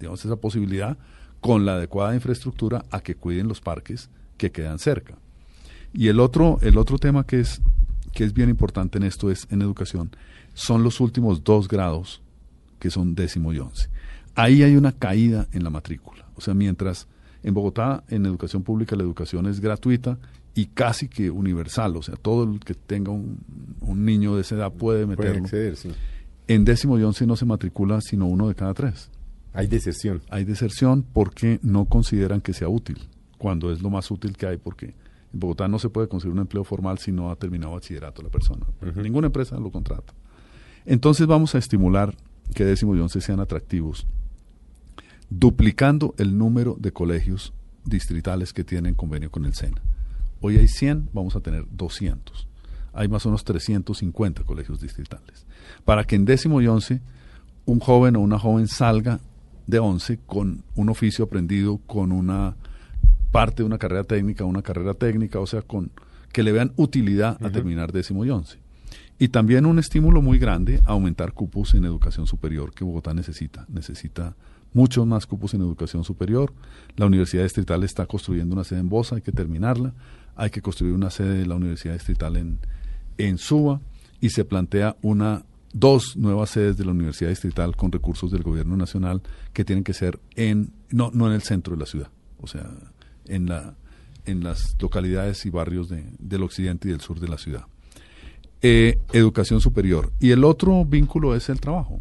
digamos, 0.00 0.24
esa 0.24 0.36
posibilidad 0.36 0.96
con 1.40 1.66
la 1.66 1.74
adecuada 1.74 2.14
infraestructura 2.14 2.84
a 2.90 3.00
que 3.00 3.14
cuiden 3.14 3.48
los 3.48 3.60
parques 3.60 4.08
que 4.38 4.52
quedan 4.52 4.78
cerca. 4.78 5.18
Y 5.92 6.08
el 6.08 6.18
otro, 6.20 6.58
el 6.62 6.78
otro 6.78 6.98
tema 6.98 7.26
que 7.26 7.40
es, 7.40 7.60
que 8.12 8.24
es 8.24 8.32
bien 8.32 8.48
importante 8.48 8.96
en 8.96 9.04
esto 9.04 9.30
es 9.30 9.46
en 9.50 9.60
educación, 9.60 10.10
son 10.54 10.82
los 10.82 11.00
últimos 11.00 11.44
dos 11.44 11.68
grados, 11.68 12.22
que 12.78 12.90
son 12.90 13.14
décimo 13.14 13.52
y 13.52 13.58
once. 13.58 13.88
Ahí 14.36 14.62
hay 14.62 14.76
una 14.76 14.92
caída 14.92 15.48
en 15.52 15.64
la 15.64 15.70
matrícula. 15.70 16.26
O 16.36 16.40
sea, 16.40 16.54
mientras 16.54 17.08
en 17.42 17.54
Bogotá, 17.54 18.04
en 18.08 18.26
educación 18.26 18.62
pública, 18.62 18.94
la 18.94 19.02
educación 19.02 19.46
es 19.46 19.60
gratuita 19.60 20.18
y 20.54 20.66
casi 20.66 21.08
que 21.08 21.30
universal. 21.30 21.96
O 21.96 22.02
sea, 22.02 22.16
todo 22.16 22.44
el 22.44 22.60
que 22.60 22.74
tenga 22.74 23.10
un, 23.10 23.38
un 23.80 24.04
niño 24.04 24.36
de 24.36 24.42
esa 24.42 24.56
edad 24.56 24.72
puede 24.72 25.06
meterlo. 25.06 25.44
acceder, 25.44 25.76
sí. 25.76 25.90
En 26.48 26.64
décimo 26.64 26.98
y 26.98 27.02
once 27.02 27.26
no 27.26 27.34
se 27.34 27.44
matricula 27.44 28.00
sino 28.00 28.26
uno 28.26 28.48
de 28.48 28.54
cada 28.54 28.72
tres. 28.74 29.10
Hay 29.52 29.66
deserción. 29.66 30.20
Hay 30.28 30.44
deserción 30.44 31.04
porque 31.12 31.58
no 31.62 31.86
consideran 31.86 32.40
que 32.42 32.52
sea 32.52 32.68
útil, 32.68 32.98
cuando 33.38 33.72
es 33.72 33.80
lo 33.80 33.88
más 33.90 34.10
útil 34.10 34.36
que 34.36 34.46
hay, 34.46 34.58
porque 34.58 34.94
en 35.32 35.40
Bogotá 35.40 35.66
no 35.66 35.78
se 35.78 35.88
puede 35.88 36.08
conseguir 36.08 36.34
un 36.34 36.40
empleo 36.40 36.62
formal 36.62 36.98
si 36.98 37.10
no 37.10 37.30
ha 37.30 37.36
terminado 37.36 37.72
bachillerato 37.72 38.22
la 38.22 38.28
persona. 38.28 38.66
Ninguna 38.96 39.28
empresa 39.28 39.58
lo 39.58 39.70
contrata. 39.70 40.12
Entonces 40.84 41.26
vamos 41.26 41.54
a 41.54 41.58
estimular 41.58 42.14
que 42.54 42.64
décimo 42.64 42.94
y 42.94 43.00
once 43.00 43.20
sean 43.20 43.40
atractivos, 43.40 44.06
duplicando 45.30 46.14
el 46.18 46.36
número 46.38 46.76
de 46.78 46.92
colegios 46.92 47.52
distritales 47.84 48.52
que 48.52 48.64
tienen 48.64 48.94
convenio 48.94 49.30
con 49.30 49.44
el 49.44 49.54
SENA. 49.54 49.80
Hoy 50.40 50.56
hay 50.56 50.68
100, 50.68 51.10
vamos 51.12 51.36
a 51.36 51.40
tener 51.40 51.66
200. 51.70 52.46
Hay 52.92 53.08
más 53.08 53.26
o 53.26 53.30
menos 53.30 53.44
350 53.44 54.44
colegios 54.44 54.80
distritales. 54.80 55.46
Para 55.84 56.04
que 56.04 56.16
en 56.16 56.24
décimo 56.24 56.60
y 56.60 56.66
once 56.66 57.00
un 57.64 57.80
joven 57.80 58.16
o 58.16 58.20
una 58.20 58.38
joven 58.38 58.68
salga 58.68 59.20
de 59.66 59.78
once 59.78 60.18
con 60.26 60.62
un 60.74 60.88
oficio 60.88 61.24
aprendido, 61.24 61.78
con 61.86 62.12
una 62.12 62.56
parte 63.32 63.62
de 63.62 63.64
una 63.64 63.78
carrera 63.78 64.04
técnica, 64.04 64.44
una 64.44 64.62
carrera 64.62 64.94
técnica, 64.94 65.40
o 65.40 65.46
sea, 65.46 65.62
con 65.62 65.90
que 66.32 66.42
le 66.42 66.52
vean 66.52 66.72
utilidad 66.76 67.42
a 67.44 67.50
terminar 67.50 67.92
décimo 67.92 68.24
y 68.24 68.30
once. 68.30 68.58
Y 69.18 69.28
también 69.28 69.66
un 69.66 69.78
estímulo 69.78 70.20
muy 70.20 70.38
grande 70.38 70.80
a 70.84 70.92
aumentar 70.92 71.32
cupos 71.32 71.74
en 71.74 71.84
educación 71.84 72.26
superior 72.26 72.72
que 72.72 72.84
Bogotá 72.84 73.14
necesita. 73.14 73.64
Necesita 73.68 74.36
muchos 74.76 75.06
más 75.06 75.26
cupos 75.26 75.54
en 75.54 75.62
educación 75.62 76.04
superior. 76.04 76.52
La 76.96 77.06
Universidad 77.06 77.42
Distrital 77.44 77.82
está 77.82 78.06
construyendo 78.06 78.54
una 78.54 78.64
sede 78.64 78.80
en 78.80 78.88
Bosa, 78.88 79.16
hay 79.16 79.22
que 79.22 79.32
terminarla. 79.32 79.94
Hay 80.36 80.50
que 80.50 80.60
construir 80.60 80.92
una 80.94 81.08
sede 81.10 81.38
de 81.38 81.46
la 81.46 81.54
Universidad 81.54 81.94
Distrital 81.94 82.36
en, 82.36 82.58
en 83.16 83.38
Suba 83.38 83.80
y 84.20 84.28
se 84.30 84.44
plantea 84.44 84.96
una 85.00 85.44
dos 85.72 86.16
nuevas 86.16 86.50
sedes 86.50 86.76
de 86.76 86.84
la 86.84 86.90
Universidad 86.92 87.30
Distrital 87.30 87.74
con 87.74 87.90
recursos 87.90 88.30
del 88.30 88.42
Gobierno 88.42 88.76
Nacional 88.76 89.22
que 89.54 89.64
tienen 89.64 89.82
que 89.82 89.94
ser 89.94 90.20
en 90.36 90.72
no 90.90 91.10
no 91.12 91.26
en 91.26 91.32
el 91.32 91.42
centro 91.42 91.74
de 91.74 91.80
la 91.80 91.86
ciudad, 91.86 92.10
o 92.40 92.46
sea, 92.46 92.70
en 93.26 93.46
la 93.46 93.76
en 94.26 94.42
las 94.44 94.76
localidades 94.80 95.46
y 95.46 95.50
barrios 95.50 95.88
de- 95.88 96.04
del 96.18 96.42
occidente 96.42 96.88
y 96.88 96.90
del 96.92 97.00
sur 97.00 97.18
de 97.20 97.28
la 97.28 97.38
ciudad. 97.38 97.64
Eh, 98.62 98.98
educación 99.12 99.60
superior. 99.60 100.12
Y 100.20 100.30
el 100.32 100.44
otro 100.44 100.84
vínculo 100.84 101.34
es 101.36 101.48
el 101.48 101.60
trabajo, 101.60 102.00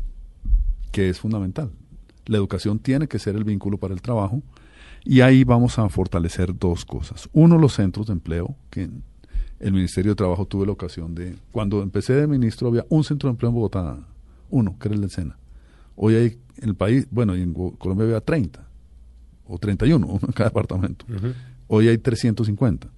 que 0.92 1.10
es 1.10 1.20
fundamental. 1.20 1.70
La 2.26 2.38
educación 2.38 2.80
tiene 2.80 3.08
que 3.08 3.20
ser 3.20 3.36
el 3.36 3.44
vínculo 3.44 3.78
para 3.78 3.94
el 3.94 4.02
trabajo 4.02 4.42
y 5.04 5.22
ahí 5.22 5.44
vamos 5.44 5.78
a 5.78 5.88
fortalecer 5.88 6.58
dos 6.58 6.84
cosas. 6.84 7.30
Uno, 7.32 7.60
los 7.60 7.74
centros 7.74 8.08
de 8.08 8.14
empleo, 8.14 8.56
que 8.72 8.84
en 8.84 9.04
el 9.60 9.74
Ministerio 9.74 10.12
de 10.12 10.16
Trabajo 10.16 10.46
tuve 10.48 10.66
la 10.66 10.72
ocasión 10.72 11.14
de... 11.14 11.36
Cuando 11.52 11.84
empecé 11.84 12.14
de 12.14 12.26
ministro 12.26 12.68
había 12.70 12.86
un 12.90 13.04
centro 13.04 13.30
de 13.30 13.32
empleo 13.34 13.50
en 13.50 13.56
Bogotá, 13.56 14.00
uno, 14.50 14.78
que 14.80 14.88
era 14.88 14.96
el 14.96 15.02
del 15.02 15.12
SENA. 15.12 15.38
Hoy 15.96 16.16
hay 16.16 16.38
en 16.58 16.70
el 16.70 16.76
país, 16.76 17.08
bueno, 17.12 17.36
y 17.36 17.42
en 17.42 17.54
Colombia 17.54 18.06
había 18.06 18.22
30 18.22 18.68
o 19.48 19.60
31, 19.60 20.08
uno 20.08 20.20
en 20.26 20.32
cada 20.34 20.50
departamento. 20.50 21.06
Hoy 21.68 21.88
hay 21.88 22.00
350. 22.00 22.90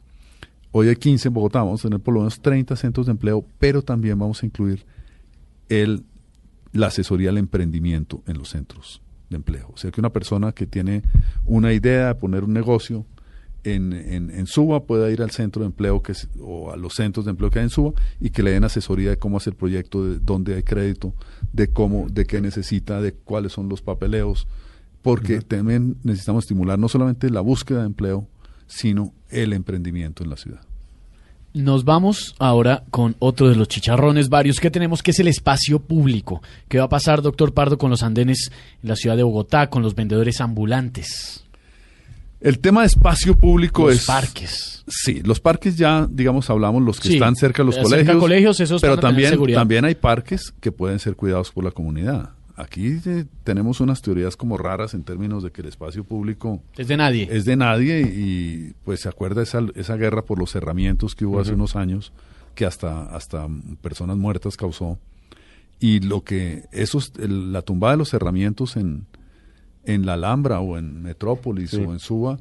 Hoy 0.71 0.87
hay 0.87 0.95
15 0.95 1.27
en 1.27 1.33
Bogotá, 1.33 1.59
vamos 1.59 1.81
a 1.81 1.89
tener 1.89 1.99
por 1.99 2.13
lo 2.13 2.21
menos 2.21 2.39
30 2.39 2.75
centros 2.77 3.07
de 3.07 3.11
empleo, 3.11 3.45
pero 3.59 3.81
también 3.81 4.17
vamos 4.17 4.41
a 4.43 4.45
incluir 4.45 4.85
el, 5.67 6.05
la 6.71 6.87
asesoría 6.87 7.29
al 7.31 7.37
emprendimiento 7.37 8.23
en 8.27 8.37
los 8.37 8.49
centros 8.49 9.01
de 9.29 9.35
empleo. 9.37 9.69
O 9.73 9.77
sea 9.77 9.91
que 9.91 9.99
una 10.01 10.09
persona 10.11 10.51
que 10.51 10.65
tiene 10.67 11.03
una 11.45 11.73
idea 11.73 12.07
de 12.07 12.15
poner 12.15 12.43
un 12.43 12.53
negocio 12.53 13.05
en, 13.63 13.91
en, 13.91 14.29
en 14.29 14.45
Suba 14.47 14.83
pueda 14.85 15.09
ir 15.11 15.21
al 15.21 15.31
centro 15.31 15.61
de 15.61 15.65
empleo 15.67 16.01
que 16.01 16.13
es- 16.13 16.29
o 16.39 16.71
a 16.71 16.77
los 16.77 16.93
centros 16.93 17.25
de 17.25 17.31
empleo 17.31 17.49
que 17.49 17.59
hay 17.59 17.63
en 17.63 17.69
Suba 17.69 17.91
y 18.21 18.29
que 18.29 18.41
le 18.43 18.51
den 18.51 18.63
asesoría 18.63 19.09
de 19.09 19.17
cómo 19.17 19.37
hacer 19.37 19.53
el 19.53 19.57
proyecto, 19.57 20.05
de 20.05 20.19
dónde 20.19 20.55
hay 20.55 20.63
crédito, 20.63 21.13
de 21.51 21.67
cómo, 21.67 22.07
de 22.09 22.25
qué 22.25 22.39
necesita, 22.39 23.01
de 23.01 23.11
cuáles 23.13 23.51
son 23.51 23.67
los 23.67 23.81
papeleos, 23.81 24.47
porque 25.01 25.41
también 25.41 25.97
necesitamos 26.03 26.45
estimular 26.45 26.79
no 26.79 26.87
solamente 26.87 27.29
la 27.29 27.41
búsqueda 27.41 27.79
de 27.81 27.87
empleo, 27.87 28.27
sino 28.67 29.13
el 29.29 29.51
emprendimiento 29.53 30.23
en 30.23 30.29
la 30.29 30.37
ciudad. 30.37 30.61
Nos 31.57 31.85
vamos 31.85 32.35
ahora 32.37 32.83
con 32.91 33.15
otro 33.19 33.49
de 33.49 33.55
los 33.55 33.67
chicharrones 33.67 34.29
varios 34.29 34.59
que 34.59 34.69
tenemos, 34.69 35.01
que 35.01 35.11
es 35.11 35.19
el 35.19 35.27
espacio 35.27 35.79
público. 35.79 36.41
¿Qué 36.67 36.77
va 36.77 36.85
a 36.85 36.89
pasar, 36.89 37.21
doctor 37.21 37.53
Pardo, 37.53 37.77
con 37.77 37.89
los 37.89 38.03
andenes 38.03 38.51
en 38.83 38.89
la 38.89 38.95
ciudad 38.95 39.17
de 39.17 39.23
Bogotá, 39.23 39.69
con 39.69 39.81
los 39.81 39.95
vendedores 39.95 40.39
ambulantes, 40.39 41.43
El 42.39 42.59
tema 42.59 42.81
de 42.81 42.87
espacio 42.87 43.35
público 43.35 43.87
los 43.87 43.95
es... 43.95 44.05
parques? 44.05 44.83
Sí, 44.87 45.21
los 45.23 45.39
parques 45.39 45.75
ya, 45.77 46.07
digamos, 46.09 46.49
hablamos 46.51 46.83
los 46.83 46.99
que 46.99 47.07
Sí, 47.07 47.13
están 47.15 47.35
cerca 47.35 47.63
de 47.63 47.65
los 47.65 47.75
cerca 47.75 47.89
colegios. 47.89 48.19
colegios, 48.19 48.59
esos 48.59 48.79
pero 48.81 48.97
también, 48.97 49.35
también 49.53 49.83
hay 49.85 49.95
parques 49.95 50.53
que 50.61 50.71
pueden 50.71 50.99
ser 50.99 51.15
cuidados 51.15 51.51
por 51.51 51.63
la 51.63 51.71
comunidad. 51.71 52.29
Aquí 52.59 52.99
eh, 53.05 53.25
tenemos 53.43 53.79
unas 53.81 54.01
teorías 54.01 54.35
como 54.35 54.57
raras 54.57 54.95
en 54.95 55.03
términos 55.03 55.43
de 55.43 55.51
que 55.51 55.61
el 55.61 55.67
espacio 55.67 56.03
público 56.03 56.59
Es 56.75 56.87
de 56.87 56.97
nadie. 56.97 57.27
es 57.31 57.45
de 57.45 57.55
nadie 57.55 58.01
y 58.01 58.73
pues 58.83 59.01
se 59.01 59.09
acuerda 59.09 59.43
esa, 59.43 59.61
esa 59.75 59.95
guerra 59.95 60.23
por 60.25 60.39
los 60.39 60.51
cerramientos 60.51 61.13
que 61.13 61.25
hubo 61.25 61.39
hace 61.39 61.53
unos 61.53 61.75
años 61.75 62.11
que 62.55 62.65
hasta, 62.65 63.03
hasta 63.15 63.47
personas 63.81 64.17
muertas 64.17 64.57
causó. 64.57 64.97
Y 65.79 65.99
lo 65.99 66.23
que 66.23 66.63
esos, 66.71 67.13
el- 67.19 67.53
la 67.53 67.61
tumbada 67.61 67.93
de 67.93 67.97
los 67.99 68.09
cerramientos 68.09 68.75
en, 68.75 69.05
en 69.85 70.07
la 70.07 70.13
Alhambra 70.13 70.59
o 70.59 70.79
en 70.79 71.03
Metrópolis 71.03 71.69
Sí. 71.69 71.77
o 71.77 71.93
en 71.93 71.99
Suba, 71.99 72.39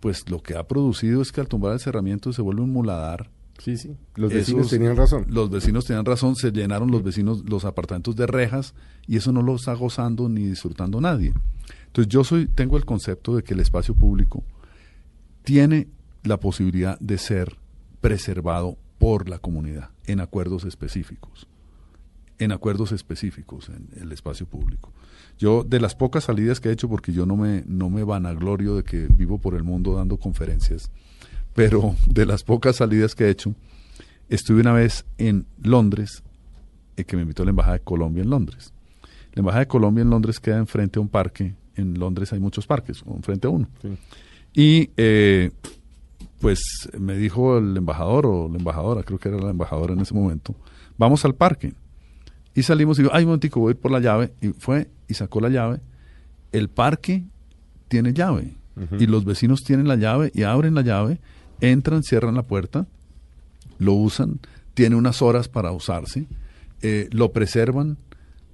pues 0.00 0.28
lo 0.28 0.42
que 0.42 0.54
ha 0.56 0.64
producido 0.68 1.22
es 1.22 1.32
que 1.32 1.40
al 1.40 1.48
tumbar 1.48 1.72
el 1.72 1.80
cerramiento 1.80 2.30
se 2.34 2.42
vuelve 2.42 2.60
un 2.60 2.72
muladar. 2.74 3.30
Sí, 3.58 3.76
sí. 3.76 3.96
Los 4.14 4.32
vecinos 4.32 4.60
Esos- 4.62 4.70
tenían 4.70 4.96
razón. 4.96 5.26
Los 5.28 5.50
vecinos 5.50 5.84
tenían 5.86 6.04
razón, 6.04 6.36
se 6.36 6.50
llenaron 6.52 6.90
los 6.90 7.02
vecinos 7.02 7.42
los 7.48 7.64
apartamentos 7.64 8.14
de 8.16 8.26
rejas 8.26 8.74
y 9.06 9.16
eso 9.16 9.32
no 9.32 9.42
lo 9.42 9.56
está 9.56 9.74
gozando 9.74 10.28
ni 10.28 10.44
disfrutando 10.46 11.00
nadie. 11.00 11.32
Entonces 11.86 12.08
yo 12.12 12.22
soy 12.24 12.46
tengo 12.46 12.76
el 12.76 12.84
concepto 12.84 13.34
de 13.34 13.42
que 13.42 13.54
el 13.54 13.60
espacio 13.60 13.94
público 13.94 14.44
tiene 15.42 15.88
la 16.22 16.38
posibilidad 16.40 16.98
de 17.00 17.18
ser 17.18 17.56
preservado 18.00 18.76
por 18.98 19.28
la 19.28 19.38
comunidad 19.38 19.90
en 20.06 20.20
acuerdos 20.20 20.64
específicos. 20.64 21.46
En 22.38 22.52
acuerdos 22.52 22.92
específicos 22.92 23.70
en 23.70 23.88
el 24.00 24.12
espacio 24.12 24.44
público. 24.46 24.92
Yo 25.38 25.64
de 25.64 25.80
las 25.80 25.94
pocas 25.94 26.24
salidas 26.24 26.60
que 26.60 26.68
he 26.68 26.72
hecho 26.72 26.88
porque 26.88 27.12
yo 27.12 27.24
no 27.24 27.36
me 27.36 27.64
no 27.66 27.88
me 27.88 28.04
vanaglorio 28.04 28.76
de 28.76 28.84
que 28.84 29.06
vivo 29.08 29.38
por 29.38 29.54
el 29.54 29.62
mundo 29.64 29.94
dando 29.94 30.18
conferencias, 30.18 30.90
pero 31.56 31.96
de 32.06 32.26
las 32.26 32.44
pocas 32.44 32.76
salidas 32.76 33.14
que 33.14 33.24
he 33.24 33.30
hecho 33.30 33.54
estuve 34.28 34.60
una 34.60 34.72
vez 34.72 35.04
en 35.18 35.46
Londres, 35.62 36.22
eh, 36.96 37.04
que 37.04 37.16
me 37.16 37.22
invitó 37.22 37.44
la 37.44 37.50
Embajada 37.50 37.78
de 37.78 37.84
Colombia 37.84 38.22
en 38.22 38.30
Londres. 38.30 38.72
La 39.32 39.40
Embajada 39.40 39.64
de 39.64 39.68
Colombia 39.68 40.02
en 40.02 40.10
Londres 40.10 40.38
queda 40.38 40.58
enfrente 40.58 40.98
a 40.98 41.02
un 41.02 41.08
parque. 41.08 41.54
En 41.74 41.98
Londres 41.98 42.32
hay 42.32 42.38
muchos 42.38 42.66
parques, 42.66 43.02
enfrente 43.06 43.46
a 43.48 43.50
uno. 43.50 43.68
Sí. 43.82 43.88
Y 44.54 44.90
eh, 44.96 45.50
pues 46.40 46.60
me 46.98 47.16
dijo 47.16 47.58
el 47.58 47.76
embajador 47.76 48.26
o 48.26 48.48
la 48.48 48.58
embajadora, 48.58 49.02
creo 49.02 49.18
que 49.18 49.28
era 49.28 49.38
la 49.38 49.50
embajadora 49.50 49.92
en 49.92 50.00
ese 50.00 50.14
momento, 50.14 50.54
vamos 50.96 51.24
al 51.24 51.34
parque. 51.34 51.74
Y 52.54 52.62
salimos 52.62 52.98
y 52.98 53.02
digo, 53.02 53.14
ay, 53.14 53.24
un 53.24 53.28
momentico, 53.28 53.60
voy 53.60 53.70
a 53.70 53.72
ir 53.72 53.80
por 53.80 53.90
la 53.90 54.00
llave. 54.00 54.32
Y 54.40 54.48
fue 54.48 54.88
y 55.08 55.14
sacó 55.14 55.40
la 55.40 55.50
llave. 55.50 55.80
El 56.52 56.68
parque 56.68 57.24
tiene 57.88 58.14
llave. 58.14 58.54
Y 58.98 59.06
los 59.06 59.24
vecinos 59.24 59.64
tienen 59.64 59.88
la 59.88 59.96
llave 59.96 60.30
y 60.34 60.42
abren 60.42 60.74
la 60.74 60.82
llave, 60.82 61.18
entran, 61.60 62.02
cierran 62.02 62.34
la 62.34 62.42
puerta, 62.42 62.86
lo 63.78 63.94
usan, 63.94 64.40
tiene 64.74 64.96
unas 64.96 65.22
horas 65.22 65.48
para 65.48 65.72
usarse, 65.72 66.26
eh, 66.82 67.08
lo 67.12 67.32
preservan, 67.32 67.96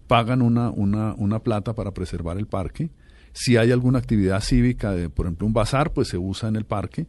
pagan 0.07 0.43
una, 0.43 0.71
una, 0.71 1.15
una 1.15 1.39
plata 1.41 1.75
para 1.75 1.93
preservar 1.93 2.39
el 2.39 2.47
parque. 2.47 2.91
Si 3.33 3.57
hay 3.57 3.73
alguna 3.73 3.99
actividad 3.99 4.41
cívica, 4.41 4.93
de, 4.93 5.09
por 5.09 5.27
ejemplo 5.27 5.47
un 5.47 5.53
bazar, 5.53 5.93
pues 5.93 6.09
se 6.09 6.19
usa 6.19 6.49
en 6.49 6.57
el 6.57 6.65
parque, 6.65 7.07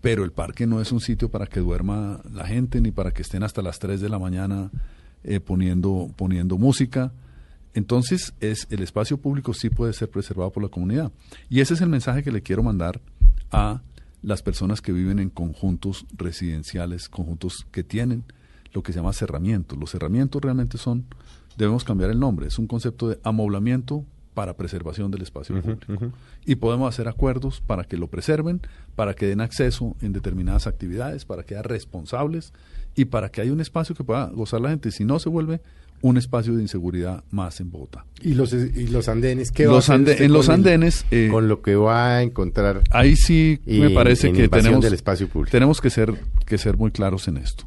pero 0.00 0.24
el 0.24 0.32
parque 0.32 0.66
no 0.66 0.80
es 0.80 0.92
un 0.92 1.00
sitio 1.00 1.30
para 1.30 1.46
que 1.46 1.60
duerma 1.60 2.20
la 2.32 2.46
gente 2.46 2.80
ni 2.80 2.90
para 2.90 3.12
que 3.12 3.22
estén 3.22 3.42
hasta 3.42 3.62
las 3.62 3.78
3 3.78 4.00
de 4.00 4.08
la 4.08 4.18
mañana 4.18 4.70
eh, 5.22 5.40
poniendo, 5.40 6.10
poniendo 6.16 6.56
música. 6.58 7.12
Entonces, 7.74 8.34
es, 8.40 8.66
el 8.70 8.82
espacio 8.82 9.18
público 9.18 9.54
sí 9.54 9.70
puede 9.70 9.92
ser 9.92 10.10
preservado 10.10 10.50
por 10.50 10.62
la 10.62 10.70
comunidad. 10.70 11.12
Y 11.48 11.60
ese 11.60 11.74
es 11.74 11.80
el 11.82 11.88
mensaje 11.88 12.22
que 12.22 12.32
le 12.32 12.42
quiero 12.42 12.62
mandar 12.62 13.00
a 13.52 13.82
las 14.22 14.42
personas 14.42 14.80
que 14.82 14.92
viven 14.92 15.18
en 15.18 15.30
conjuntos 15.30 16.06
residenciales, 16.16 17.08
conjuntos 17.08 17.66
que 17.70 17.84
tienen 17.84 18.24
lo 18.72 18.82
que 18.82 18.92
se 18.92 18.98
llama 18.98 19.12
cerramiento. 19.12 19.76
Los 19.76 19.90
cerramientos 19.90 20.42
realmente 20.42 20.78
son, 20.78 21.06
debemos 21.56 21.84
cambiar 21.84 22.10
el 22.10 22.20
nombre, 22.20 22.46
es 22.46 22.58
un 22.58 22.66
concepto 22.66 23.08
de 23.08 23.18
amoblamiento 23.22 24.04
para 24.34 24.56
preservación 24.56 25.10
del 25.10 25.22
espacio 25.22 25.60
público. 25.60 26.12
Y 26.46 26.54
podemos 26.54 26.88
hacer 26.88 27.08
acuerdos 27.08 27.60
para 27.60 27.84
que 27.84 27.96
lo 27.96 28.06
preserven, 28.06 28.60
para 28.94 29.14
que 29.14 29.26
den 29.26 29.40
acceso 29.40 29.96
en 30.00 30.12
determinadas 30.12 30.66
actividades, 30.66 31.24
para 31.24 31.42
que 31.42 31.54
sean 31.54 31.64
responsables 31.64 32.52
y 32.94 33.06
para 33.06 33.30
que 33.30 33.40
haya 33.40 33.52
un 33.52 33.60
espacio 33.60 33.94
que 33.94 34.04
pueda 34.04 34.26
gozar 34.26 34.60
la 34.60 34.70
gente. 34.70 34.92
Si 34.92 35.04
no, 35.04 35.18
se 35.18 35.28
vuelve 35.28 35.60
un 36.02 36.16
espacio 36.16 36.54
de 36.56 36.62
inseguridad 36.62 37.24
más 37.30 37.60
en 37.60 37.70
Bogotá. 37.70 38.06
¿Y 38.22 38.34
los, 38.34 38.52
y 38.54 38.86
los 38.88 39.08
andenes? 39.08 39.50
¿Qué 39.50 39.66
va 39.66 39.72
a 39.72 39.74
Los 39.76 39.90
hacer 39.90 40.00
ande- 40.06 40.20
en 40.24 40.32
los 40.32 40.46
el- 40.48 40.54
andenes, 40.54 41.04
eh, 41.10 41.28
con 41.30 41.46
lo 41.48 41.60
que 41.62 41.74
va 41.76 42.16
a 42.16 42.22
encontrar 42.22 42.82
Ahí 42.90 43.16
sí 43.16 43.60
Y 43.66 43.80
me 43.80 43.90
parece 43.90 44.32
que 44.32 44.48
tenemos, 44.48 44.82
del 44.82 44.94
espacio 44.94 45.28
público. 45.28 45.50
tenemos 45.52 45.80
que 45.80 45.90
ser, 45.90 46.14
que 46.46 46.56
ser 46.58 46.76
muy 46.78 46.90
claros 46.90 47.28
en 47.28 47.36
esto. 47.36 47.64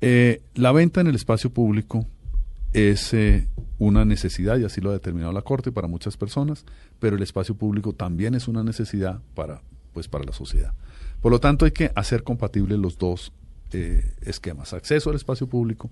Eh, 0.00 0.42
la 0.54 0.72
venta 0.72 1.00
en 1.00 1.06
el 1.06 1.14
espacio 1.14 1.50
público 1.50 2.06
es 2.72 3.14
eh, 3.14 3.46
una 3.78 4.04
necesidad, 4.04 4.58
y 4.58 4.64
así 4.64 4.80
lo 4.80 4.90
ha 4.90 4.92
determinado 4.92 5.32
la 5.32 5.42
Corte 5.42 5.72
para 5.72 5.88
muchas 5.88 6.16
personas, 6.16 6.64
pero 7.00 7.16
el 7.16 7.22
espacio 7.22 7.54
público 7.54 7.92
también 7.92 8.34
es 8.34 8.48
una 8.48 8.62
necesidad 8.62 9.20
para, 9.34 9.62
pues, 9.92 10.08
para 10.08 10.24
la 10.24 10.32
sociedad. 10.32 10.72
Por 11.20 11.32
lo 11.32 11.40
tanto, 11.40 11.64
hay 11.64 11.70
que 11.72 11.90
hacer 11.94 12.22
compatibles 12.22 12.78
los 12.78 12.98
dos 12.98 13.32
esquemas, 14.24 14.72
acceso 14.72 15.10
al 15.10 15.16
espacio 15.16 15.48
público 15.48 15.90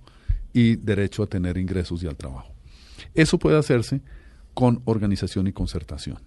y 0.53 0.77
derecho 0.77 1.23
a 1.23 1.27
tener 1.27 1.57
ingresos 1.57 2.03
y 2.03 2.07
al 2.07 2.17
trabajo. 2.17 2.53
Eso 3.15 3.39
puede 3.39 3.59
hacerse 3.59 4.01
con 4.55 4.83
organización 4.85 5.47
y 5.47 5.53
concertación. 5.53 6.19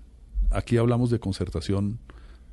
Aquí 0.51 0.77
hablamos 0.77 1.09
de 1.09 1.19
concertación, 1.19 1.99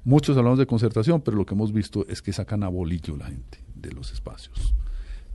muchos 0.05 0.37
hablamos 0.37 0.59
de 0.59 0.67
concertación, 0.67 1.21
pero 1.21 1.37
lo 1.37 1.47
que 1.47 1.55
hemos 1.55 1.73
visto 1.73 2.07
es 2.09 2.23
que 2.23 2.33
sacan 2.33 2.63
a 2.63 2.69
bolillo 2.69 3.17
la 3.17 3.27
gente 3.27 3.59
de 3.75 3.93
los 3.93 4.13
espacios. 4.13 4.75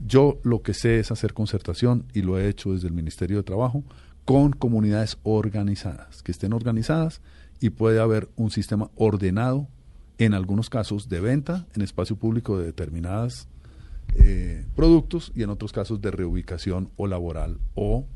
Yo 0.06 0.38
lo 0.44 0.62
que 0.62 0.74
sé 0.74 1.00
es 1.00 1.10
hacer 1.10 1.34
concertación 1.34 2.04
y 2.14 2.22
lo 2.22 2.38
he 2.38 2.48
hecho 2.48 2.72
desde 2.72 2.86
el 2.86 2.94
Ministerio 2.94 3.38
de 3.38 3.42
Trabajo 3.42 3.82
con 4.24 4.52
comunidades 4.52 5.18
organizadas, 5.22 6.22
que 6.22 6.32
estén 6.32 6.52
organizadas 6.52 7.20
y 7.60 7.70
puede 7.70 7.98
haber 8.00 8.28
un 8.36 8.50
sistema 8.50 8.90
ordenado, 8.94 9.68
en 10.18 10.34
algunos 10.34 10.68
casos 10.68 11.08
de 11.08 11.20
venta 11.20 11.66
en 11.74 11.82
espacio 11.82 12.16
público 12.16 12.58
de 12.58 12.66
determinadas 12.66 13.48
eh, 14.16 14.64
productos 14.74 15.32
y 15.34 15.42
en 15.42 15.50
otros 15.50 15.72
casos 15.72 16.00
de 16.00 16.10
reubicación 16.10 16.90
o 16.96 17.06
laboral 17.06 17.58
o, 17.74 18.06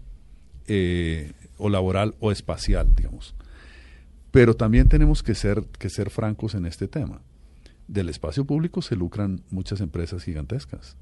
eh, 0.66 1.33
o 1.59 1.68
laboral 1.68 2.14
o 2.20 2.33
espacial, 2.33 2.94
digamos. 2.94 3.35
Pero 4.31 4.55
también 4.55 4.88
tenemos 4.88 5.22
que 5.22 5.35
ser, 5.35 5.64
que 5.78 5.90
ser 5.90 6.11
francos 6.11 6.55
en 6.55 6.66
este 6.66 6.88
tema. 6.88 7.20
Del 7.88 8.09
espacio 8.09 8.44
público 8.44 8.81
se 8.81 8.96
lucran 8.96 9.42
muchas 9.50 9.81
empresas 9.81 10.24
gigantescas. 10.24 10.96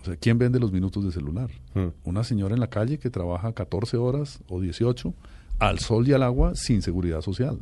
O 0.00 0.04
sea, 0.04 0.16
¿quién 0.16 0.38
vende 0.38 0.60
los 0.60 0.72
minutos 0.72 1.04
de 1.04 1.12
celular? 1.12 1.50
Hmm. 1.74 1.88
Una 2.04 2.24
señora 2.24 2.54
en 2.54 2.60
la 2.60 2.70
calle 2.70 2.98
que 2.98 3.10
trabaja 3.10 3.52
14 3.52 3.96
horas 3.96 4.40
o 4.48 4.60
18 4.60 5.14
al 5.58 5.78
sol 5.78 6.08
y 6.08 6.12
al 6.12 6.22
agua 6.22 6.54
sin 6.54 6.82
seguridad 6.82 7.20
social. 7.20 7.60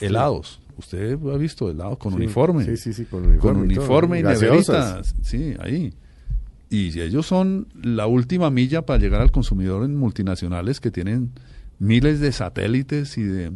Helados. 0.00 0.60
Usted 0.76 1.12
ha 1.14 1.36
visto 1.36 1.68
helados 1.70 1.98
con 1.98 2.12
Sí, 2.12 2.18
uniforme. 2.18 2.64
sí, 2.64 2.76
sí, 2.76 2.92
sí, 2.92 3.04
con 3.06 3.24
uniforme 3.26 3.40
Con 3.40 3.70
y 3.70 3.74
todo. 3.74 3.84
uniforme 3.84 4.20
y 4.20 4.22
neveritas. 4.22 5.14
Sí, 5.22 5.54
ahí. 5.58 5.92
Y 6.70 7.00
ellos 7.00 7.26
son 7.26 7.66
la 7.82 8.06
última 8.06 8.50
milla 8.50 8.84
para 8.86 8.98
llegar 9.00 9.20
al 9.20 9.30
consumidor 9.32 9.84
en 9.84 9.96
multinacionales 9.96 10.80
que 10.80 10.90
tienen 10.90 11.32
miles 11.78 12.20
de 12.20 12.30
satélites 12.30 13.16
y 13.18 13.22
de, 13.24 13.52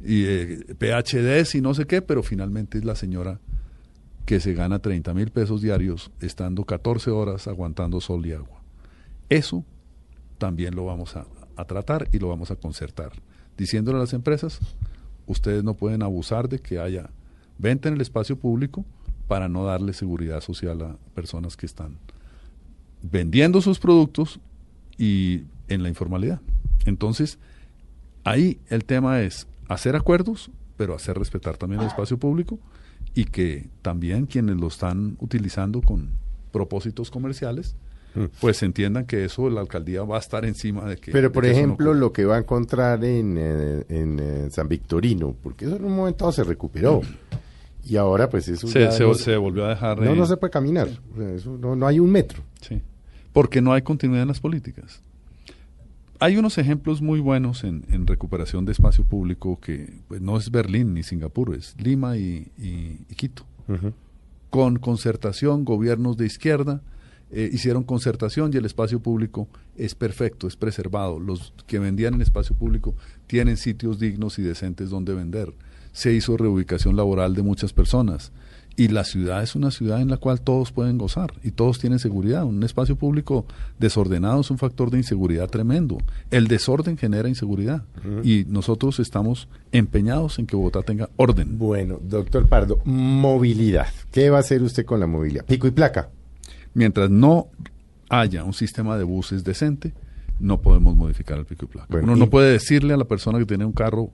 y 0.00 0.22
de 0.22 0.74
PHDs 0.78 1.56
y 1.56 1.60
no 1.60 1.74
sé 1.74 1.86
qué, 1.86 2.00
pero 2.02 2.22
finalmente 2.22 2.78
es 2.78 2.84
la 2.84 2.94
señora 2.94 3.40
que 4.24 4.40
se 4.40 4.54
gana 4.54 4.78
30 4.78 5.12
mil 5.14 5.30
pesos 5.30 5.60
diarios 5.60 6.10
estando 6.20 6.64
14 6.64 7.10
horas 7.10 7.46
aguantando 7.48 8.00
sol 8.00 8.24
y 8.26 8.32
agua. 8.32 8.62
Eso 9.28 9.64
también 10.38 10.74
lo 10.74 10.84
vamos 10.86 11.16
a, 11.16 11.26
a 11.56 11.64
tratar 11.64 12.08
y 12.12 12.18
lo 12.18 12.28
vamos 12.28 12.50
a 12.50 12.56
concertar, 12.56 13.12
diciéndole 13.58 13.98
a 13.98 14.00
las 14.02 14.12
empresas, 14.12 14.60
ustedes 15.26 15.64
no 15.64 15.74
pueden 15.74 16.02
abusar 16.02 16.48
de 16.48 16.58
que 16.58 16.78
haya 16.78 17.10
venta 17.58 17.88
en 17.88 17.94
el 17.94 18.00
espacio 18.00 18.36
público 18.36 18.84
para 19.28 19.48
no 19.48 19.64
darle 19.64 19.92
seguridad 19.92 20.40
social 20.40 20.82
a 20.82 20.96
personas 21.14 21.56
que 21.56 21.66
están 21.66 21.98
vendiendo 23.02 23.60
sus 23.60 23.78
productos 23.78 24.40
y 24.98 25.42
en 25.68 25.82
la 25.82 25.88
informalidad. 25.88 26.40
Entonces, 26.84 27.38
ahí 28.24 28.60
el 28.68 28.84
tema 28.84 29.20
es 29.20 29.46
hacer 29.68 29.96
acuerdos 29.96 30.50
pero 30.76 30.94
hacer 30.94 31.18
respetar 31.18 31.56
también 31.56 31.80
el 31.80 31.88
espacio 31.88 32.18
público 32.18 32.58
y 33.14 33.24
que 33.24 33.68
también 33.82 34.26
quienes 34.26 34.56
lo 34.56 34.68
están 34.68 35.16
utilizando 35.20 35.80
con 35.80 36.10
propósitos 36.52 37.10
comerciales, 37.10 37.76
pues 38.40 38.62
entiendan 38.62 39.06
que 39.06 39.24
eso 39.24 39.48
la 39.50 39.60
alcaldía 39.60 40.02
va 40.04 40.16
a 40.16 40.20
estar 40.20 40.44
encima 40.44 40.84
de 40.84 40.96
que... 40.96 41.12
Pero, 41.12 41.30
por 41.32 41.42
que 41.44 41.50
eso 41.50 41.58
no 41.60 41.64
ejemplo, 41.66 41.94
lo 41.94 42.12
que 42.12 42.24
va 42.24 42.36
a 42.36 42.38
encontrar 42.38 43.04
en, 43.04 43.36
eh, 43.38 43.84
en, 43.88 44.18
eh, 44.20 44.48
San 44.50 44.68
Victorino, 44.68 45.34
porque 45.42 45.64
eso 45.66 45.76
en 45.76 45.84
un 45.84 45.96
momento 45.96 46.30
se 46.32 46.44
recuperó. 46.44 47.00
Y 47.84 47.96
ahora, 47.96 48.28
pues 48.28 48.48
eso 48.48 48.66
se, 48.66 48.90
se- 48.90 49.04
no, 49.04 49.14
se 49.14 49.36
volvió 49.36 49.64
a 49.64 49.68
dejar... 49.70 50.00
no, 50.00 50.12
eh, 50.12 50.16
no 50.16 50.26
se 50.26 50.36
puede 50.36 50.50
caminar. 50.50 50.88
Eso 51.34 51.56
no, 51.60 51.76
no 51.76 51.86
hay 51.86 52.00
un 52.00 52.10
metro. 52.10 52.42
Sí, 52.60 52.80
porque 53.32 53.60
no 53.60 53.72
hay 53.72 53.82
continuidad 53.82 54.22
en 54.22 54.28
las 54.28 54.40
políticas. 54.40 55.00
Hay 56.18 56.38
unos 56.38 56.56
ejemplos 56.56 57.02
muy 57.02 57.20
buenos 57.20 57.62
en, 57.62 57.84
en 57.90 58.06
recuperación 58.06 58.64
de 58.64 58.72
espacio 58.72 59.04
público 59.04 59.60
que 59.60 60.00
pues, 60.08 60.22
no 60.22 60.38
es 60.38 60.50
Berlín 60.50 60.94
ni 60.94 61.02
Singapur, 61.02 61.54
es 61.54 61.76
Lima 61.78 62.16
y, 62.16 62.50
y- 62.58 63.00
y 63.08 63.14
Quito. 63.14 63.44
Con 64.50 64.78
concertación, 64.78 65.64
gobiernos 65.64 66.16
de 66.16 66.24
izquierda 66.26 66.80
eh, 67.30 67.50
hicieron 67.52 67.82
concertación 67.82 68.52
y 68.52 68.56
el 68.56 68.66
espacio 68.66 69.00
público 69.00 69.48
es 69.76 69.94
perfecto, 69.94 70.46
es 70.46 70.56
preservado. 70.56 71.18
Los 71.18 71.52
que 71.66 71.78
vendían 71.78 72.14
en 72.14 72.22
espacio 72.22 72.54
público 72.54 72.94
tienen 73.26 73.56
sitios 73.56 73.98
dignos 73.98 74.38
y 74.38 74.42
decentes 74.42 74.90
donde 74.90 75.14
vender. 75.14 75.52
Se 75.92 76.12
hizo 76.12 76.36
reubicación 76.36 76.96
laboral 76.96 77.34
de 77.34 77.42
muchas 77.42 77.72
personas. 77.72 78.32
Y 78.78 78.88
la 78.88 79.04
ciudad 79.04 79.42
es 79.42 79.56
una 79.56 79.70
ciudad 79.70 80.02
en 80.02 80.10
la 80.10 80.18
cual 80.18 80.42
todos 80.42 80.70
pueden 80.70 80.98
gozar 80.98 81.32
y 81.42 81.50
todos 81.50 81.78
tienen 81.78 81.98
seguridad. 81.98 82.44
Un 82.44 82.62
espacio 82.62 82.94
público 82.94 83.46
desordenado 83.78 84.42
es 84.42 84.50
un 84.50 84.58
factor 84.58 84.90
de 84.90 84.98
inseguridad 84.98 85.48
tremendo. 85.48 85.96
El 86.30 86.46
desorden 86.46 86.98
genera 86.98 87.28
inseguridad. 87.28 87.84
Y 88.22 88.44
nosotros 88.48 89.00
estamos 89.00 89.48
empeñados 89.72 90.38
en 90.38 90.46
que 90.46 90.56
Bogotá 90.56 90.82
tenga 90.82 91.08
orden. 91.16 91.58
Bueno, 91.58 91.98
doctor 92.02 92.46
Pardo, 92.48 92.82
movilidad. 92.84 93.86
¿Qué 94.12 94.28
va 94.28 94.36
a 94.36 94.40
hacer 94.40 94.62
usted 94.62 94.84
con 94.84 95.00
la 95.00 95.06
movilidad? 95.06 95.46
Pico 95.46 95.66
y 95.66 95.70
placa. 95.70 96.10
Mientras 96.76 97.08
no 97.08 97.46
haya 98.10 98.44
un 98.44 98.52
sistema 98.52 98.98
de 98.98 99.04
buses 99.04 99.42
decente, 99.44 99.94
no 100.38 100.60
podemos 100.60 100.94
modificar 100.94 101.38
el 101.38 101.46
pico 101.46 101.64
y 101.64 101.68
placa. 101.68 101.86
Bueno, 101.88 102.08
Uno 102.08 102.16
y- 102.16 102.20
no 102.20 102.28
puede 102.28 102.52
decirle 102.52 102.92
a 102.92 102.98
la 102.98 103.06
persona 103.06 103.38
que 103.38 103.46
tiene 103.46 103.64
un 103.64 103.72
carro 103.72 104.10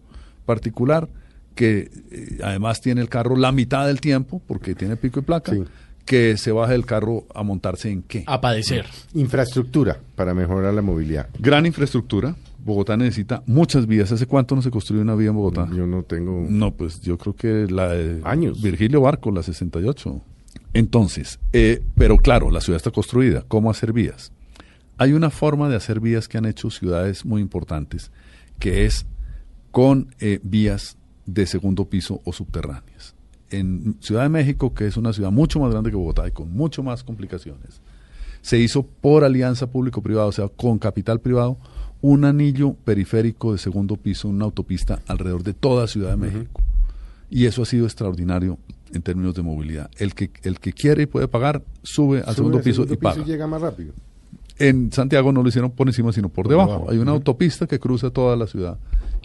particular 0.47 1.09
que 1.57 1.91
eh, 2.13 2.39
además 2.43 2.81
tiene 2.81 3.01
el 3.01 3.09
carro 3.09 3.35
la 3.37 3.51
mitad 3.51 3.87
del 3.89 4.01
tiempo, 4.01 4.41
porque 4.47 4.75
tiene 4.77 4.97
pico 4.97 5.19
y 5.19 5.23
placa, 5.23 5.53
Sí. 5.53 5.65
que 6.07 6.37
se 6.37 6.53
baje 6.53 6.73
del 6.73 6.87
carro 6.87 7.27
a 7.35 7.43
montarse 7.43 7.91
en 7.91 8.03
qué. 8.03 8.23
A 8.29 8.41
padecer. 8.41 8.87
Infraestructura 9.13 9.99
para 10.15 10.33
mejorar 10.33 10.73
la 10.73 10.83
movilidad. 10.83 11.29
Gran 11.39 11.67
infraestructura. 11.67 12.37
Bogotá 12.65 12.97
necesita 12.97 13.43
muchas 13.47 13.89
vías. 13.89 14.13
¿Hace 14.13 14.27
cuánto 14.27 14.55
no 14.55 14.63
se 14.63 14.71
construye 14.71 15.03
una 15.03 15.17
vía 15.17 15.31
en 15.31 15.35
Bogotá? 15.35 15.69
Yo 15.77 15.85
no 15.85 16.05
tengo... 16.05 16.47
No, 16.49 16.73
pues 16.73 17.01
yo 17.01 17.19
creo 17.19 17.35
que 17.35 17.67
la 17.69 17.89
de 17.89 18.21
Años. 18.23 18.63
Virgilio 18.63 19.01
Barco, 19.01 19.33
la 19.33 19.43
68. 19.43 20.21
Entonces, 20.75 21.39
eh, 21.53 21.83
pero 21.97 22.17
claro, 22.17 22.51
la 22.51 22.61
ciudad 22.61 22.77
está 22.77 22.91
construida. 22.91 23.45
¿Cómo 23.49 23.71
hacer 23.71 23.93
vías? 23.93 24.33
Hay 24.99 25.13
una 25.13 25.31
forma 25.31 25.69
de 25.69 25.77
hacer 25.77 26.01
vías 26.01 26.29
que 26.29 26.39
han 26.39 26.47
hecho 26.47 26.71
ciudades 26.71 27.25
muy 27.25 27.43
importantes, 27.43 28.11
que 28.59 28.85
es 28.85 29.07
con 29.71 30.15
eh, 30.21 30.41
vías 30.43 30.97
de 31.27 31.47
segundo 31.47 31.87
piso 31.87 32.21
o 32.25 32.33
subterráneas. 32.33 33.15
En 33.51 33.97
Ciudad 34.01 34.23
de 34.23 34.29
México, 34.29 34.73
que 34.73 34.87
es 34.87 34.97
una 34.97 35.13
ciudad 35.13 35.31
mucho 35.31 35.61
más 35.61 35.71
grande 35.71 35.91
que 35.91 35.97
Bogotá 35.97 36.27
y 36.27 36.31
con 36.31 36.53
mucho 36.53 36.83
más 36.83 37.05
complicaciones, 37.05 37.81
se 38.41 38.59
hizo 38.59 38.83
por 38.83 39.25
alianza 39.25 39.69
público-privada, 39.69 40.27
o 40.27 40.33
sea, 40.33 40.49
con 40.49 40.79
capital 40.79 41.21
privado, 41.21 41.59
un 42.01 42.25
anillo 42.25 42.75
periférico 42.75 43.53
de 43.53 43.59
segundo 43.59 43.97
piso, 43.97 44.29
una 44.29 44.47
autopista 44.47 45.03
alrededor 45.07 45.43
de 45.45 45.55
toda 45.55 45.87
Ciudad 45.87 46.11
de 46.11 46.17
México. 46.17 46.61
Y 47.31 47.47
eso 47.47 47.63
ha 47.63 47.67
sido 47.67 47.87
extraordinario 47.87 48.59
en 48.93 49.03
términos 49.03 49.35
de 49.35 49.43
movilidad. 49.43 49.91
El 49.99 50.15
que, 50.15 50.31
el 50.43 50.61
que 50.61 50.73
quiere 50.73 51.03
y 51.03 51.07
puede 51.07 51.29
pagar, 51.29 51.63
sube 51.83 52.19
al 52.19 52.25
Sube 52.27 52.35
segundo 52.35 52.59
al 52.59 52.65
piso 52.65 52.83
segundo 52.85 52.95
y 52.95 52.97
paga. 52.97 53.25
llega 53.25 53.47
más 53.47 53.61
rápido. 53.63 53.93
En 54.59 54.93
Santiago 54.93 55.33
no 55.33 55.43
lo 55.43 55.49
hicieron 55.49 55.71
por 55.71 55.89
encima, 55.89 56.13
sino 56.13 56.29
por, 56.29 56.45
Por 56.45 56.51
debajo. 56.53 56.71
debajo. 56.73 56.91
Hay 56.91 56.99
una 56.99 57.13
autopista 57.13 57.67
que 57.67 57.79
cruza 57.81 58.11
toda 58.11 58.37
la 58.37 58.47
ciudad 58.47 58.79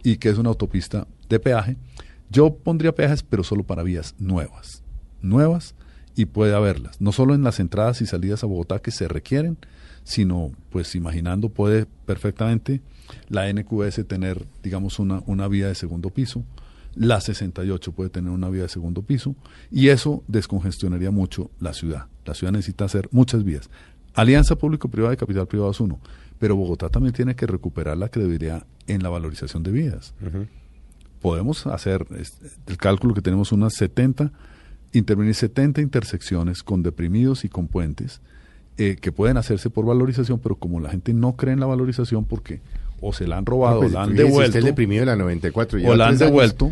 y 0.03 0.17
que 0.17 0.29
es 0.29 0.37
una 0.37 0.49
autopista 0.49 1.07
de 1.29 1.39
peaje. 1.39 1.77
Yo 2.29 2.53
pondría 2.55 2.93
peajes, 2.95 3.23
pero 3.23 3.43
solo 3.43 3.63
para 3.63 3.83
vías 3.83 4.15
nuevas. 4.19 4.83
Nuevas 5.21 5.75
y 6.15 6.25
puede 6.25 6.55
haberlas. 6.55 6.99
No 6.99 7.11
solo 7.11 7.35
en 7.35 7.43
las 7.43 7.59
entradas 7.59 8.01
y 8.01 8.05
salidas 8.05 8.43
a 8.43 8.47
Bogotá 8.47 8.79
que 8.79 8.91
se 8.91 9.07
requieren, 9.07 9.57
sino, 10.03 10.51
pues 10.69 10.95
imaginando, 10.95 11.49
puede 11.49 11.85
perfectamente 12.05 12.81
la 13.29 13.51
NQS 13.51 14.07
tener, 14.07 14.45
digamos, 14.63 14.99
una, 14.99 15.21
una 15.27 15.47
vía 15.47 15.67
de 15.67 15.75
segundo 15.75 16.09
piso. 16.09 16.43
La 16.99 17.21
68 17.21 17.91
puede 17.91 18.09
tener 18.09 18.31
una 18.31 18.49
vía 18.49 18.63
de 18.63 18.69
segundo 18.69 19.03
piso 19.03 19.35
y 19.69 19.89
eso 19.89 20.23
descongestionaría 20.27 21.11
mucho 21.11 21.51
la 21.59 21.73
ciudad. 21.73 22.07
La 22.25 22.33
ciudad 22.33 22.51
necesita 22.51 22.85
hacer 22.85 23.07
muchas 23.11 23.43
vías. 23.43 23.69
Alianza 24.15 24.55
público-privada 24.55 25.13
y 25.13 25.17
capital 25.17 25.47
privado 25.47 25.69
es 25.69 25.79
uno, 25.79 25.99
pero 26.39 26.55
Bogotá 26.55 26.89
también 26.89 27.13
tiene 27.13 27.35
que 27.35 27.45
recuperar 27.45 27.97
la 27.97 28.09
credibilidad 28.09 28.65
en 28.87 29.03
la 29.03 29.09
valorización 29.09 29.61
de 29.61 29.71
vías. 29.71 30.15
Podemos 31.21 31.67
hacer 31.67 32.07
el 32.65 32.77
cálculo 32.77 33.13
que 33.13 33.21
tenemos 33.21 33.51
unas 33.51 33.75
70, 33.75 34.31
intervenir 34.93 35.35
70 35.35 35.81
intersecciones 35.81 36.63
con 36.63 36.81
deprimidos 36.81 37.45
y 37.45 37.49
con 37.49 37.67
puentes 37.67 38.21
eh, 38.79 38.95
que 38.95 39.11
pueden 39.11 39.37
hacerse 39.37 39.69
por 39.69 39.85
valorización, 39.85 40.39
pero 40.39 40.55
como 40.55 40.79
la 40.79 40.89
gente 40.89 41.13
no 41.13 41.35
cree 41.35 41.53
en 41.53 41.59
la 41.59 41.67
valorización 41.67 42.25
porque 42.25 42.61
o 43.01 43.13
se 43.13 43.27
la 43.27 43.37
han 43.37 43.45
robado, 43.45 43.75
No, 43.75 43.79
pues, 43.81 43.91
o 43.91 43.93
la 43.95 44.03
han 44.03 44.15
devuelto, 44.15 44.47
Usted 44.47 44.59
es 44.59 44.65
deprimido 44.65 45.01
de 45.01 45.05
la 45.07 45.15
94. 45.15 45.79
o 45.85 45.95
la 45.95 46.05
han 46.05 46.09
años 46.11 46.19
devuelto, 46.19 46.71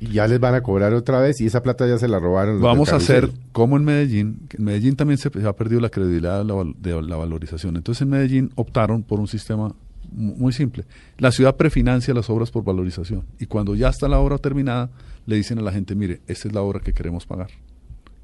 Y 0.00 0.08
ya 0.08 0.26
les 0.28 0.38
van 0.40 0.54
a 0.54 0.62
cobrar 0.62 0.92
otra 0.94 1.20
vez 1.20 1.40
y 1.40 1.46
esa 1.46 1.62
plata 1.62 1.86
ya 1.86 1.96
se 1.98 2.06
la 2.08 2.18
robaron. 2.18 2.60
Vamos 2.60 2.92
a 2.92 2.96
hacer 2.96 3.30
como 3.52 3.76
en 3.78 3.84
Medellín, 3.84 4.40
que 4.48 4.58
en 4.58 4.64
Medellín 4.64 4.94
también 4.96 5.16
se, 5.18 5.30
se 5.30 5.46
ha 5.46 5.54
perdido 5.54 5.80
la 5.80 5.88
credibilidad 5.88 6.44
de 6.44 6.74
de 6.80 7.02
la 7.02 7.16
valorización. 7.16 7.76
Entonces 7.76 8.02
en 8.02 8.10
Medellín 8.10 8.52
optaron 8.56 9.02
por 9.02 9.20
un 9.20 9.26
sistema 9.28 9.74
mu- 10.12 10.34
muy 10.36 10.52
simple. 10.52 10.84
La 11.18 11.30
ciudad 11.32 11.56
prefinancia 11.56 12.12
las 12.12 12.28
obras 12.28 12.50
por 12.50 12.62
valorización 12.64 13.24
y 13.38 13.46
cuando 13.46 13.74
ya 13.74 13.88
está 13.88 14.06
la 14.08 14.18
obra 14.18 14.36
terminada 14.38 14.90
le 15.24 15.36
dicen 15.36 15.58
a 15.58 15.62
la 15.62 15.72
gente, 15.72 15.94
mire, 15.94 16.20
esta 16.26 16.46
es 16.48 16.54
la 16.54 16.60
obra 16.62 16.80
que 16.80 16.92
queremos 16.92 17.24
pagar. 17.26 17.48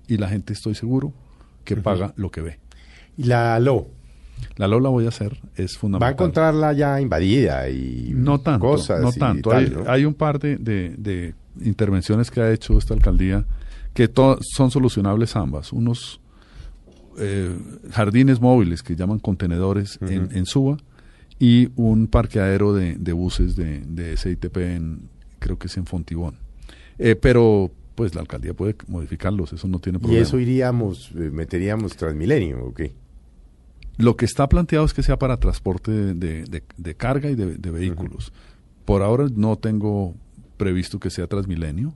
Y 0.08 0.18
la 0.18 0.28
gente 0.28 0.52
estoy 0.52 0.74
seguro 0.74 1.12
que 1.64 1.76
paga 1.76 2.12
lo 2.16 2.30
que 2.30 2.42
ve. 2.42 2.58
Y 3.16 3.24
la 3.24 3.58
LO, 3.60 3.86
La 4.56 4.68
LOLA 4.68 4.88
voy 4.90 5.06
a 5.06 5.08
hacer, 5.08 5.40
es 5.56 5.72
va 5.72 5.76
a 5.76 5.80
fundamental. 5.80 6.12
encontrarla 6.12 6.72
ya 6.72 7.00
invadida 7.00 7.68
y 7.68 8.12
No 8.14 8.40
tanto, 8.40 8.66
cosas 8.66 9.00
no 9.02 9.10
y 9.10 9.18
tanto. 9.18 9.50
tal, 9.50 9.64
hay, 9.64 9.70
¿no? 9.70 9.84
hay 9.90 10.04
un 10.04 10.14
par 10.14 10.38
de, 10.38 10.56
de- 10.56 10.94
de 10.96 11.34
intervenciones 11.62 12.30
que 12.30 12.40
ha 12.40 12.50
hecho 12.52 12.78
esta 12.78 12.94
alcaldía 12.94 13.44
que 13.94 14.10
son 14.40 14.70
solucionables 14.70 15.36
ambas. 15.36 15.72
Unos 15.72 16.20
eh, 17.18 17.54
jardines 17.90 18.40
móviles 18.40 18.82
que 18.82 18.96
llaman 18.96 19.18
contenedores 19.18 19.98
en, 20.00 20.28
en 20.32 20.46
Suba 20.46 20.78
y 21.38 21.68
un 21.76 22.06
parqueadero 22.06 22.72
de, 22.72 22.94
de 22.94 23.12
buses 23.12 23.54
de, 23.56 23.80
de 23.80 24.16
SITP 24.16 24.56
en, 24.58 25.08
creo 25.38 25.58
que 25.58 25.66
es 25.66 25.76
en 25.76 25.84
Fontibón. 25.86 26.36
Eh, 26.98 27.16
pero 27.16 27.70
pues 27.94 28.14
la 28.14 28.22
alcaldía 28.22 28.54
puede 28.54 28.74
modificarlos, 28.86 29.52
eso 29.52 29.68
no 29.68 29.78
tiene 29.78 29.98
Y 29.98 30.00
problema. 30.00 30.22
eso 30.22 30.38
iríamos, 30.38 31.10
eh, 31.14 31.28
meteríamos 31.30 31.96
Transmilenio, 31.96 32.64
¿ok? 32.64 32.80
Lo 33.98 34.16
que 34.16 34.24
está 34.24 34.48
planteado 34.48 34.84
es 34.84 34.94
que 34.94 35.02
sea 35.02 35.18
para 35.18 35.36
transporte 35.38 35.90
de, 35.90 36.44
de- 36.44 36.94
carga 36.94 37.30
y 37.30 37.34
de, 37.34 37.56
de 37.56 37.70
vehículos. 37.70 38.32
Por 38.84 39.02
ahora 39.02 39.26
no 39.34 39.56
tengo 39.56 40.14
previsto 40.56 40.98
que 40.98 41.10
sea 41.10 41.26
Transmilenio. 41.26 41.94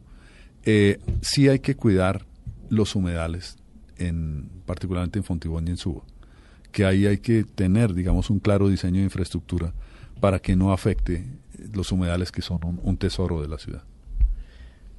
Eh, 0.65 0.99
sí 1.23 1.49
hay 1.49 1.61
que 1.61 1.75
cuidar 1.75 2.27
los 2.69 2.95
humedales, 2.97 3.57
en, 3.99 4.49
particularmente 4.67 5.19
en 5.19 5.25
Fontibón 5.25 5.67
y 5.69 5.71
en 5.71 5.77
Suba. 5.77 6.03
Que 6.73 6.85
ahí 6.85 7.07
hay 7.07 7.19
que 7.19 7.45
tener, 7.45 7.95
digamos, 7.95 8.29
un 8.31 8.41
claro 8.41 8.69
diseño 8.69 8.99
de 8.99 9.05
infraestructura 9.05 9.73
para 10.21 10.39
que 10.39 10.55
no 10.57 10.73
afecte 10.73 11.25
los 11.73 11.93
humedales 11.93 12.31
que 12.33 12.43
son 12.43 12.61
un, 12.65 12.81
un 12.83 12.97
tesoro 12.99 13.41
de 13.41 13.49
la 13.49 13.59
ciudad. 13.59 13.85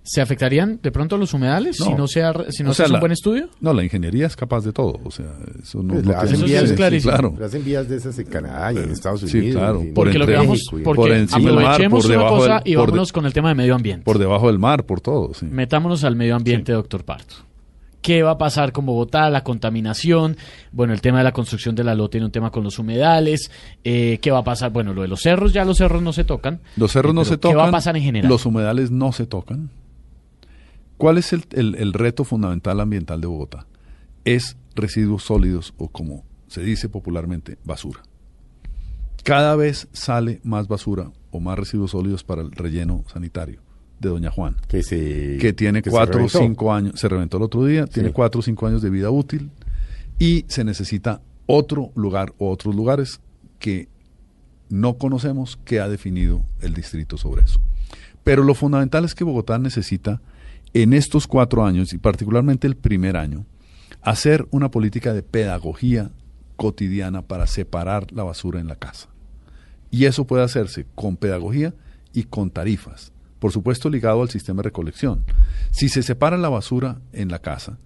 ¿Se 0.09 0.21
afectarían 0.21 0.79
de 0.81 0.89
pronto 0.91 1.17
los 1.17 1.33
humedales 1.33 1.79
No. 1.81 1.85
si 1.87 1.93
no, 1.93 2.07
sea, 2.07 2.33
si 2.49 2.63
no 2.63 2.69
O 2.71 2.73
se 2.73 2.83
hace 2.83 2.93
un 2.93 2.99
buen 3.01 3.11
estudio? 3.11 3.49
No, 3.59 3.73
la 3.73 3.83
ingeniería 3.83 4.25
es 4.25 4.37
capaz 4.37 4.63
de 4.63 4.71
todo. 4.71 4.99
O 5.03 5.11
sea, 5.11 5.25
eso 5.61 5.83
no, 5.83 5.95
Pues 5.95 6.05
no 6.05 6.13
hacen 6.17 6.37
sí 6.37 6.43
vías, 6.45 6.63
es 6.63 6.71
clarísimo. 6.73 7.11
claro. 7.11 7.33
hacen 7.45 7.65
vías 7.65 7.89
de 7.89 7.97
esas 7.97 8.17
en 8.17 8.25
Canadá 8.27 8.71
y 8.71 8.77
en 8.77 8.89
Estados 8.91 9.19
Sí, 9.21 9.37
Unidos. 9.37 9.57
claro, 9.61 9.79
y 9.83 9.87
en 9.89 9.93
por 9.93 10.05
Porque 10.05 10.17
lo 10.19 10.25
que 10.25 10.35
vamos, 10.35 10.61
porque 10.71 10.83
por 10.85 11.11
encima 11.11 11.39
del 11.45 11.55
mar, 11.55 11.63
aprovechemos 11.65 12.05
una 12.05 12.27
cosa 12.29 12.53
del- 12.59 12.61
y 12.65 12.71
de- 12.71 12.77
vámonos 12.77 13.11
con 13.11 13.25
el 13.25 13.33
tema 13.33 13.49
de 13.49 13.55
medio 13.55 13.75
ambiente. 13.75 14.05
Por 14.05 14.17
debajo 14.17 14.47
del 14.47 14.59
mar, 14.59 14.85
por 14.85 15.01
todo. 15.01 15.33
Sí. 15.33 15.45
Metámonos 15.45 16.03
al 16.05 16.15
medio 16.15 16.35
ambiente, 16.37 16.71
doctor 16.71 17.03
Parto. 17.03 17.35
¿Qué 18.01 18.23
va 18.23 18.31
a 18.31 18.37
pasar 18.37 18.71
con 18.71 18.85
Bogotá? 18.85 19.29
La 19.29 19.43
contaminación, 19.43 20.37
bueno, 20.71 20.93
el 20.93 21.01
tema 21.01 21.17
de 21.17 21.25
la 21.25 21.33
construcción 21.33 21.75
de 21.75 21.83
la 21.83 21.93
LO 21.95 22.09
tiene 22.09 22.25
un 22.27 22.31
tema 22.31 22.49
con 22.51 22.63
los 22.63 22.79
humedales, 22.79 23.51
eh, 23.83 24.19
¿qué 24.21 24.31
va 24.31 24.37
a 24.39 24.43
pasar? 24.45 24.71
Bueno, 24.71 24.93
lo 24.93 25.01
de 25.01 25.09
los 25.09 25.19
cerros, 25.21 25.51
ya 25.51 25.65
los 25.65 25.77
cerros 25.77 26.01
no 26.01 26.13
se 26.13 26.23
tocan. 26.23 26.61
Los 26.77 26.93
cerros 26.93 27.11
Eh, 27.11 27.15
no 27.15 27.25
se 27.25 27.37
tocan. 27.37 27.51
¿Qué 27.51 27.61
va 27.61 27.67
a 27.67 27.71
pasar 27.71 27.97
en 27.97 28.03
general? 28.03 28.29
Los 28.29 28.45
humedales 28.45 28.91
no 28.91 29.11
se 29.11 29.25
tocan. 29.25 29.71
¿Cuál 30.97 31.17
es 31.17 31.33
el, 31.33 31.43
el- 31.51 31.75
el 31.75 31.93
reto 31.93 32.23
fundamental 32.23 32.79
ambiental 32.79 33.21
de 33.21 33.27
Bogotá? 33.27 33.65
Es 34.25 34.57
residuos 34.75 35.23
sólidos 35.23 35.73
o 35.77 35.87
como 35.89 36.23
se 36.47 36.61
dice 36.61 36.89
popularmente, 36.89 37.57
basura. 37.63 38.01
Cada 39.23 39.55
vez 39.55 39.87
sale 39.91 40.39
más 40.43 40.67
basura 40.67 41.11
o 41.31 41.39
más 41.39 41.57
residuos 41.59 41.91
sólidos 41.91 42.23
para 42.23 42.41
el 42.41 42.51
relleno 42.51 43.03
sanitario. 43.11 43.59
de 43.99 44.09
Doña 44.09 44.29
Juan, 44.29 44.55
Que, 44.67 44.83
se, 44.83 45.37
que 45.41 45.53
tiene 45.53 45.81
que 45.81 45.89
cuatro 45.89 46.25
o 46.25 46.29
cinco 46.29 46.71
años, 46.71 46.99
se 46.99 47.09
reventó 47.09 47.37
el 47.37 47.43
otro 47.43 47.65
día, 47.65 47.87
tiene 47.87 48.11
cuatro 48.11 48.39
o 48.39 48.43
cinco 48.43 48.67
años 48.67 48.81
de 48.83 48.91
vida 48.91 49.09
útil 49.09 49.49
y 50.19 50.45
se 50.47 50.63
necesita 50.63 51.21
otro 51.47 51.91
lugar 51.95 52.31
o 52.37 52.51
otros 52.51 52.75
lugares 52.75 53.19
que 53.57 53.87
no 54.69 54.97
conocemos 54.99 55.57
que 55.65 55.79
ha 55.79 55.89
definido 55.89 56.43
el 56.61 56.73
distrito 56.75 57.17
sobre 57.17 57.41
eso. 57.41 57.59
Pero 58.23 58.43
lo 58.43 58.53
fundamental 58.53 59.03
es 59.03 59.15
que 59.15 59.23
Bogotá 59.23 59.57
necesita 59.57 60.21
en 60.73 60.93
estos 60.93 61.27
cuatro 61.27 61.65
años 61.65 61.93
y 61.93 61.97
particularmente 61.97 62.67
el 62.67 62.75
primer 62.75 63.17
año 63.17 63.45
hacer 64.01 64.47
una 64.51 64.69
política 64.71 65.13
de 65.13 65.23
pedagogía 65.23 66.11
cotidiana 66.55 67.21
para 67.21 67.47
separar 67.47 68.11
la 68.11 68.23
basura 68.23 68.59
en 68.59 68.67
la 68.67 68.75
casa. 68.75 69.09
Y 69.91 70.05
eso 70.05 70.25
puede 70.25 70.43
hacerse 70.43 70.85
con 70.95 71.17
pedagogía 71.17 71.73
y 72.13 72.23
con 72.23 72.49
tarifas. 72.49 73.11
Por 73.39 73.51
supuesto, 73.51 73.89
ligado 73.89 74.21
al 74.21 74.29
sistema 74.29 74.57
de 74.57 74.69
recolección. 74.69 75.23
Si 75.71 75.89
se 75.89 76.03
separa 76.03 76.37
la 76.37 76.49
basura 76.49 76.99
en 77.13 77.29
la 77.29 77.39
casa, 77.39 77.77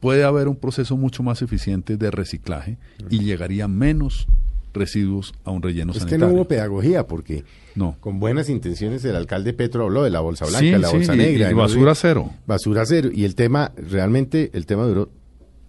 puede 0.00 0.24
haber 0.24 0.48
un 0.48 0.56
proceso 0.56 0.96
mucho 0.96 1.22
más 1.22 1.42
eficiente 1.42 1.96
de 1.96 2.10
reciclaje 2.10 2.78
y 3.10 3.20
llegaría 3.20 3.66
menos 3.68 4.28
residuos 4.72 5.32
a 5.44 5.50
un 5.50 5.62
relleno 5.62 5.92
Es 5.92 5.98
que 5.98 6.00
sanitario. 6.10 6.26
no 6.28 6.32
hubo 6.34 6.44
pedagogía 6.48 7.06
porque 7.06 7.44
No. 7.74 7.96
con 8.00 8.20
buenas 8.20 8.48
intenciones 8.48 9.04
el 9.04 9.16
alcalde 9.16 9.52
Petro 9.52 9.84
habló 9.84 10.02
de 10.04 10.10
la 10.10 10.20
bolsa 10.20 10.44
blanca, 10.46 10.60
Sí, 10.60 10.70
la 10.70 10.88
sí, 10.88 10.96
bolsa 10.96 11.16
negra. 11.16 11.50
y 11.50 11.54
basura 11.54 11.94
cero. 11.94 12.30
Basura 12.46 12.84
cero. 12.86 13.10
Y 13.12 13.24
el 13.24 13.34
tema, 13.34 13.72
realmente, 13.76 14.50
el 14.54 14.66
tema 14.66 14.84
duró 14.84 15.10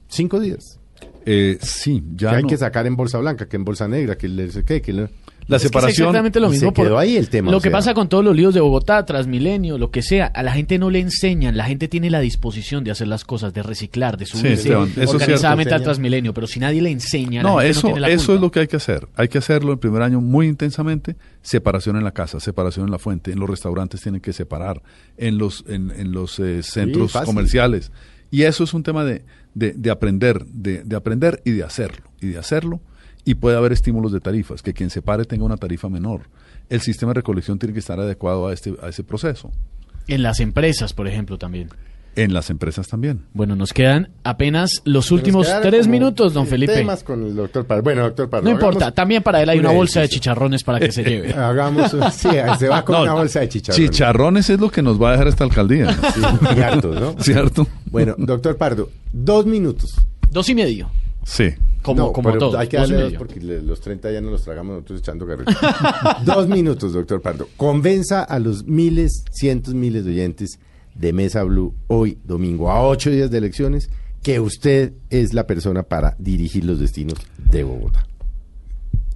cinco 0.07 0.39
días. 0.39 0.79
Eh, 1.25 1.57
sí, 1.61 2.03
ya 2.15 2.31
que 2.31 2.35
hay 2.37 2.41
no. 2.43 2.49
que 2.49 2.57
sacar 2.57 2.87
en 2.87 2.95
bolsa 2.95 3.19
blanca, 3.19 3.47
que 3.47 3.55
en 3.57 3.65
bolsa 3.65 3.87
negra, 3.87 4.17
que 4.17 4.27
le 4.27 4.49
qué, 4.65 4.81
que 4.81 4.93
le- 4.93 5.09
La 5.49 5.57
Es 5.57 5.63
que 5.63 5.65
es 5.67 5.71
separación. 5.71 6.07
exactamente 6.07 6.39
lo 6.39 6.49
mismo. 6.49 6.69
se 6.69 6.73
quedó 6.73 6.97
ahí 6.97 7.17
el 7.17 7.27
tema, 7.27 7.51
Lo 7.51 7.57
que 7.59 7.69
sea. 7.69 7.71
pasa 7.79 7.93
con 7.93 8.07
todos 8.07 8.23
los 8.23 8.35
líos 8.35 8.53
de 8.53 8.61
Bogotá, 8.61 9.03
Transmilenio, 9.05 9.77
lo 9.77 9.91
que 9.91 10.01
sea, 10.03 10.27
a 10.27 10.43
la 10.43 10.51
gente 10.53 10.77
no 10.79 10.89
le 10.89 10.99
enseñan, 10.99 11.57
la 11.57 11.65
gente 11.65 11.87
tiene 11.87 12.09
la 12.09 12.19
disposición 12.19 12.83
de 12.83 12.91
hacer 12.91 13.07
las 13.07 13.25
cosas, 13.25 13.51
de 13.53 13.63
reciclar, 13.63 14.15
de 14.17 14.25
subirse 14.27 14.53
Esteban, 14.53 14.89
eso 14.91 15.01
es 15.01 15.09
organizadamente 15.09 15.73
al 15.73 15.81
Transmilenio, 15.83 16.33
pero 16.33 16.45
si 16.47 16.59
nadie 16.59 16.81
le 16.81 16.91
enseña, 16.91 17.41
la 17.43 17.49
No, 17.49 17.55
gente 17.57 17.71
eso, 17.71 17.81
tiene 17.87 17.99
la 17.99 18.09
eso 18.09 18.17
culpa. 18.27 18.33
es 18.35 18.41
lo 18.41 18.51
que 18.51 18.59
hay 18.61 18.67
que 18.67 18.75
hacer. 18.77 19.07
Hay 19.15 19.27
que 19.27 19.39
hacerlo 19.39 19.71
el 19.73 19.79
primer 19.79 20.03
año 20.03 20.21
muy 20.21 20.47
intensamente. 20.47 21.15
Separación 21.41 21.95
en 21.97 22.03
la 22.03 22.11
casa, 22.11 22.39
separación 22.39 22.85
en 22.85 22.91
la 22.91 22.99
fuente. 22.99 23.31
En 23.31 23.39
los 23.39 23.49
restaurantes 23.49 24.01
tienen 24.01 24.21
que 24.21 24.33
separar. 24.33 24.83
En 25.17 25.37
los, 25.39 25.65
en, 25.67 25.89
en 25.91 26.11
los 26.11 26.37
eh, 26.39 26.61
centros 26.61 27.13
comerciales. 27.25 27.91
Y 28.29 28.43
eso 28.43 28.63
es 28.63 28.73
un 28.75 28.83
tema 28.83 29.03
de, 29.03 29.23
de, 29.55 29.73
de 29.73 29.89
aprender, 29.89 30.45
de, 30.45 30.83
de 30.83 30.95
aprender 30.95 31.41
y 31.43 31.51
de 31.51 31.63
hacerlo. 31.63 32.03
Y 32.21 32.27
de 32.27 32.37
hacerlo. 32.37 32.81
Y 33.29 33.35
puede 33.35 33.55
haber 33.57 33.71
estímulos 33.73 34.11
de 34.11 34.19
tarifas, 34.19 34.63
que 34.63 34.73
quien 34.73 34.89
separe 34.89 35.23
tenga 35.23 35.45
una 35.45 35.55
tarifa 35.55 35.87
menor. 35.87 36.21
El 36.67 36.81
sistema 36.81 37.11
de 37.11 37.17
recolección 37.19 37.59
tiene 37.59 37.73
que 37.73 37.79
estar 37.79 37.99
adecuado 37.99 38.47
a, 38.47 38.53
este, 38.53 38.73
a 38.81 38.89
ese 38.89 39.03
proceso. 39.03 39.51
En 40.07 40.23
las 40.23 40.39
empresas, 40.39 40.93
por 40.93 41.07
ejemplo, 41.07 41.37
también. 41.37 41.69
En 42.15 42.33
las 42.33 42.49
empresas 42.49 42.87
también. 42.87 43.21
Bueno, 43.35 43.55
nos 43.55 43.71
quedan 43.71 44.09
apenas 44.23 44.81
los 44.83 45.11
últimos 45.11 45.47
tres 45.61 45.87
minutos, 45.87 46.33
don 46.33 46.47
eh, 46.47 46.49
Felipe. 46.49 46.73
Temas 46.73 47.03
con 47.03 47.23
el 47.23 47.35
doctor 47.35 47.67
Pardo. 47.67 47.83
Bueno, 47.83 48.01
doctor 48.01 48.31
Pardo. 48.31 48.45
No 48.45 48.49
importa, 48.49 48.91
también 48.91 49.21
para 49.21 49.43
él 49.43 49.49
hay 49.49 49.59
un 49.59 49.65
una 49.67 49.75
bolsa 49.75 50.01
de 50.01 50.09
chicharrones 50.09 50.63
para 50.63 50.79
que 50.79 50.91
se 50.91 51.03
lleve. 51.03 51.31
Hagamos, 51.37 51.93
un- 51.93 52.11
sí, 52.11 52.29
se 52.57 52.67
va 52.67 52.83
con 52.83 52.95
No, 52.95 53.03
una 53.03 53.13
bolsa 53.13 53.41
de 53.41 53.49
chicharrones. 53.49 53.91
Chicharrones 53.91 54.49
es 54.49 54.59
lo 54.59 54.71
que 54.71 54.81
nos 54.81 54.99
va 54.99 55.09
a 55.09 55.11
dejar 55.11 55.27
esta 55.27 55.43
alcaldía. 55.43 55.93
Sí, 56.15 56.21
y 56.57 56.61
hartos, 56.61 56.99
¿no? 56.99 57.15
¿Cierto? 57.21 57.67
Bueno, 57.91 58.15
doctor 58.17 58.57
Pardo, 58.57 58.89
dos 59.13 59.45
minutos. 59.45 59.91
Dos 60.31 60.49
y 60.49 60.55
medio, 60.55 60.89
Sí. 61.25 61.49
como, 61.81 62.01
No, 62.07 62.11
como 62.13 62.29
pero 62.29 62.39
todo. 62.39 62.57
Hay 62.57 62.67
que 62.67 62.77
darle 62.77 63.01
dos 63.01 63.13
porque 63.13 63.39
le- 63.39 63.61
los 63.61 63.79
30 63.81 64.11
ya 64.11 64.21
no 64.21 64.31
los 64.31 64.43
tragamos 64.43 64.73
nosotros 64.75 64.99
echando 64.99 65.25
carrera. 65.27 65.51
dos 66.25 66.47
minutos, 66.47 66.93
doctor 66.93 67.21
Pardo. 67.21 67.47
Convenza 67.57 68.23
a 68.23 68.39
los 68.39 68.65
miles, 68.65 69.23
cientos 69.31 69.73
miles 69.73 70.05
de 70.05 70.11
oyentes 70.11 70.59
de 70.95 71.13
Mesa 71.13 71.43
Blue 71.43 71.73
hoy, 71.87 72.17
domingo, 72.25 72.69
a 72.71 72.81
ocho 72.85 73.09
días 73.09 73.31
de 73.31 73.37
elecciones, 73.37 73.89
que 74.23 74.39
usted 74.39 74.93
es 75.09 75.33
la 75.33 75.47
persona 75.47 75.83
para 75.83 76.15
dirigir 76.19 76.65
los 76.65 76.79
destinos 76.79 77.15
de 77.37 77.63
Bogotá. 77.63 78.05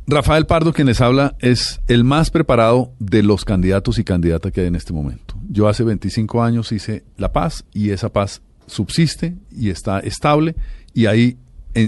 Rafael 0.06 0.45
Pardo, 0.45 0.74
quien 0.74 0.88
les 0.88 0.99
habla, 0.99 1.36
es 1.39 1.80
el 1.88 2.04
más 2.04 2.30
preparado 2.30 2.91
de 2.99 3.24
los 3.24 3.45
candidatos 3.45 3.99
y 3.99 4.04
candidatas 4.04 4.51
que 4.51 4.62
hay 4.62 4.68
en 4.68 4.76
este 4.76 4.91
momento. 4.91 5.36
Yo 5.49 5.68
hace 5.70 5.84
25 5.84 6.43
años 6.43 6.72
hice 6.74 7.04
La 7.18 7.32
Paz 7.32 7.64
y 7.74 7.91
esa 7.91 8.10
paz 8.12 8.41
subsiste 8.68 9.36
y 9.51 9.70
está 9.70 9.99
estable 9.99 10.56
y 10.93 11.06
ahí 11.06 11.38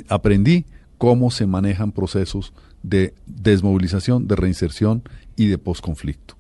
aprendí 0.10 0.66
cómo 0.98 1.32
se 1.32 1.46
manejan 1.46 1.92
procesos 1.92 2.54
de 2.84 3.14
desmovilización, 3.26 4.28
de 4.28 4.36
reinserción 4.36 5.04
y 5.36 5.48
de 5.48 5.58
posconflicto. 5.58 6.36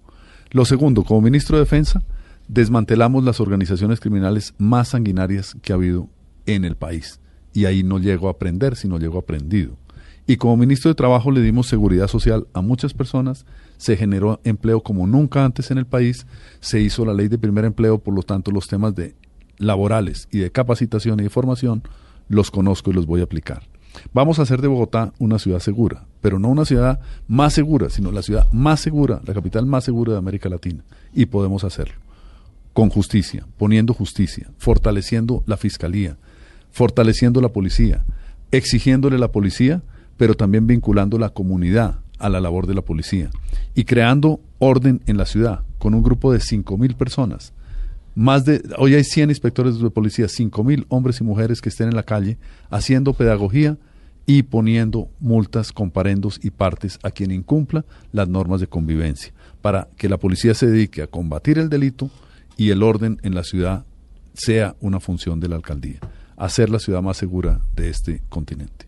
Lo 0.51 0.65
segundo, 0.65 1.03
como 1.03 1.21
ministro 1.21 1.57
de 1.57 1.63
Defensa, 1.63 2.03
desmantelamos 2.47 3.23
las 3.23 3.39
organizaciones 3.39 3.99
criminales 3.99 4.53
más 4.57 4.89
sanguinarias 4.89 5.55
que 5.61 5.73
ha 5.73 5.75
habido 5.75 6.07
en 6.45 6.65
el 6.65 6.75
país. 6.75 7.19
Y 7.53 7.65
ahí 7.65 7.83
no 7.83 7.99
llego 7.99 8.27
a 8.27 8.31
aprender, 8.31 8.75
sino 8.75 8.99
llego 8.99 9.17
aprendido. 9.17 9.77
Y 10.27 10.37
como 10.37 10.57
ministro 10.57 10.89
de 10.89 10.95
Trabajo 10.95 11.31
le 11.31 11.41
dimos 11.41 11.67
seguridad 11.67 12.07
social 12.07 12.47
a 12.53 12.61
muchas 12.61 12.93
personas, 12.93 13.45
se 13.77 13.95
generó 13.95 14.39
empleo 14.43 14.81
como 14.81 15.05
nunca 15.07 15.45
antes 15.45 15.69
en 15.71 15.77
el 15.77 15.85
país, 15.85 16.25
se 16.59 16.81
hizo 16.81 17.05
la 17.05 17.13
ley 17.13 17.27
de 17.27 17.37
primer 17.37 17.65
empleo, 17.65 17.99
por 17.99 18.13
lo 18.13 18.23
tanto 18.23 18.51
los 18.51 18.67
temas 18.67 18.95
de 18.95 19.15
laborales 19.57 20.27
y 20.31 20.39
de 20.39 20.51
capacitación 20.51 21.19
y 21.19 21.23
de 21.23 21.29
formación 21.29 21.83
los 22.27 22.51
conozco 22.51 22.91
y 22.91 22.93
los 22.93 23.05
voy 23.05 23.21
a 23.21 23.25
aplicar. 23.25 23.63
Vamos 24.13 24.39
a 24.39 24.41
hacer 24.41 24.61
de 24.61 24.67
Bogotá 24.67 25.13
una 25.19 25.39
ciudad 25.39 25.59
segura, 25.59 26.05
pero 26.21 26.39
no 26.39 26.49
una 26.49 26.65
ciudad 26.65 26.99
más 27.27 27.53
segura, 27.53 27.89
sino 27.89 28.11
la 28.11 28.21
ciudad 28.21 28.51
más 28.51 28.79
segura, 28.79 29.21
la 29.25 29.33
capital 29.33 29.65
más 29.65 29.83
segura 29.83 30.13
de 30.13 30.19
América 30.19 30.49
Latina. 30.49 30.83
Y 31.13 31.27
podemos 31.27 31.63
hacerlo 31.63 31.95
con 32.73 32.89
justicia, 32.89 33.47
poniendo 33.57 33.93
justicia, 33.93 34.51
fortaleciendo 34.57 35.43
la 35.45 35.55
fiscalía, 35.55 36.17
fortaleciendo 36.71 37.39
la 37.39 37.49
policía, 37.49 38.03
exigiéndole 38.51 39.15
a 39.15 39.19
la 39.19 39.31
policía, 39.31 39.81
pero 40.17 40.35
también 40.35 40.67
vinculando 40.67 41.17
la 41.17 41.29
comunidad 41.29 41.99
a 42.19 42.29
la 42.29 42.41
labor 42.41 42.67
de 42.67 42.73
la 42.73 42.81
policía 42.81 43.29
y 43.75 43.85
creando 43.85 44.41
orden 44.59 45.01
en 45.05 45.17
la 45.17 45.25
ciudad 45.25 45.61
con 45.77 45.93
un 45.93 46.03
grupo 46.03 46.33
de 46.33 46.39
5.000 46.39 46.95
personas. 46.95 47.53
Más 48.15 48.45
de, 48.45 48.63
hoy 48.77 48.95
hay 48.95 49.03
100 49.03 49.29
inspectores 49.29 49.77
de 49.77 49.89
policía, 49.89 50.27
5.000 50.27 50.85
hombres 50.87 51.19
y 51.19 51.25
mujeres 51.25 51.61
que 51.61 51.67
estén 51.67 51.89
en 51.89 51.95
la 51.95 52.03
calle 52.03 52.37
haciendo 52.69 53.13
pedagogía 53.13 53.77
y 54.25 54.43
poniendo 54.43 55.09
multas, 55.19 55.73
comparendos 55.73 56.39
y 56.41 56.49
partes 56.49 56.97
a 57.03 57.11
quien 57.11 57.31
incumpla 57.31 57.83
las 58.13 58.29
normas 58.29 58.61
de 58.61 58.67
convivencia, 58.67 59.33
para 59.61 59.89
que 59.97 60.09
la 60.09 60.17
policía 60.17 60.53
se 60.53 60.67
dedique 60.67 61.01
a 61.01 61.07
combatir 61.07 61.59
el 61.59 61.69
delito 61.69 62.09
y 62.57 62.69
el 62.69 62.83
orden 62.83 63.19
en 63.21 63.35
la 63.35 63.43
ciudad 63.43 63.85
sea 64.33 64.75
una 64.79 65.01
función 65.01 65.41
de 65.41 65.49
la 65.49 65.57
alcaldía, 65.57 65.99
hacer 66.37 66.69
la 66.69 66.79
ciudad 66.79 67.01
más 67.01 67.17
segura 67.17 67.59
de 67.75 67.89
este 67.89 68.21
continente. 68.29 68.85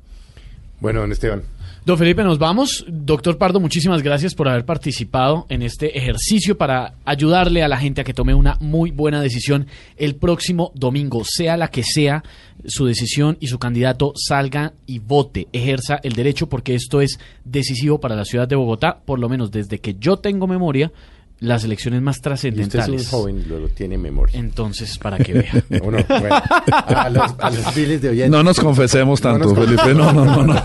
Bueno, 0.80 1.02
don 1.02 1.12
Esteban. 1.12 1.44
Don 1.88 1.98
Felipe, 1.98 2.22
nos 2.22 2.38
vamos. 2.38 2.84
Doctor 2.90 3.38
Pardo, 3.38 3.62
muchísimas 3.62 4.04
gracias 4.04 4.36
por 4.36 4.50
haber 4.50 4.66
participado 4.66 5.46
en 5.48 5.62
este 5.62 5.98
ejercicio 5.98 6.58
para 6.58 6.96
ayudarle 7.06 7.64
a 7.64 7.70
la 7.70 7.78
gente 7.78 8.02
a 8.02 8.04
que 8.04 8.14
tome 8.14 8.34
una 8.34 8.58
muy 8.60 8.92
buena 8.92 9.22
decisión 9.22 9.68
el 9.96 10.18
próximo 10.18 10.74
domingo, 10.76 11.24
sea 11.24 11.56
la 11.56 11.70
que 11.70 11.84
sea 11.84 12.26
su 12.66 12.86
decisión 12.86 13.38
y 13.40 13.48
su 13.48 13.58
candidato 13.58 14.12
salga 14.18 14.74
y 14.86 15.00
vote, 15.00 15.48
ejerza 15.54 16.02
el 16.04 16.12
derecho 16.12 16.50
porque 16.50 16.76
esto 16.76 17.00
es 17.00 17.22
decisivo 17.46 18.02
para 18.02 18.18
la 18.18 18.26
ciudad 18.26 18.50
de 18.50 18.58
Bogotá, 18.58 19.00
por 19.06 19.18
lo 19.18 19.30
menos 19.30 19.50
desde 19.50 19.80
que 19.80 19.96
yo 19.98 20.18
tengo 20.18 20.46
memoria, 20.46 20.92
las 21.40 21.64
elecciones 21.64 22.02
más 22.02 22.16
Y 22.16 22.20
usted 22.20 22.24
trascendentales. 22.24 23.02
es 23.02 23.14
un 23.14 23.20
joven, 23.20 23.46
lo 23.48 23.68
tiene 23.70 23.98
memoria. 23.98 24.40
Entonces, 24.40 24.98
para 24.98 25.18
que 25.18 25.34
vea. 25.34 25.64
¿O 25.84 25.92
no? 25.92 25.98
Bueno, 26.08 26.36
a 26.36 27.10
los, 27.10 27.36
a 27.40 27.50
los 27.50 27.76
de 27.76 28.10
oyentes. 28.10 28.30
No 28.30 28.44
nos 28.44 28.60
confesemos 28.60 29.22
No 29.24 29.32
tanto, 29.32 29.54
nos 29.54 29.66
Felipe, 29.66 29.94
no, 29.94 30.12
no, 30.14 30.26
no. 30.26 30.46
no. 30.46 30.58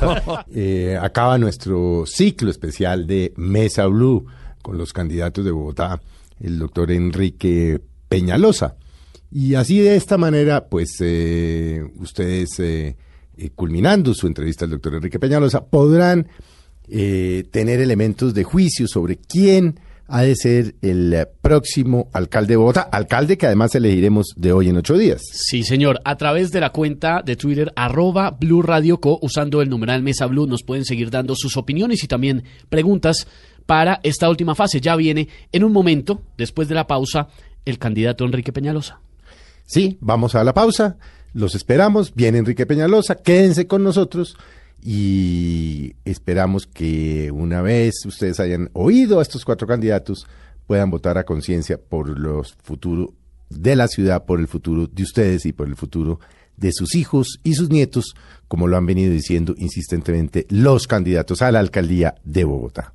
Eh, 0.55 0.99
acaba 1.01 1.39
nuestro 1.39 2.05
ciclo 2.07 2.51
especial 2.51 3.07
de 3.07 3.33
Mesa 3.37 3.87
Blue 3.87 4.27
con 4.63 4.79
los 4.79 4.93
candidatos 4.93 5.45
de 5.45 5.51
Bogotá, 5.51 6.01
el 6.41 6.59
doctor 6.59 6.91
Enrique 6.91 7.81
Peñalosa. 8.09 8.77
Y 9.31 9.55
así 9.55 9.79
de 9.79 9.97
esta 9.97 10.19
manera, 10.19 10.67
pues 10.67 10.97
eh, 11.01 11.83
ustedes, 11.97 12.59
eh, 12.61 12.97
eh, 13.37 13.51
culminando 13.55 14.13
su 14.15 14.27
entrevista 14.27 14.67
al 14.67 14.73
doctor 14.73 14.95
Enrique 14.95 15.19
Peñalosa, 15.19 15.65
podrán 15.65 16.29
eh, 16.89 17.45
tener 17.51 17.81
elementos 17.81 18.35
de 18.35 18.45
juicio 18.45 18.87
sobre 18.87 19.17
quién 19.17 19.81
ha 20.09 20.23
de 20.23 20.37
ser 20.37 20.75
el 20.83 21.27
próximo 21.41 22.09
alcalde 22.13 22.53
de 22.53 22.57
Bogotá, 22.57 22.83
alcalde 22.83 23.39
que 23.39 23.47
además 23.47 23.75
elegiremos 23.75 24.35
de 24.37 24.53
hoy 24.53 24.69
en 24.69 24.77
ocho 24.77 24.97
días. 24.97 25.23
Sí, 25.33 25.63
señor. 25.63 26.01
A 26.05 26.17
través 26.17 26.51
de 26.51 26.61
la 26.61 26.71
cuenta 26.71 27.23
de 27.23 27.37
Twitter, 27.37 27.73
arroba 27.77 28.31
Blue 28.31 28.63
Radio 28.63 29.01
Co, 29.01 29.19
usando 29.23 29.63
el 29.63 29.71
numeral 29.71 30.03
Mesa 30.03 30.27
Blue, 30.27 30.47
nos 30.47 30.63
pueden 30.63 30.85
seguir 30.85 31.11
dando 31.11 31.35
sus 31.35 31.57
opiniones 31.57 32.05
y 32.05 32.09
también 32.09 32.45
preguntas 32.69 33.27
para 33.67 34.01
esta 34.03 34.29
última 34.29 34.55
fase. 34.55 34.81
Ya 34.81 34.97
viene 34.97 35.29
en 35.53 35.65
un 35.65 35.73
momento, 35.73 36.23
después 36.37 36.69
de 36.69 36.75
la 36.75 36.87
pausa, 36.87 37.29
el 37.65 37.79
candidato 37.79 38.25
Enrique 38.25 38.53
Peñalosa. 38.53 39.01
Sí, 39.65 39.97
vamos 40.01 40.35
a 40.35 40.45
la 40.45 40.53
pausa, 40.53 40.99
los 41.33 41.55
esperamos, 41.55 42.15
viene 42.15 42.39
Enrique 42.39 42.67
Peñalosa, 42.67 43.15
quédense 43.15 43.67
con 43.67 43.83
nosotros 43.83 44.37
y 44.83 45.95
esperamos 46.05 46.67
que 46.67 47.31
una 47.31 47.63
vez 47.63 48.05
ustedes 48.05 48.41
hayan 48.41 48.69
oído 48.73 49.21
a 49.21 49.23
estos 49.23 49.45
cuatro 49.45 49.67
candidatos, 49.67 50.27
puedan 50.67 50.91
votar 50.91 51.19
a 51.19 51.25
conciencia 51.25 51.79
por 51.79 52.19
los 52.19 52.57
futuros 52.63 53.11
de 53.49 53.77
la 53.77 53.87
ciudad, 53.87 54.25
por 54.25 54.41
el 54.41 54.49
futuro 54.49 54.89
de 54.89 55.03
ustedes 55.03 55.47
y 55.47 55.53
por 55.53 55.69
el 55.69 55.77
futuro 55.77 56.19
de 56.57 56.73
sus 56.73 56.95
hijos 56.95 57.39
y 57.45 57.55
sus 57.55 57.71
nietos, 57.71 58.15
como 58.49 58.67
lo 58.67 58.77
han 58.77 58.87
venido 58.87 59.13
diciendo 59.13 59.55
insistentemente 59.57 60.47
los 60.49 60.87
candidatos 60.87 61.43
a 61.43 61.53
la 61.53 61.61
alcaldía 61.61 62.17
de 62.25 62.45
Bogotá. 62.45 62.93